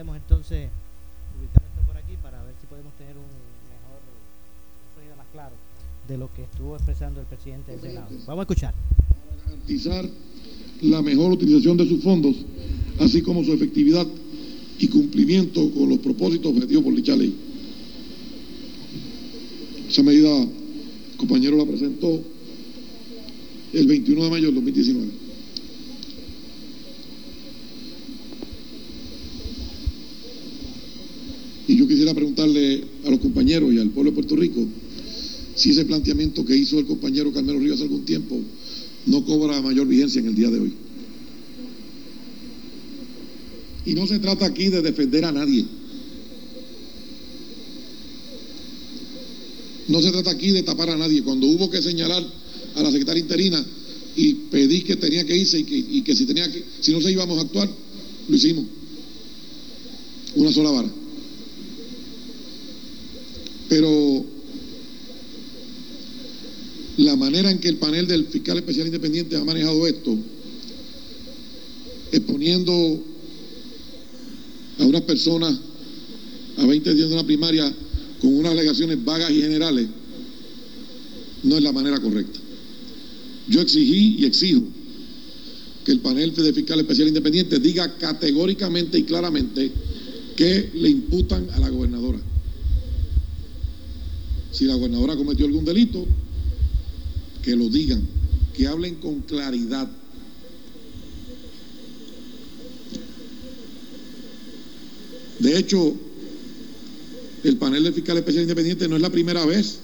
Podemos 0.00 0.16
entonces 0.16 0.70
ubicar 1.38 1.62
esto 1.62 1.86
por 1.86 1.94
aquí 1.94 2.16
para 2.22 2.42
ver 2.44 2.54
si 2.58 2.66
podemos 2.66 2.90
tener 2.96 3.12
un 3.16 3.28
mejor 3.68 4.00
sonido 4.96 5.14
más 5.14 5.26
claro 5.30 5.54
de 6.08 6.16
lo 6.16 6.32
que 6.32 6.44
estuvo 6.44 6.74
expresando 6.74 7.20
el 7.20 7.26
presidente 7.26 7.72
del 7.72 7.80
Senado. 7.82 8.08
Vamos 8.26 8.40
a 8.40 8.42
escuchar. 8.44 8.74
Para 9.28 9.44
garantizar 9.44 10.08
la 10.80 11.02
mejor 11.02 11.32
utilización 11.32 11.76
de 11.76 11.86
sus 11.86 12.02
fondos, 12.02 12.34
así 12.98 13.20
como 13.20 13.44
su 13.44 13.52
efectividad 13.52 14.06
y 14.78 14.88
cumplimiento 14.88 15.70
con 15.72 15.90
los 15.90 15.98
propósitos 15.98 16.50
objetivos 16.50 16.82
por 16.82 16.94
dicha 16.94 17.14
ley. 17.14 17.36
Esa 19.86 20.02
medida, 20.02 20.34
el 20.34 21.16
compañero 21.18 21.58
la 21.58 21.66
presentó 21.66 22.22
el 23.74 23.86
21 23.86 24.24
de 24.24 24.30
mayo 24.30 24.46
del 24.46 24.54
2019. 24.54 25.30
Y 31.70 31.76
yo 31.76 31.79
quisiera 31.90 32.14
preguntarle 32.14 32.84
a 33.04 33.10
los 33.10 33.18
compañeros 33.18 33.74
y 33.74 33.78
al 33.80 33.90
pueblo 33.90 34.12
de 34.12 34.14
Puerto 34.14 34.36
Rico 34.36 34.64
si 35.56 35.70
ese 35.70 35.84
planteamiento 35.84 36.44
que 36.44 36.56
hizo 36.56 36.78
el 36.78 36.86
compañero 36.86 37.32
Carmelo 37.32 37.58
Rivas 37.58 37.78
hace 37.78 37.82
algún 37.82 38.04
tiempo 38.04 38.40
no 39.06 39.24
cobra 39.24 39.60
mayor 39.60 39.88
vigencia 39.88 40.20
en 40.20 40.28
el 40.28 40.36
día 40.36 40.50
de 40.50 40.60
hoy. 40.60 40.72
Y 43.86 43.94
no 43.94 44.06
se 44.06 44.20
trata 44.20 44.46
aquí 44.46 44.68
de 44.68 44.82
defender 44.82 45.24
a 45.24 45.32
nadie. 45.32 45.64
No 49.88 50.00
se 50.00 50.12
trata 50.12 50.30
aquí 50.30 50.52
de 50.52 50.62
tapar 50.62 50.90
a 50.90 50.96
nadie. 50.96 51.24
Cuando 51.24 51.48
hubo 51.48 51.68
que 51.70 51.82
señalar 51.82 52.24
a 52.76 52.82
la 52.82 52.92
secretaria 52.92 53.20
interina 53.20 53.66
y 54.14 54.34
pedí 54.34 54.82
que 54.82 54.94
tenía 54.94 55.24
que 55.24 55.36
irse 55.36 55.58
y 55.58 55.64
que, 55.64 55.76
y 55.76 56.02
que 56.02 56.14
si 56.14 56.24
tenía 56.24 56.48
que, 56.52 56.62
si 56.80 56.92
no 56.92 57.00
se 57.00 57.10
íbamos 57.10 57.36
a 57.38 57.40
actuar, 57.40 57.68
lo 58.28 58.36
hicimos. 58.36 58.64
Una 60.36 60.52
sola 60.52 60.70
vara. 60.70 60.90
Pero 63.70 64.24
la 66.96 67.09
manera 67.20 67.50
en 67.50 67.58
que 67.58 67.68
el 67.68 67.76
panel 67.76 68.06
del 68.06 68.26
fiscal 68.26 68.56
especial 68.56 68.86
independiente 68.86 69.36
ha 69.36 69.44
manejado 69.44 69.86
esto, 69.86 70.16
exponiendo 72.10 72.72
a 74.78 74.84
unas 74.84 75.02
personas 75.02 75.60
a 76.56 76.66
20 76.66 76.94
días 76.94 77.08
de 77.08 77.14
una 77.14 77.26
primaria 77.26 77.72
con 78.20 78.34
unas 78.34 78.52
alegaciones 78.52 79.04
vagas 79.04 79.30
y 79.30 79.42
generales, 79.42 79.86
no 81.44 81.56
es 81.56 81.62
la 81.62 81.72
manera 81.72 82.00
correcta. 82.00 82.38
yo 83.48 83.60
exigí 83.60 84.16
y 84.20 84.24
exijo 84.24 84.62
que 85.84 85.92
el 85.92 86.00
panel 86.00 86.34
de 86.34 86.52
fiscal 86.52 86.80
especial 86.80 87.08
independiente 87.08 87.58
diga 87.58 87.96
categóricamente 87.98 88.98
y 88.98 89.04
claramente 89.04 89.70
que 90.36 90.70
le 90.74 90.88
imputan 90.88 91.48
a 91.50 91.58
la 91.58 91.68
gobernadora. 91.68 92.20
Si 94.52 94.64
la 94.64 94.74
gobernadora 94.74 95.16
cometió 95.16 95.46
algún 95.46 95.64
delito, 95.64 96.06
que 97.42 97.56
lo 97.56 97.68
digan, 97.68 98.02
que 98.54 98.66
hablen 98.66 98.96
con 98.96 99.20
claridad. 99.20 99.88
De 105.38 105.56
hecho, 105.56 105.96
el 107.44 107.56
panel 107.56 107.84
de 107.84 107.92
fiscal 107.92 108.18
especial 108.18 108.42
independiente 108.42 108.88
no 108.88 108.96
es 108.96 109.02
la 109.02 109.10
primera 109.10 109.46
vez 109.46 109.78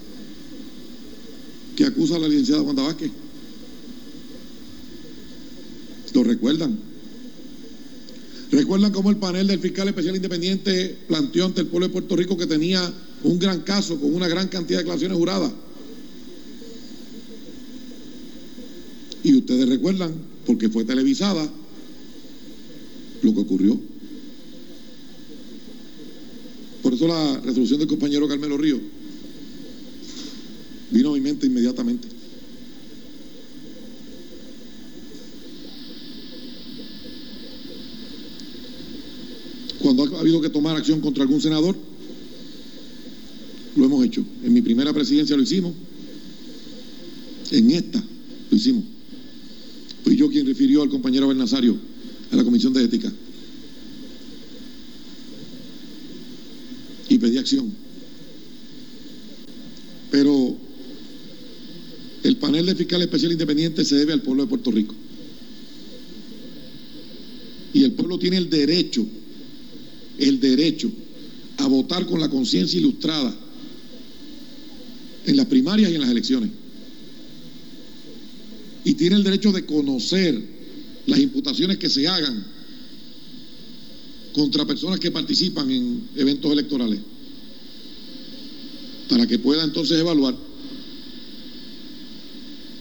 que 1.76 1.84
acusa 1.84 2.16
a 2.16 2.18
la 2.18 2.28
licenciada 2.28 2.62
Wanda 2.62 2.82
Vázquez. 2.82 3.10
¿Lo 6.12 6.24
recuerdan? 6.24 6.78
¿Recuerdan 8.50 8.92
cómo 8.92 9.10
el 9.10 9.16
panel 9.16 9.46
del 9.46 9.58
fiscal 9.58 9.88
especial 9.88 10.16
independiente 10.16 10.96
planteó 11.08 11.46
ante 11.46 11.62
el 11.62 11.66
pueblo 11.66 11.88
de 11.88 11.92
Puerto 11.92 12.16
Rico 12.16 12.36
que 12.36 12.46
tenía 12.46 12.92
un 13.22 13.38
gran 13.38 13.60
caso 13.60 14.00
con 14.00 14.14
una 14.14 14.28
gran 14.28 14.48
cantidad 14.48 14.78
de 14.78 14.84
declaraciones 14.84 15.18
juradas? 15.18 15.52
Ustedes 19.46 19.68
recuerdan, 19.68 20.12
porque 20.44 20.68
fue 20.68 20.84
televisada, 20.84 21.48
lo 23.22 23.32
que 23.32 23.40
ocurrió. 23.40 23.78
Por 26.82 26.92
eso 26.92 27.06
la 27.06 27.40
resolución 27.42 27.78
del 27.78 27.86
compañero 27.86 28.26
Carmelo 28.26 28.56
Río 28.58 28.80
vino 30.90 31.10
a 31.10 31.14
mi 31.14 31.20
mente 31.20 31.46
inmediatamente. 31.46 32.08
Cuando 39.78 40.16
ha 40.16 40.20
habido 40.20 40.40
que 40.40 40.50
tomar 40.50 40.76
acción 40.76 41.00
contra 41.00 41.22
algún 41.22 41.40
senador, 41.40 41.76
lo 43.76 43.84
hemos 43.84 44.04
hecho. 44.04 44.24
En 44.42 44.52
mi 44.52 44.60
primera 44.60 44.92
presidencia 44.92 45.36
lo 45.36 45.44
hicimos. 45.44 45.72
En 47.52 47.70
esta 47.70 48.02
lo 48.50 48.56
hicimos. 48.56 48.95
Quien 50.28 50.46
refirió 50.46 50.82
al 50.82 50.88
compañero 50.88 51.28
Bernasario 51.28 51.76
a 52.30 52.36
la 52.36 52.44
Comisión 52.44 52.72
de 52.72 52.84
Ética. 52.84 53.12
Y 57.08 57.18
pedí 57.18 57.38
acción. 57.38 57.72
Pero 60.10 60.56
el 62.22 62.36
panel 62.36 62.66
de 62.66 62.74
fiscal 62.74 63.02
especial 63.02 63.32
independiente 63.32 63.84
se 63.84 63.96
debe 63.96 64.12
al 64.12 64.22
pueblo 64.22 64.44
de 64.44 64.48
Puerto 64.48 64.70
Rico. 64.70 64.94
Y 67.72 67.84
el 67.84 67.92
pueblo 67.92 68.18
tiene 68.18 68.38
el 68.38 68.50
derecho, 68.50 69.06
el 70.18 70.40
derecho 70.40 70.90
a 71.58 71.68
votar 71.68 72.06
con 72.06 72.20
la 72.20 72.28
conciencia 72.28 72.78
ilustrada 72.78 73.34
en 75.26 75.36
las 75.36 75.46
primarias 75.46 75.90
y 75.90 75.94
en 75.94 76.00
las 76.00 76.10
elecciones. 76.10 76.50
Y 78.86 78.94
tiene 78.94 79.16
el 79.16 79.24
derecho 79.24 79.50
de 79.50 79.66
conocer 79.66 80.40
las 81.06 81.18
imputaciones 81.18 81.76
que 81.76 81.90
se 81.90 82.06
hagan 82.06 82.46
contra 84.32 84.64
personas 84.64 85.00
que 85.00 85.10
participan 85.10 85.68
en 85.72 86.02
eventos 86.14 86.52
electorales, 86.52 87.00
para 89.08 89.26
que 89.26 89.40
pueda 89.40 89.64
entonces 89.64 89.98
evaluar 89.98 90.36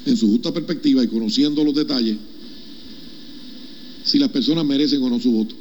en 0.06 0.16
su 0.16 0.28
justa 0.30 0.54
perspectiva 0.54 1.04
y 1.04 1.08
conociendo 1.08 1.64
los 1.64 1.74
detalles 1.74 2.18
si 4.04 4.20
las 4.20 4.30
personas 4.30 4.64
merecen 4.64 5.02
o 5.02 5.10
no 5.10 5.20
su 5.20 5.32
voto. 5.32 5.56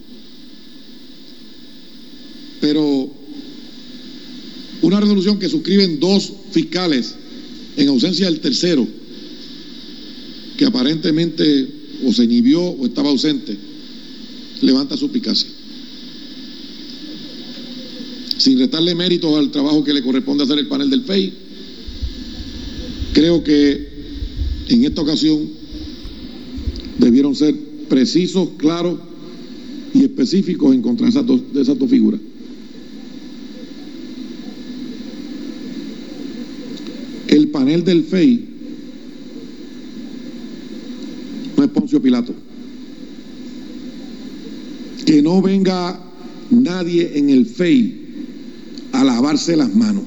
Pero 2.61 3.11
una 4.83 5.01
resolución 5.01 5.39
que 5.39 5.49
suscriben 5.49 5.99
dos 5.99 6.31
fiscales 6.51 7.15
en 7.79 7.89
ausencia 7.89 8.27
del 8.27 8.41
tercero, 8.41 8.87
que 10.57 10.65
aparentemente 10.65 11.69
o 12.05 12.13
se 12.13 12.25
inhibió 12.25 12.63
o 12.63 12.87
estaba 12.87 13.09
ausente, 13.09 13.57
levanta 14.63 14.97
suspicacia. 14.97 15.49
Sin 18.39 18.59
restarle 18.59 18.95
méritos 18.95 19.37
al 19.39 19.51
trabajo 19.51 19.85
que 19.85 19.93
le 19.93 20.03
corresponde 20.03 20.45
hacer 20.45 20.59
el 20.59 20.67
panel 20.67 20.91
del 20.91 21.03
FEI, 21.03 21.33
creo 23.13 23.43
que 23.45 23.89
en 24.69 24.85
esta 24.85 25.03
ocasión 25.03 25.49
debieron 26.99 27.35
ser 27.35 27.55
precisos, 27.89 28.51
claros 28.57 28.99
y 29.95 30.03
específicos 30.03 30.75
en 30.75 30.83
contra 30.83 31.07
de 31.07 31.11
esas 31.11 31.27
de 31.27 31.63
esas 31.63 31.79
dos 31.79 31.89
figuras. 31.89 32.21
El 37.29 37.49
panel 37.49 37.85
del 37.85 38.05
FEI 38.05 38.45
no 41.57 41.65
es 41.65 41.71
Pilato. 42.01 42.35
Que 45.05 45.23
no 45.23 45.43
venga 45.43 46.01
nadie 46.51 47.19
en 47.19 47.31
el 47.31 47.47
FEI 47.47 48.01
a 48.93 49.05
lavarse 49.05 49.57
las 49.57 49.75
manos. 49.75 50.05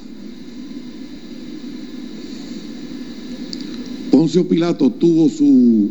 Poncio 4.10 4.48
Pilato 4.48 4.90
tuvo 4.90 5.28
su 5.28 5.90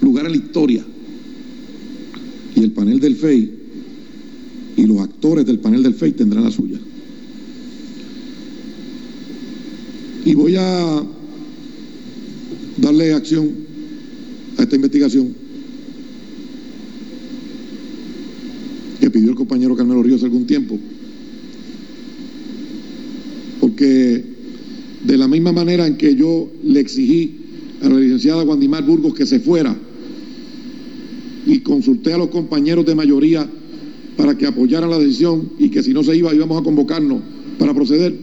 lugar 0.00 0.26
en 0.26 0.32
la 0.32 0.38
historia 0.38 0.84
y 2.56 2.60
el 2.62 2.72
panel 2.72 3.00
del 3.00 3.16
FEI 3.16 3.52
y 4.76 4.86
los 4.86 5.00
actores 5.00 5.46
del 5.46 5.60
panel 5.60 5.82
del 5.82 5.94
FEI 5.94 6.12
tendrán 6.12 6.44
la 6.44 6.50
suya. 6.50 6.78
Y 10.24 10.34
voy 10.34 10.56
a 10.56 11.02
darle 12.78 13.12
acción 13.12 13.63
investigación 14.76 15.34
que 19.00 19.10
pidió 19.10 19.30
el 19.30 19.36
compañero 19.36 19.76
Carmelo 19.76 20.02
Ríos 20.02 20.16
hace 20.16 20.26
algún 20.26 20.46
tiempo. 20.46 20.78
Porque 23.60 24.24
de 25.04 25.18
la 25.18 25.28
misma 25.28 25.52
manera 25.52 25.86
en 25.86 25.96
que 25.96 26.14
yo 26.14 26.50
le 26.62 26.80
exigí 26.80 27.36
a 27.82 27.88
la 27.88 28.00
licenciada 28.00 28.42
Guandimar 28.44 28.84
Burgos 28.84 29.14
que 29.14 29.26
se 29.26 29.40
fuera 29.40 29.76
y 31.46 31.58
consulté 31.60 32.14
a 32.14 32.18
los 32.18 32.28
compañeros 32.28 32.86
de 32.86 32.94
mayoría 32.94 33.46
para 34.16 34.38
que 34.38 34.46
apoyaran 34.46 34.90
la 34.90 34.98
decisión 34.98 35.50
y 35.58 35.68
que 35.68 35.82
si 35.82 35.92
no 35.92 36.02
se 36.02 36.16
iba 36.16 36.34
íbamos 36.34 36.58
a 36.60 36.64
convocarnos 36.64 37.20
para 37.58 37.74
proceder, 37.74 38.14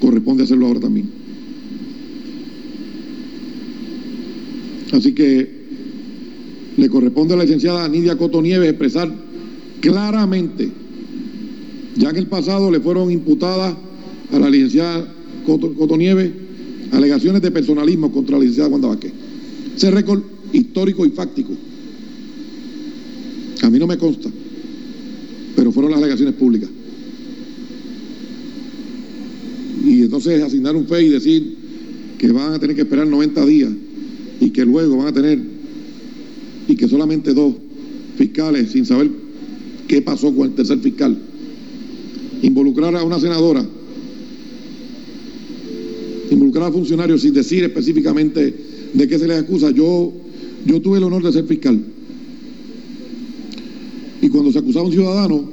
corresponde 0.00 0.42
hacerlo 0.42 0.66
ahora 0.66 0.80
también. 0.80 1.08
Así 4.92 5.12
que 5.12 5.61
le 6.76 6.88
corresponde 6.88 7.34
a 7.34 7.36
la 7.36 7.44
licenciada 7.44 7.88
Nidia 7.88 8.16
Cotonieves 8.16 8.68
expresar 8.68 9.12
claramente, 9.80 10.70
ya 11.96 12.10
en 12.10 12.16
el 12.16 12.26
pasado 12.26 12.70
le 12.70 12.80
fueron 12.80 13.10
imputadas 13.10 13.74
a 14.32 14.38
la 14.38 14.48
licenciada 14.48 15.06
Cotonieves 15.44 16.30
alegaciones 16.92 17.42
de 17.42 17.50
personalismo 17.50 18.12
contra 18.12 18.36
la 18.36 18.40
licenciada 18.40 18.68
Wanda 18.68 18.88
Vázquez. 18.88 19.12
Ese 19.76 19.90
récord 19.90 20.22
histórico 20.52 21.04
y 21.06 21.10
fáctico. 21.10 21.52
A 23.62 23.70
mí 23.70 23.78
no 23.78 23.86
me 23.86 23.96
consta, 23.96 24.28
pero 25.56 25.72
fueron 25.72 25.92
las 25.92 26.00
alegaciones 26.00 26.34
públicas. 26.34 26.68
Y 29.84 30.02
entonces 30.02 30.42
asignar 30.42 30.76
un 30.76 30.86
fe 30.86 31.02
y 31.02 31.08
decir 31.08 31.56
que 32.18 32.30
van 32.30 32.52
a 32.52 32.58
tener 32.58 32.76
que 32.76 32.82
esperar 32.82 33.06
90 33.06 33.46
días 33.46 33.70
y 34.40 34.50
que 34.50 34.64
luego 34.64 34.96
van 34.96 35.08
a 35.08 35.12
tener, 35.12 35.40
y 36.72 36.76
que 36.76 36.88
solamente 36.88 37.34
dos 37.34 37.54
fiscales, 38.16 38.72
sin 38.72 38.86
saber 38.86 39.10
qué 39.86 40.00
pasó 40.00 40.34
con 40.34 40.48
el 40.48 40.54
tercer 40.54 40.78
fiscal, 40.78 41.18
involucrar 42.42 42.96
a 42.96 43.04
una 43.04 43.20
senadora 43.20 43.62
involucrar 46.30 46.68
a 46.68 46.72
funcionarios 46.72 47.20
sin 47.20 47.34
decir 47.34 47.62
específicamente 47.62 48.54
de 48.94 49.06
qué 49.06 49.18
se 49.18 49.28
les 49.28 49.38
acusa. 49.38 49.70
Yo, 49.70 50.14
yo 50.64 50.80
tuve 50.80 50.96
el 50.96 51.04
honor 51.04 51.22
de 51.22 51.30
ser 51.30 51.44
fiscal. 51.44 51.78
Y 54.22 54.28
cuando 54.30 54.50
se 54.50 54.58
acusaba 54.58 54.84
a 54.84 54.88
un 54.88 54.92
ciudadano, 54.94 55.44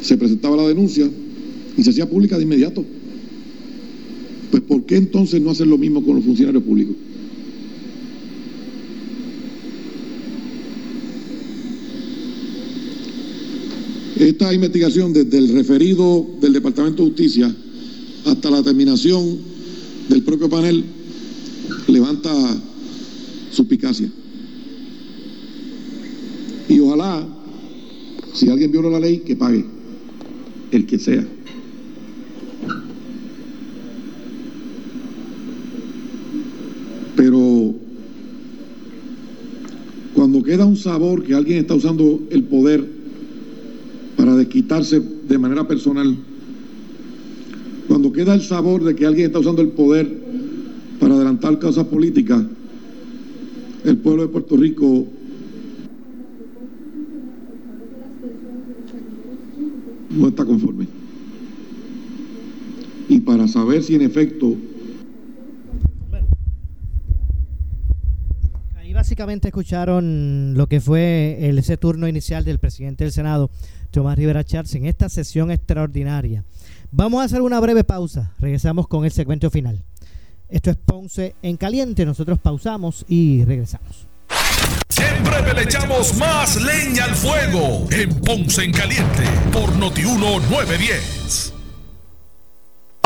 se 0.00 0.16
presentaba 0.16 0.56
la 0.56 0.68
denuncia 0.68 1.10
y 1.76 1.82
se 1.82 1.90
hacía 1.90 2.08
pública 2.08 2.36
de 2.36 2.44
inmediato. 2.44 2.84
Pues 4.52 4.62
¿por 4.62 4.84
qué 4.84 4.96
entonces 4.96 5.42
no 5.42 5.50
hacer 5.50 5.66
lo 5.66 5.78
mismo 5.78 6.04
con 6.04 6.14
los 6.14 6.24
funcionarios 6.24 6.62
públicos? 6.62 6.94
Esta 14.18 14.52
investigación 14.52 15.12
desde 15.12 15.38
el 15.38 15.54
referido 15.54 16.26
del 16.40 16.52
Departamento 16.52 17.04
de 17.04 17.10
Justicia 17.10 17.54
hasta 18.26 18.50
la 18.50 18.64
terminación 18.64 19.38
del 20.08 20.24
propio 20.24 20.48
panel 20.48 20.84
levanta 21.86 22.32
suspicacia. 23.52 24.10
Y 26.68 26.80
ojalá, 26.80 27.28
si 28.34 28.48
alguien 28.48 28.72
viola 28.72 28.90
la 28.90 28.98
ley, 28.98 29.18
que 29.20 29.36
pague, 29.36 29.64
el 30.72 30.84
que 30.84 30.98
sea. 30.98 31.24
Pero 37.14 37.74
cuando 40.12 40.42
queda 40.42 40.66
un 40.66 40.76
sabor 40.76 41.22
que 41.22 41.34
alguien 41.34 41.58
está 41.58 41.74
usando 41.74 42.20
el 42.30 42.42
poder 42.42 42.97
para 44.28 44.40
desquitarse 44.40 45.00
de 45.00 45.38
manera 45.38 45.66
personal, 45.66 46.14
cuando 47.86 48.12
queda 48.12 48.34
el 48.34 48.42
sabor 48.42 48.84
de 48.84 48.94
que 48.94 49.06
alguien 49.06 49.28
está 49.28 49.38
usando 49.38 49.62
el 49.62 49.68
poder 49.68 50.18
para 51.00 51.14
adelantar 51.14 51.58
causas 51.58 51.86
políticas, 51.86 52.44
el 53.84 53.96
pueblo 53.96 54.24
de 54.24 54.28
Puerto 54.28 54.58
Rico 54.58 55.06
no 60.10 60.28
está 60.28 60.44
conforme. 60.44 60.86
Y 63.08 63.20
para 63.20 63.48
saber 63.48 63.82
si 63.82 63.94
en 63.94 64.02
efecto 64.02 64.56
básicamente 68.98 69.46
escucharon 69.46 70.54
lo 70.56 70.66
que 70.66 70.80
fue 70.80 71.38
el, 71.42 71.56
ese 71.58 71.76
turno 71.76 72.08
inicial 72.08 72.44
del 72.44 72.58
presidente 72.58 73.04
del 73.04 73.12
Senado, 73.12 73.48
Tomás 73.92 74.18
Rivera 74.18 74.42
Charles, 74.42 74.74
en 74.74 74.86
esta 74.86 75.08
sesión 75.08 75.52
extraordinaria. 75.52 76.42
Vamos 76.90 77.22
a 77.22 77.24
hacer 77.26 77.40
una 77.40 77.60
breve 77.60 77.84
pausa. 77.84 78.34
Regresamos 78.40 78.88
con 78.88 79.04
el 79.04 79.12
segmento 79.12 79.50
final. 79.50 79.84
Esto 80.48 80.70
es 80.70 80.76
Ponce 80.76 81.36
en 81.42 81.56
Caliente. 81.56 82.04
Nosotros 82.04 82.40
pausamos 82.40 83.04
y 83.06 83.44
regresamos. 83.44 84.08
Siempre 84.88 85.54
le 85.54 85.62
echamos 85.62 86.16
más 86.16 86.60
leña 86.60 87.04
al 87.04 87.14
fuego 87.14 87.86
en 87.92 88.12
Ponce 88.20 88.64
en 88.64 88.72
Caliente 88.72 89.22
por 89.52 89.76
Notiuno 89.76 90.40
910. 90.50 91.57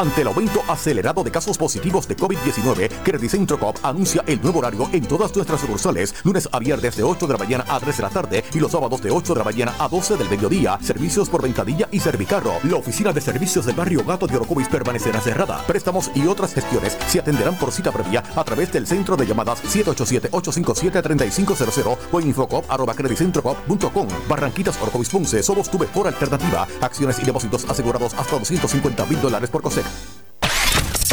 Ante 0.02 0.22
el 0.22 0.26
aumento 0.26 0.60
acelerado 0.66 1.22
de 1.22 1.30
casos 1.30 1.56
positivos 1.56 2.08
de 2.08 2.16
COVID-19, 2.16 2.90
Credicentro 3.04 3.56
Coop 3.56 3.76
anuncia 3.84 4.24
el 4.26 4.42
nuevo 4.42 4.58
horario 4.58 4.90
en 4.92 5.06
todas 5.06 5.32
nuestras 5.36 5.60
sucursales, 5.60 6.12
lunes 6.24 6.48
a 6.50 6.58
viernes 6.58 6.96
de 6.96 7.04
8 7.04 7.24
de 7.24 7.32
la 7.32 7.38
mañana 7.38 7.64
a 7.68 7.78
3 7.78 7.98
de 7.98 8.02
la 8.02 8.10
tarde 8.10 8.42
y 8.52 8.58
los 8.58 8.72
sábados 8.72 9.00
de 9.00 9.12
8 9.12 9.32
de 9.32 9.38
la 9.38 9.44
mañana 9.44 9.72
a 9.78 9.88
12 9.88 10.16
del 10.16 10.28
mediodía. 10.28 10.76
Servicios 10.82 11.28
por 11.28 11.42
ventadilla 11.42 11.88
y 11.92 12.00
servicarro. 12.00 12.54
La 12.64 12.78
oficina 12.78 13.12
de 13.12 13.20
servicios 13.20 13.64
del 13.64 13.76
barrio 13.76 14.02
Gato 14.04 14.26
de 14.26 14.34
Orocovis 14.34 14.66
permanecerá 14.66 15.20
cerrada. 15.20 15.64
Préstamos 15.68 16.10
y 16.16 16.26
otras 16.26 16.52
gestiones 16.52 16.98
se 17.06 17.20
atenderán 17.20 17.56
por 17.56 17.70
cita 17.70 17.92
previa 17.92 18.24
a 18.34 18.42
través 18.42 18.72
del 18.72 18.88
centro 18.88 19.16
de 19.16 19.24
llamadas 19.24 19.62
787-857-3500 19.62 21.96
o 22.10 22.20
en 22.20 22.26
infocop.com. 22.26 24.08
Barranquitas 24.28 24.82
Orocovis 24.82 25.10
Ponce, 25.10 25.44
somos 25.44 25.70
tu 25.70 25.78
mejor 25.78 26.08
alternativa. 26.08 26.66
Acciones 26.80 27.20
y 27.20 27.24
depósitos 27.24 27.64
asegurados 27.70 28.14
hasta 28.14 28.36
250 28.36 29.06
mil 29.06 29.20
dólares 29.20 29.48
por 29.48 29.62
COSEC. 29.62 29.91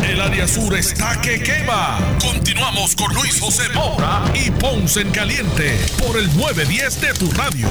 El 0.04 0.22
área 0.22 0.48
sur 0.48 0.76
está 0.76 1.20
que 1.22 1.42
quema. 1.42 2.00
Continuamos 2.20 2.96
con 2.96 3.14
Luis 3.14 3.40
José 3.40 3.64
Moura 3.76 4.24
y 4.34 4.50
Ponce 4.52 5.02
en 5.02 5.12
Caliente 5.12 5.78
por 6.06 6.18
el 6.18 6.26
910 6.36 7.02
de 7.02 7.14
tu 7.14 7.32
radio. 7.32 7.68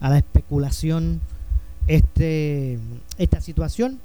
a 0.00 0.08
la 0.08 0.16
especulación 0.16 1.20
este 1.92 2.78
esta 3.18 3.40
situación. 3.40 3.98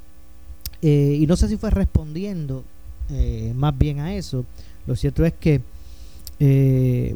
Eh, 0.81 1.17
y 1.19 1.25
no 1.25 1.35
sé 1.35 1.47
si 1.47 1.57
fue 1.57 1.71
respondiendo 1.71 2.63
eh, 3.09 3.53
más 3.55 3.77
bien 3.77 3.99
a 3.99 4.15
eso. 4.15 4.45
Lo 4.85 4.95
cierto 4.95 5.25
es 5.25 5.33
que 5.33 5.61
eh, 6.39 7.15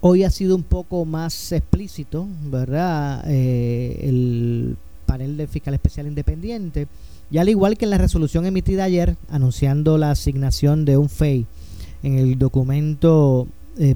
hoy 0.00 0.24
ha 0.24 0.30
sido 0.30 0.56
un 0.56 0.62
poco 0.62 1.04
más 1.04 1.52
explícito 1.52 2.26
verdad 2.50 3.24
el 3.30 4.76
panel 5.06 5.36
del 5.36 5.48
fiscal 5.48 5.74
especial 5.74 6.06
independiente. 6.06 6.88
Y 7.30 7.38
al 7.38 7.48
igual 7.48 7.76
que 7.76 7.84
en 7.84 7.90
la 7.90 7.98
resolución 7.98 8.46
emitida 8.46 8.84
ayer 8.84 9.16
anunciando 9.28 9.98
la 9.98 10.12
asignación 10.12 10.84
de 10.84 10.96
un 10.96 11.08
FEI 11.08 11.46
en 12.02 12.18
el 12.18 12.38
documento 12.38 13.48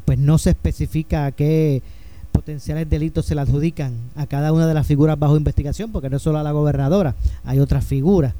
pues 0.04 0.18
no 0.18 0.36
se 0.36 0.50
especifica 0.50 1.26
a 1.26 1.32
qué 1.32 1.82
potenciales 2.30 2.88
delitos 2.88 3.26
se 3.26 3.34
le 3.34 3.40
adjudican 3.40 3.92
a 4.16 4.26
cada 4.26 4.52
una 4.52 4.66
de 4.66 4.74
las 4.74 4.86
figuras 4.86 5.18
bajo 5.18 5.36
investigación, 5.36 5.92
porque 5.92 6.10
no 6.10 6.16
es 6.16 6.22
solo 6.22 6.38
a 6.38 6.42
la 6.42 6.52
gobernadora, 6.52 7.14
hay 7.44 7.58
otras 7.58 7.84
figuras. 7.84 8.34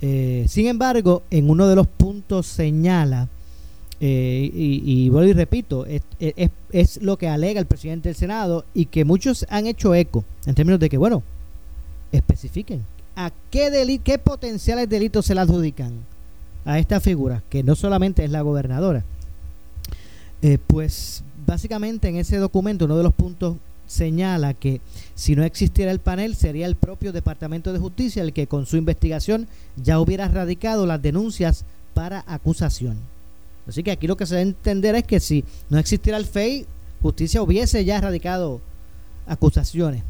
Eh, 0.00 0.44
sin 0.48 0.66
embargo, 0.66 1.22
en 1.30 1.48
uno 1.50 1.66
de 1.66 1.76
los 1.76 1.86
puntos 1.86 2.46
señala, 2.46 3.28
eh, 4.00 4.50
y, 4.52 4.82
y 4.84 5.08
vuelvo 5.08 5.30
y 5.30 5.32
repito, 5.32 5.86
es, 5.86 6.02
es, 6.18 7.02
lo 7.02 7.16
que 7.16 7.28
alega 7.28 7.60
el 7.60 7.66
presidente 7.66 8.10
del 8.10 8.16
Senado 8.16 8.64
y 8.74 8.86
que 8.86 9.04
muchos 9.04 9.46
han 9.48 9.66
hecho 9.66 9.94
eco 9.94 10.24
en 10.44 10.54
términos 10.54 10.80
de 10.80 10.88
que, 10.88 10.98
bueno, 10.98 11.22
especifiquen 12.12 12.84
a 13.16 13.32
qué, 13.50 13.70
deli 13.70 13.98
qué 13.98 14.18
potenciales 14.18 14.88
delitos 14.88 15.24
se 15.24 15.34
le 15.34 15.40
adjudican 15.40 15.92
a 16.66 16.78
esta 16.78 17.00
figura, 17.00 17.42
que 17.48 17.62
no 17.62 17.74
solamente 17.74 18.24
es 18.24 18.30
la 18.30 18.42
gobernadora. 18.42 19.04
Eh, 20.42 20.58
pues 20.66 21.22
básicamente 21.46 22.08
en 22.08 22.16
ese 22.16 22.36
documento 22.38 22.84
uno 22.86 22.96
de 22.96 23.02
los 23.02 23.14
puntos 23.14 23.56
señala 23.86 24.52
que 24.52 24.80
si 25.14 25.36
no 25.36 25.44
existiera 25.44 25.92
el 25.92 26.00
panel 26.00 26.34
sería 26.34 26.66
el 26.66 26.74
propio 26.74 27.12
Departamento 27.12 27.72
de 27.72 27.78
Justicia 27.78 28.22
el 28.22 28.32
que 28.32 28.46
con 28.46 28.66
su 28.66 28.76
investigación 28.76 29.46
ya 29.82 30.00
hubiera 30.00 30.28
radicado 30.28 30.86
las 30.86 31.00
denuncias 31.00 31.64
para 31.94 32.24
acusación. 32.26 32.96
Así 33.68 33.82
que 33.82 33.90
aquí 33.92 34.06
lo 34.06 34.16
que 34.16 34.26
se 34.26 34.34
debe 34.34 34.48
entender 34.48 34.94
es 34.94 35.04
que 35.04 35.20
si 35.20 35.44
no 35.70 35.78
existiera 35.78 36.18
el 36.18 36.26
FEI, 36.26 36.66
justicia 37.02 37.42
hubiese 37.42 37.84
ya 37.84 38.00
radicado 38.00 38.60
acusaciones. 39.26 40.02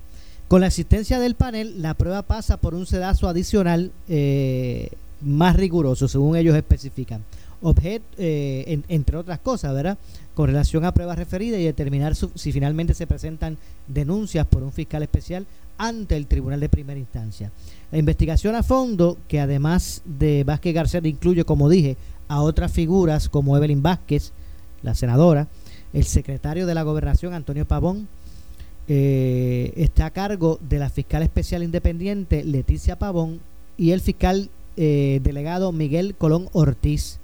Con 0.48 0.60
la 0.60 0.68
existencia 0.68 1.18
del 1.18 1.34
panel, 1.34 1.82
la 1.82 1.94
prueba 1.94 2.22
pasa 2.22 2.56
por 2.56 2.74
un 2.74 2.86
sedazo 2.86 3.28
adicional 3.28 3.90
eh, 4.08 4.90
más 5.20 5.56
riguroso, 5.56 6.06
según 6.06 6.36
ellos 6.36 6.54
especifican. 6.54 7.22
Objet, 7.66 8.00
eh, 8.16 8.80
entre 8.88 9.16
otras 9.16 9.40
cosas, 9.40 9.74
¿verdad? 9.74 9.98
Con 10.34 10.46
relación 10.46 10.84
a 10.84 10.94
pruebas 10.94 11.18
referidas 11.18 11.58
y 11.58 11.64
determinar 11.64 12.14
si 12.14 12.52
finalmente 12.52 12.94
se 12.94 13.08
presentan 13.08 13.58
denuncias 13.88 14.46
por 14.46 14.62
un 14.62 14.70
fiscal 14.70 15.02
especial 15.02 15.46
ante 15.76 16.16
el 16.16 16.28
Tribunal 16.28 16.60
de 16.60 16.68
Primera 16.68 17.00
Instancia. 17.00 17.50
La 17.90 17.98
investigación 17.98 18.54
a 18.54 18.62
fondo, 18.62 19.18
que 19.26 19.40
además 19.40 20.02
de 20.04 20.44
Vázquez 20.44 20.74
García 20.74 21.00
incluye, 21.02 21.44
como 21.44 21.68
dije, 21.68 21.96
a 22.28 22.40
otras 22.40 22.70
figuras 22.70 23.28
como 23.28 23.56
Evelyn 23.56 23.82
Vázquez, 23.82 24.32
la 24.82 24.94
senadora, 24.94 25.48
el 25.92 26.04
secretario 26.04 26.66
de 26.66 26.74
la 26.74 26.84
Gobernación, 26.84 27.34
Antonio 27.34 27.66
Pavón, 27.66 28.06
eh, 28.88 29.72
está 29.74 30.06
a 30.06 30.10
cargo 30.10 30.60
de 30.60 30.78
la 30.78 30.88
fiscal 30.88 31.24
especial 31.24 31.64
independiente 31.64 32.44
Leticia 32.44 32.96
Pavón 32.96 33.40
y 33.76 33.90
el 33.90 34.00
fiscal 34.00 34.50
eh, 34.76 35.20
delegado 35.24 35.72
Miguel 35.72 36.14
Colón 36.14 36.48
Ortiz. 36.52 37.18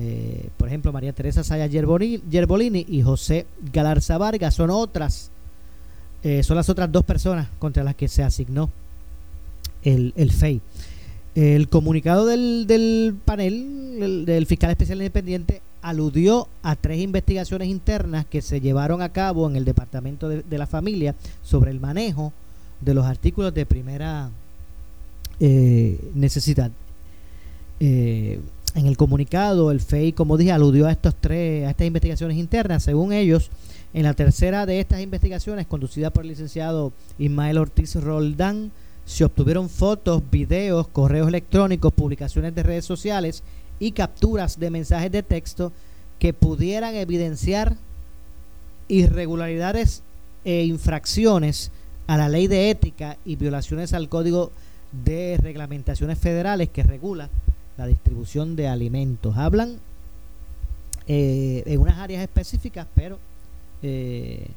Eh, 0.00 0.48
por 0.56 0.68
ejemplo, 0.68 0.92
María 0.92 1.12
Teresa 1.12 1.42
Saya 1.42 1.66
Yerbolini 1.66 2.86
y 2.88 3.02
José 3.02 3.46
Galarza 3.72 4.16
Vargas 4.16 4.54
son 4.54 4.70
otras, 4.70 5.30
son 6.42 6.56
las 6.56 6.68
otras 6.68 6.90
dos 6.90 7.04
personas 7.04 7.48
contra 7.58 7.82
las 7.82 7.94
que 7.94 8.08
se 8.08 8.22
asignó 8.22 8.70
el, 9.82 10.12
el 10.16 10.30
FEI. 10.30 10.60
El 11.34 11.68
comunicado 11.68 12.26
del, 12.26 12.66
del 12.66 13.16
panel, 13.24 14.24
del 14.26 14.46
fiscal 14.46 14.70
especial 14.70 14.98
independiente, 14.98 15.62
aludió 15.82 16.48
a 16.62 16.76
tres 16.76 16.98
investigaciones 17.00 17.68
internas 17.68 18.26
que 18.26 18.42
se 18.42 18.60
llevaron 18.60 19.02
a 19.02 19.10
cabo 19.10 19.48
en 19.48 19.56
el 19.56 19.64
Departamento 19.64 20.28
de, 20.28 20.58
la 20.58 20.66
Familia 20.66 21.14
sobre 21.42 21.70
el 21.70 21.80
manejo 21.80 22.32
de 22.80 22.94
los 22.94 23.06
artículos 23.06 23.54
de 23.54 23.66
primera 23.66 24.30
eh, 25.40 25.98
necesidad. 26.14 26.70
Eh, 27.80 28.40
en 28.74 28.86
el 28.86 28.96
comunicado, 28.96 29.70
el 29.70 29.80
FEI, 29.80 30.12
como 30.12 30.36
dije, 30.36 30.52
aludió 30.52 30.86
a 30.86 30.92
estos 30.92 31.14
tres, 31.14 31.66
a 31.66 31.70
estas 31.70 31.86
investigaciones 31.86 32.36
internas. 32.36 32.82
Según 32.82 33.12
ellos, 33.12 33.50
en 33.94 34.02
la 34.04 34.14
tercera 34.14 34.66
de 34.66 34.80
estas 34.80 35.00
investigaciones, 35.00 35.66
conducida 35.66 36.10
por 36.10 36.24
el 36.24 36.30
licenciado 36.30 36.92
Ismael 37.18 37.58
Ortiz 37.58 37.94
Roldán, 37.96 38.70
se 39.06 39.24
obtuvieron 39.24 39.70
fotos, 39.70 40.22
videos, 40.30 40.86
correos 40.88 41.28
electrónicos, 41.28 41.94
publicaciones 41.94 42.54
de 42.54 42.62
redes 42.62 42.84
sociales 42.84 43.42
y 43.80 43.92
capturas 43.92 44.58
de 44.60 44.70
mensajes 44.70 45.10
de 45.10 45.22
texto 45.22 45.72
que 46.18 46.32
pudieran 46.34 46.94
evidenciar 46.94 47.76
irregularidades 48.88 50.02
e 50.44 50.64
infracciones 50.64 51.70
a 52.06 52.16
la 52.16 52.28
ley 52.28 52.48
de 52.48 52.70
ética 52.70 53.16
y 53.24 53.36
violaciones 53.36 53.92
al 53.92 54.08
código 54.08 54.50
de 55.04 55.38
reglamentaciones 55.40 56.18
federales 56.18 56.68
que 56.70 56.82
regula 56.82 57.28
la 57.78 57.86
distribución 57.86 58.56
de 58.56 58.68
alimentos. 58.68 59.36
Hablan 59.36 59.78
eh, 61.06 61.62
en 61.64 61.80
unas 61.80 61.96
áreas 61.98 62.22
específicas, 62.22 62.86
pero 62.94 63.18
eh, 63.82 64.48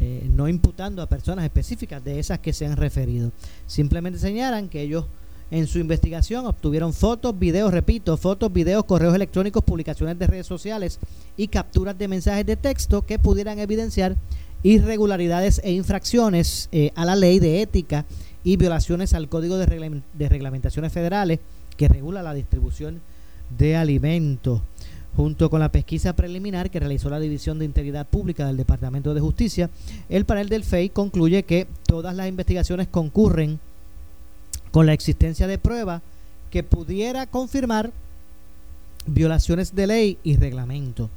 eh, 0.00 0.30
no 0.32 0.48
imputando 0.48 1.02
a 1.02 1.06
personas 1.06 1.44
específicas 1.44 2.02
de 2.04 2.18
esas 2.18 2.38
que 2.38 2.52
se 2.52 2.66
han 2.66 2.76
referido. 2.76 3.32
Simplemente 3.66 4.18
señalan 4.18 4.68
que 4.68 4.80
ellos 4.80 5.04
en 5.50 5.66
su 5.66 5.78
investigación 5.78 6.46
obtuvieron 6.46 6.92
fotos, 6.92 7.38
videos, 7.38 7.72
repito, 7.72 8.16
fotos, 8.16 8.52
videos, 8.52 8.84
correos 8.84 9.14
electrónicos, 9.14 9.64
publicaciones 9.64 10.18
de 10.18 10.26
redes 10.26 10.46
sociales 10.46 10.98
y 11.36 11.48
capturas 11.48 11.98
de 11.98 12.08
mensajes 12.08 12.46
de 12.46 12.56
texto 12.56 13.02
que 13.02 13.18
pudieran 13.18 13.58
evidenciar 13.58 14.16
irregularidades 14.62 15.60
e 15.64 15.72
infracciones 15.72 16.68
eh, 16.72 16.92
a 16.94 17.04
la 17.04 17.16
ley 17.16 17.38
de 17.38 17.62
ética 17.62 18.04
y 18.44 18.56
violaciones 18.56 19.14
al 19.14 19.28
Código 19.28 19.56
de, 19.56 20.02
de 20.14 20.28
Reglamentaciones 20.28 20.92
Federales 20.92 21.40
que 21.78 21.88
regula 21.88 22.22
la 22.22 22.34
distribución 22.34 23.00
de 23.56 23.76
alimentos. 23.76 24.60
Junto 25.16 25.48
con 25.48 25.60
la 25.60 25.72
pesquisa 25.72 26.14
preliminar 26.14 26.70
que 26.70 26.80
realizó 26.80 27.08
la 27.08 27.18
División 27.18 27.58
de 27.58 27.64
Integridad 27.64 28.06
Pública 28.06 28.46
del 28.46 28.58
Departamento 28.58 29.14
de 29.14 29.20
Justicia, 29.20 29.70
el 30.10 30.26
panel 30.26 30.50
del 30.50 30.64
FEI 30.64 30.90
concluye 30.90 31.44
que 31.44 31.66
todas 31.86 32.14
las 32.14 32.28
investigaciones 32.28 32.88
concurren 32.88 33.58
con 34.70 34.84
la 34.84 34.92
existencia 34.92 35.46
de 35.46 35.58
prueba 35.58 36.02
que 36.50 36.62
pudiera 36.62 37.26
confirmar 37.26 37.90
violaciones 39.06 39.74
de 39.74 39.86
ley 39.86 40.18
y 40.22 40.36
reglamento. 40.36 41.08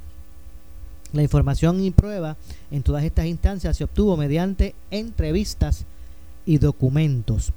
La 1.12 1.22
información 1.22 1.84
y 1.84 1.90
prueba 1.90 2.36
en 2.70 2.82
todas 2.82 3.04
estas 3.04 3.26
instancias 3.26 3.76
se 3.76 3.84
obtuvo 3.84 4.16
mediante 4.16 4.74
entrevistas 4.90 5.84
y 6.46 6.58
documentos. 6.58 7.52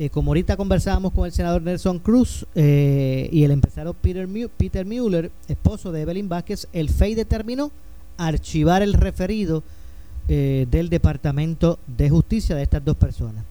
Eh, 0.00 0.10
como 0.10 0.30
ahorita 0.30 0.56
conversábamos 0.56 1.12
con 1.12 1.26
el 1.26 1.32
senador 1.32 1.60
Nelson 1.60 1.98
Cruz 1.98 2.46
eh, 2.54 3.28
y 3.32 3.42
el 3.42 3.50
empresario 3.50 3.94
Peter, 3.94 4.28
Peter 4.56 4.86
Mueller, 4.86 5.32
esposo 5.48 5.90
de 5.90 6.02
Evelyn 6.02 6.28
Vázquez, 6.28 6.68
el 6.72 6.88
FEI 6.88 7.16
determinó 7.16 7.72
archivar 8.16 8.82
el 8.82 8.92
referido 8.92 9.64
eh, 10.28 10.68
del 10.70 10.88
Departamento 10.88 11.80
de 11.88 12.10
Justicia 12.10 12.54
de 12.54 12.62
estas 12.62 12.84
dos 12.84 12.96
personas. 12.96 13.44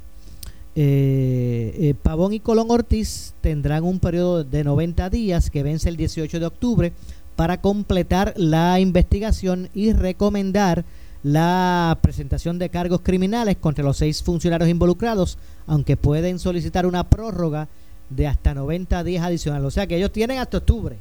Pavón 2.03 2.33
y 2.33 2.39
Colón 2.39 2.67
Ortiz 2.69 3.33
tendrán 3.41 3.83
un 3.83 3.99
periodo 3.99 4.45
de 4.45 4.63
90 4.63 5.09
días 5.09 5.49
que 5.49 5.63
vence 5.63 5.89
el 5.89 5.97
18 5.97 6.39
de 6.39 6.45
octubre 6.45 6.93
para 7.35 7.59
completar 7.59 8.33
la 8.37 8.79
investigación 8.79 9.69
y 9.73 9.91
recomendar 9.91 10.85
la 11.23 11.97
presentación 12.01 12.59
de 12.59 12.69
cargos 12.69 13.01
criminales 13.01 13.57
contra 13.57 13.83
los 13.83 13.97
seis 13.97 14.21
funcionarios 14.23 14.69
involucrados, 14.69 15.37
aunque 15.65 15.97
pueden 15.97 16.39
solicitar 16.39 16.85
una 16.85 17.03
prórroga 17.03 17.67
de 18.09 18.27
hasta 18.27 18.53
90 18.53 19.03
días 19.03 19.25
adicionales. 19.25 19.65
O 19.67 19.71
sea 19.71 19.87
que 19.87 19.97
ellos 19.97 20.11
tienen 20.11 20.39
hasta 20.39 20.57
octubre. 20.57 20.97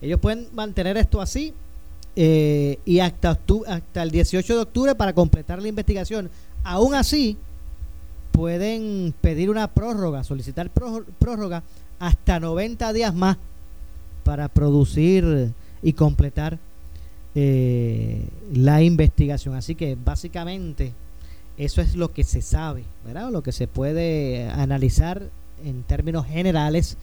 Ellos 0.00 0.20
pueden 0.20 0.46
mantener 0.52 0.96
esto 0.96 1.20
así 1.20 1.54
eh, 2.16 2.78
y 2.84 3.00
hasta, 3.00 3.38
hasta 3.66 4.02
el 4.02 4.10
18 4.10 4.54
de 4.54 4.60
octubre 4.62 4.94
para 4.94 5.12
completar 5.12 5.62
la 5.62 5.68
investigación. 5.68 6.28
Aún 6.64 6.94
así, 6.94 7.36
pueden 8.32 9.14
pedir 9.20 9.50
una 9.50 9.68
prórroga, 9.68 10.24
solicitar 10.24 10.70
prórroga 10.70 11.62
hasta 11.98 12.40
90 12.40 12.92
días 12.92 13.14
más 13.14 13.36
para 14.24 14.48
producir 14.48 15.52
y 15.82 15.92
completar 15.92 16.58
eh, 17.34 18.28
la 18.52 18.82
investigación. 18.82 19.54
Así 19.54 19.74
que 19.74 19.96
básicamente 20.02 20.92
eso 21.56 21.80
es 21.80 21.96
lo 21.96 22.12
que 22.12 22.24
se 22.24 22.42
sabe, 22.42 22.84
¿verdad? 23.04 23.30
Lo 23.30 23.42
que 23.42 23.52
se 23.52 23.66
puede 23.66 24.48
analizar 24.50 25.22
en 25.64 25.82
términos 25.82 26.26
generales 26.26 26.96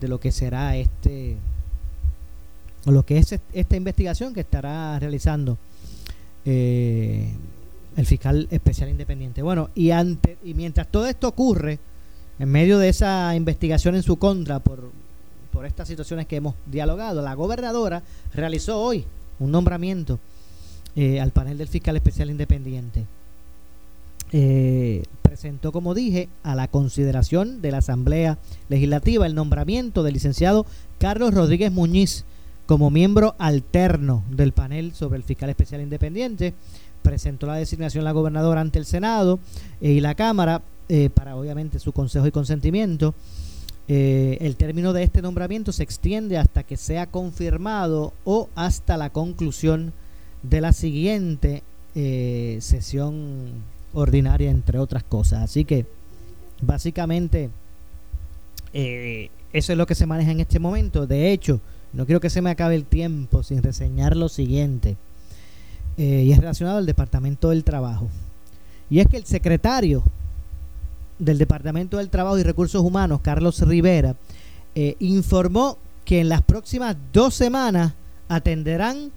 de 0.00 0.08
lo 0.08 0.20
que 0.20 0.32
será 0.32 0.76
este 0.76 1.36
lo 2.86 3.02
que 3.02 3.16
es 3.16 3.40
esta 3.54 3.76
investigación 3.76 4.34
que 4.34 4.40
estará 4.40 4.98
realizando 4.98 5.56
eh, 6.44 7.30
el 7.96 8.06
fiscal 8.06 8.46
especial 8.50 8.90
independiente. 8.90 9.40
Bueno, 9.40 9.70
y, 9.74 9.90
ante, 9.90 10.36
y 10.44 10.52
mientras 10.52 10.88
todo 10.88 11.06
esto 11.06 11.28
ocurre, 11.28 11.78
en 12.38 12.50
medio 12.50 12.78
de 12.78 12.90
esa 12.90 13.34
investigación 13.34 13.94
en 13.94 14.02
su 14.02 14.16
contra 14.16 14.58
por, 14.58 14.90
por 15.50 15.64
estas 15.64 15.88
situaciones 15.88 16.26
que 16.26 16.36
hemos 16.36 16.54
dialogado, 16.66 17.22
la 17.22 17.32
gobernadora 17.32 18.02
realizó 18.34 18.82
hoy 18.82 19.06
un 19.38 19.50
nombramiento 19.50 20.18
eh, 20.96 21.20
al 21.20 21.32
panel 21.32 21.58
del 21.58 21.68
fiscal 21.68 21.96
especial 21.96 22.30
independiente. 22.30 23.04
Eh, 24.32 25.02
presentó, 25.22 25.72
como 25.72 25.94
dije, 25.94 26.28
a 26.42 26.54
la 26.54 26.68
consideración 26.68 27.62
de 27.62 27.72
la 27.72 27.78
Asamblea 27.78 28.38
Legislativa 28.68 29.26
el 29.26 29.34
nombramiento 29.34 30.02
del 30.02 30.14
licenciado 30.14 30.66
Carlos 30.98 31.34
Rodríguez 31.34 31.72
Muñiz 31.72 32.24
como 32.66 32.90
miembro 32.90 33.34
alterno 33.38 34.24
del 34.30 34.52
panel 34.52 34.94
sobre 34.94 35.18
el 35.18 35.24
fiscal 35.24 35.50
especial 35.50 35.82
independiente 35.82 36.54
presentó 37.02 37.46
la 37.46 37.56
designación 37.56 38.04
la 38.04 38.12
gobernadora 38.12 38.60
ante 38.60 38.78
el 38.78 38.86
Senado 38.86 39.38
eh, 39.80 39.90
y 39.90 40.00
la 40.00 40.14
Cámara 40.14 40.62
para 41.14 41.34
obviamente 41.34 41.78
su 41.78 41.92
consejo 41.92 42.26
y 42.26 42.30
consentimiento. 42.30 43.14
Eh, 43.86 44.38
el 44.40 44.56
término 44.56 44.92
de 44.92 45.02
este 45.02 45.20
nombramiento 45.22 45.72
se 45.72 45.82
extiende 45.82 46.38
hasta 46.38 46.62
que 46.62 46.76
sea 46.76 47.06
confirmado 47.06 48.12
o 48.24 48.48
hasta 48.54 48.96
la 48.96 49.10
conclusión 49.10 49.92
de 50.42 50.60
la 50.60 50.72
siguiente 50.72 51.62
sesión 51.94 53.62
ordinaria, 53.92 54.50
entre 54.50 54.80
otras 54.80 55.04
cosas. 55.04 55.44
Así 55.44 55.64
que 55.64 55.86
básicamente 56.60 57.50
eso 58.72 59.72
es 59.72 59.78
lo 59.78 59.86
que 59.86 59.94
se 59.94 60.06
maneja 60.06 60.32
en 60.32 60.40
este 60.40 60.58
momento. 60.58 61.06
De 61.06 61.30
hecho, 61.30 61.60
no 61.92 62.06
quiero 62.06 62.20
que 62.20 62.30
se 62.30 62.42
me 62.42 62.50
acabe 62.50 62.74
el 62.74 62.84
tiempo 62.84 63.44
sin 63.44 63.62
reseñar 63.62 64.16
lo 64.16 64.28
siguiente. 64.28 64.96
eh, 65.96 66.24
y 66.26 66.32
es 66.32 66.38
relacionado 66.38 66.78
al 66.78 66.86
Departamento 66.86 67.50
del 67.50 67.62
Trabajo. 67.62 68.08
Y 68.90 68.98
es 68.98 69.06
que 69.06 69.16
el 69.16 69.24
secretario 69.24 70.02
del 71.18 71.38
Departamento 71.38 71.98
del 71.98 72.10
Trabajo 72.10 72.38
y 72.38 72.42
Recursos 72.42 72.82
Humanos, 72.82 73.20
Carlos 73.22 73.60
Rivera, 73.60 74.16
eh, 74.74 74.96
informó 74.98 75.78
que 76.04 76.20
en 76.20 76.28
las 76.28 76.42
próximas 76.42 76.96
dos 77.12 77.34
semanas 77.34 77.92
atenderán, 78.28 79.10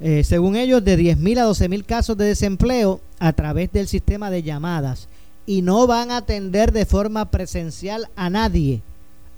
eh, 0.00 0.24
según 0.24 0.56
ellos, 0.56 0.84
de 0.84 0.98
10.000 0.98 1.38
a 1.38 1.46
12.000 1.46 1.84
casos 1.84 2.16
de 2.16 2.26
desempleo 2.26 3.00
a 3.18 3.32
través 3.32 3.72
del 3.72 3.88
sistema 3.88 4.30
de 4.30 4.42
llamadas 4.42 5.08
y 5.46 5.62
no 5.62 5.86
van 5.86 6.10
a 6.10 6.18
atender 6.18 6.72
de 6.72 6.86
forma 6.86 7.30
presencial 7.30 8.08
a 8.16 8.30
nadie 8.30 8.82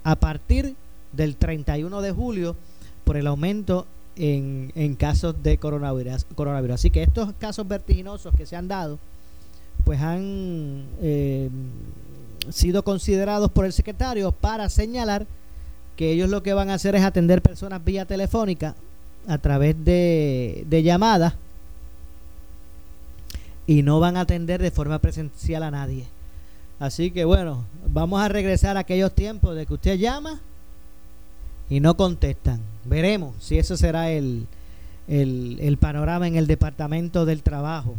a 0.03 0.15
partir 0.15 0.75
del 1.11 1.35
31 1.35 2.01
de 2.01 2.11
julio 2.11 2.55
por 3.03 3.17
el 3.17 3.27
aumento 3.27 3.87
en, 4.15 4.71
en 4.75 4.95
casos 4.95 5.41
de 5.41 5.57
coronavirus, 5.57 6.25
coronavirus. 6.35 6.75
Así 6.75 6.89
que 6.89 7.03
estos 7.03 7.33
casos 7.39 7.67
vertiginosos 7.67 8.33
que 8.35 8.45
se 8.45 8.55
han 8.55 8.67
dado, 8.67 8.99
pues 9.83 10.01
han 10.01 10.85
eh, 11.01 11.49
sido 12.49 12.83
considerados 12.83 13.51
por 13.51 13.65
el 13.65 13.73
secretario 13.73 14.31
para 14.31 14.69
señalar 14.69 15.25
que 15.95 16.11
ellos 16.11 16.29
lo 16.29 16.43
que 16.43 16.53
van 16.53 16.69
a 16.69 16.75
hacer 16.75 16.95
es 16.95 17.03
atender 17.03 17.41
personas 17.41 17.83
vía 17.83 18.05
telefónica 18.05 18.75
a 19.27 19.37
través 19.37 19.75
de, 19.83 20.81
llamadas 20.83 21.33
y 23.67 23.83
no 23.83 23.99
van 23.99 24.17
a 24.17 24.21
atender 24.21 24.61
de 24.61 24.71
forma 24.71 24.99
presencial 24.99 25.63
a 25.63 25.71
nadie. 25.71 26.05
Así 26.79 27.11
que 27.11 27.23
bueno, 27.23 27.63
vamos 27.87 28.21
a 28.21 28.27
regresar 28.27 28.75
a 28.75 28.81
aquellos 28.81 29.13
tiempos 29.13 29.55
de 29.55 29.65
que 29.65 29.73
usted 29.73 29.97
llama 29.97 30.39
y 31.69 31.79
no 31.79 31.95
contestan. 31.95 32.59
Veremos 32.85 33.35
si 33.39 33.57
eso 33.57 33.77
será 33.77 34.11
el, 34.11 34.47
el 35.07 35.77
panorama 35.79 36.27
en 36.27 36.35
el 36.35 36.47
Departamento 36.47 37.25
del 37.25 37.43
Trabajo. 37.43 37.95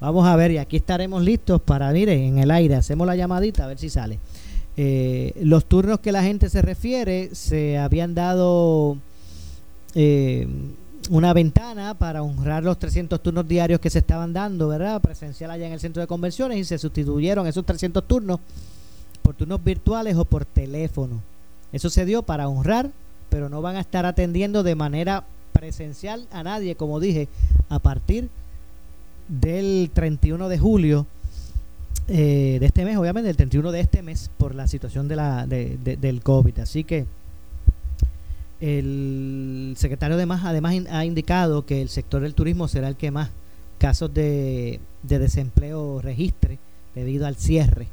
Vamos 0.00 0.26
a 0.26 0.36
ver, 0.36 0.50
y 0.50 0.58
aquí 0.58 0.76
estaremos 0.76 1.22
listos 1.22 1.60
para, 1.62 1.90
mire, 1.92 2.26
en 2.26 2.38
el 2.38 2.50
aire, 2.50 2.74
hacemos 2.74 3.06
la 3.06 3.16
llamadita 3.16 3.64
a 3.64 3.68
ver 3.68 3.78
si 3.78 3.88
sale. 3.88 4.18
Eh, 4.76 5.32
los 5.40 5.66
turnos 5.66 6.00
que 6.00 6.10
la 6.10 6.22
gente 6.22 6.50
se 6.50 6.60
refiere 6.60 7.30
se 7.32 7.78
habían 7.78 8.14
dado 8.14 8.96
eh, 9.94 10.48
una 11.10 11.32
ventana 11.32 11.94
para 11.94 12.22
honrar 12.22 12.64
los 12.64 12.78
300 12.78 13.22
turnos 13.22 13.46
diarios 13.46 13.78
que 13.78 13.90
se 13.90 14.00
estaban 14.00 14.32
dando, 14.32 14.68
¿verdad? 14.68 15.00
Presencial 15.00 15.50
allá 15.50 15.66
en 15.66 15.74
el 15.74 15.80
centro 15.80 16.00
de 16.00 16.08
convenciones 16.08 16.58
y 16.58 16.64
se 16.64 16.78
sustituyeron 16.78 17.46
esos 17.46 17.64
300 17.64 18.02
turnos 18.04 18.40
por 19.22 19.34
turnos 19.34 19.62
virtuales 19.62 20.16
o 20.16 20.24
por 20.24 20.44
teléfono. 20.44 21.20
Eso 21.72 21.88
se 21.88 22.04
dio 22.04 22.22
para 22.22 22.48
honrar, 22.48 22.90
pero 23.30 23.48
no 23.48 23.62
van 23.62 23.76
a 23.76 23.80
estar 23.80 24.06
atendiendo 24.06 24.62
de 24.62 24.74
manera 24.74 25.24
presencial 25.52 26.26
a 26.32 26.42
nadie, 26.42 26.74
como 26.74 27.00
dije, 27.00 27.28
a 27.68 27.78
partir 27.78 28.28
del 29.28 29.90
31 29.92 30.48
de 30.48 30.58
julio 30.58 31.06
eh, 32.08 32.58
de 32.60 32.66
este 32.66 32.84
mes, 32.84 32.96
obviamente, 32.96 33.30
el 33.30 33.36
31 33.36 33.72
de 33.72 33.80
este 33.80 34.02
mes, 34.02 34.30
por 34.36 34.54
la 34.54 34.66
situación 34.68 35.08
de 35.08 35.16
la, 35.16 35.46
de, 35.46 35.78
del 35.78 36.20
COVID. 36.22 36.58
Así 36.58 36.84
que 36.84 37.06
el 38.60 39.74
secretario 39.76 40.16
además, 40.16 40.42
además 40.44 40.74
ha 40.90 41.04
indicado 41.04 41.64
que 41.64 41.82
el 41.82 41.88
sector 41.88 42.22
del 42.22 42.34
turismo 42.34 42.68
será 42.68 42.88
el 42.88 42.96
que 42.96 43.10
más 43.10 43.30
casos 43.78 44.12
de, 44.12 44.80
de 45.02 45.18
desempleo 45.18 46.00
registre 46.02 46.58
debido 46.94 47.26
al 47.26 47.36
cierre. 47.36 47.88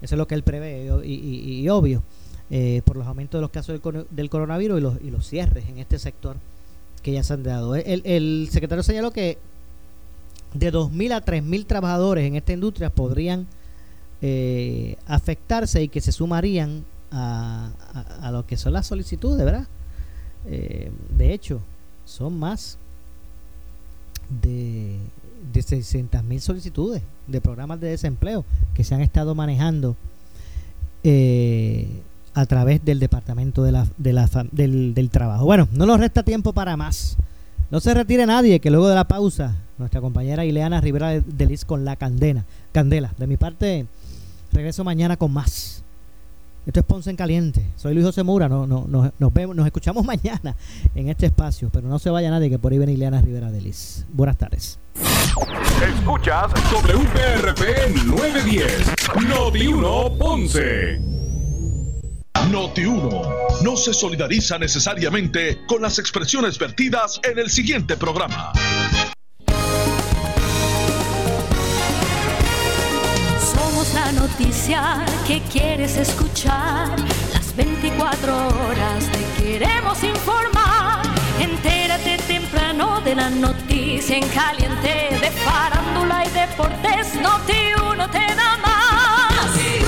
Eso 0.00 0.16
es 0.16 0.18
lo 0.18 0.26
que 0.26 0.34
él 0.34 0.42
prevé 0.42 0.90
y, 1.04 1.68
obvio, 1.68 2.02
eh, 2.50 2.82
por 2.84 2.96
los 2.96 3.06
aumentos 3.06 3.38
de 3.38 3.42
los 3.42 3.50
casos 3.50 3.80
del, 3.80 4.06
del 4.10 4.30
coronavirus 4.30 4.78
y 4.78 4.82
los, 4.82 4.94
y 5.02 5.10
los 5.10 5.26
cierres 5.26 5.64
en 5.68 5.78
este 5.78 5.98
sector 5.98 6.36
que 7.02 7.12
ya 7.12 7.22
se 7.22 7.34
han 7.34 7.44
dado. 7.44 7.76
El 7.76 8.48
secretario 8.50 8.82
señaló 8.82 9.12
que 9.12 9.38
de 10.54 10.72
2.000 10.72 11.12
a 11.12 11.24
3.000 11.24 11.66
trabajadores 11.66 12.26
en 12.26 12.36
esta 12.36 12.52
industria 12.52 12.90
podrían 12.90 13.46
eh, 14.20 14.96
afectarse 15.06 15.82
y 15.82 15.88
que 15.88 16.00
se 16.00 16.12
sumarían 16.12 16.84
a, 17.10 17.70
a, 18.22 18.30
lo 18.30 18.46
que 18.46 18.56
son 18.56 18.72
las 18.72 18.86
solicitudes, 18.86 19.44
¿verdad? 19.44 19.66
Eh, 20.46 20.90
de 21.16 21.32
hecho, 21.32 21.60
son 22.04 22.38
más 22.38 22.78
de, 24.42 24.96
de 25.52 25.60
600.000 25.60 26.38
solicitudes 26.40 27.02
de 27.26 27.40
programas 27.40 27.80
de 27.80 27.88
desempleo 27.88 28.44
que 28.74 28.84
se 28.84 28.94
han 28.94 29.00
estado 29.00 29.34
manejando 29.34 29.96
eh, 31.04 31.88
a 32.34 32.46
través 32.46 32.84
del 32.84 32.98
Departamento 32.98 33.62
de 33.62 33.72
la, 33.72 33.86
de 33.98 34.12
la, 34.12 34.28
del, 34.52 34.94
del 34.94 35.10
Trabajo. 35.10 35.44
Bueno, 35.44 35.68
no 35.72 35.84
nos 35.86 36.00
resta 36.00 36.22
tiempo 36.22 36.52
para 36.52 36.76
más. 36.76 37.16
No 37.70 37.80
se 37.80 37.94
retire 37.94 38.26
nadie, 38.26 38.60
que 38.60 38.70
luego 38.70 38.88
de 38.88 38.94
la 38.94 39.08
pausa, 39.08 39.56
nuestra 39.82 40.00
compañera 40.00 40.44
Ileana 40.44 40.80
Rivera 40.80 41.10
de 41.10 41.46
Liz 41.46 41.64
con 41.64 41.84
la 41.84 41.96
candena, 41.96 42.44
candela. 42.72 43.12
De 43.18 43.26
mi 43.26 43.36
parte, 43.36 43.86
regreso 44.52 44.84
mañana 44.84 45.16
con 45.16 45.32
más. 45.32 45.82
Esto 46.64 46.80
es 46.80 46.86
Ponce 46.86 47.10
en 47.10 47.16
Caliente. 47.16 47.66
Soy 47.76 47.92
Luis 47.92 48.06
José 48.06 48.22
Mura. 48.22 48.48
No, 48.48 48.66
no, 48.66 48.86
nos 48.86 49.34
vemos, 49.34 49.56
nos 49.56 49.66
escuchamos 49.66 50.04
mañana 50.06 50.54
en 50.94 51.08
este 51.08 51.26
espacio. 51.26 51.70
Pero 51.72 51.88
no 51.88 51.98
se 51.98 52.10
vaya 52.10 52.30
nadie, 52.30 52.48
que 52.48 52.58
por 52.58 52.72
ahí 52.72 52.78
viene 52.78 52.92
Ileana 52.92 53.20
Rivera 53.20 53.50
de 53.50 53.60
Liz. 53.60 54.06
Buenas 54.12 54.38
tardes. 54.38 54.78
Escuchas 55.98 56.52
WPRP 56.70 58.06
910, 58.06 58.92
Noti 59.28 59.66
1 59.66 60.18
Ponce. 60.18 61.00
Noti 62.50 62.84
1 62.84 63.22
no 63.62 63.76
se 63.76 63.94
solidariza 63.94 64.58
necesariamente 64.58 65.58
con 65.66 65.82
las 65.82 65.98
expresiones 65.98 66.58
vertidas 66.58 67.20
en 67.24 67.38
el 67.38 67.50
siguiente 67.50 67.96
programa. 67.96 68.52
Noticia 74.12 75.04
que 75.26 75.40
quieres 75.42 75.96
escuchar. 75.96 76.88
Las 77.32 77.54
24 77.56 78.34
horas 78.48 79.04
te 79.10 79.42
queremos 79.42 80.02
informar. 80.02 81.02
Entérate 81.40 82.18
temprano 82.26 83.00
de 83.00 83.14
la 83.14 83.30
noticia 83.30 84.16
en 84.16 84.28
caliente 84.28 85.18
de 85.20 85.30
farándula 85.30 86.24
y 86.24 86.30
deportes. 86.30 87.14
Noti 87.20 87.72
1 87.90 88.10
te 88.10 88.26
da 88.34 88.56
más. 88.58 89.46
Noti 89.46 89.84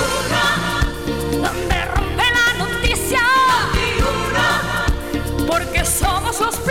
1. 1.33 1.43
Donde 1.43 1.85
rompe 1.85 2.25
la 2.39 2.65
noticia. 2.65 3.21
Noti 3.63 3.89
1. 5.39 5.47
Porque 5.47 5.85
somos 5.85 6.41
los 6.41 6.57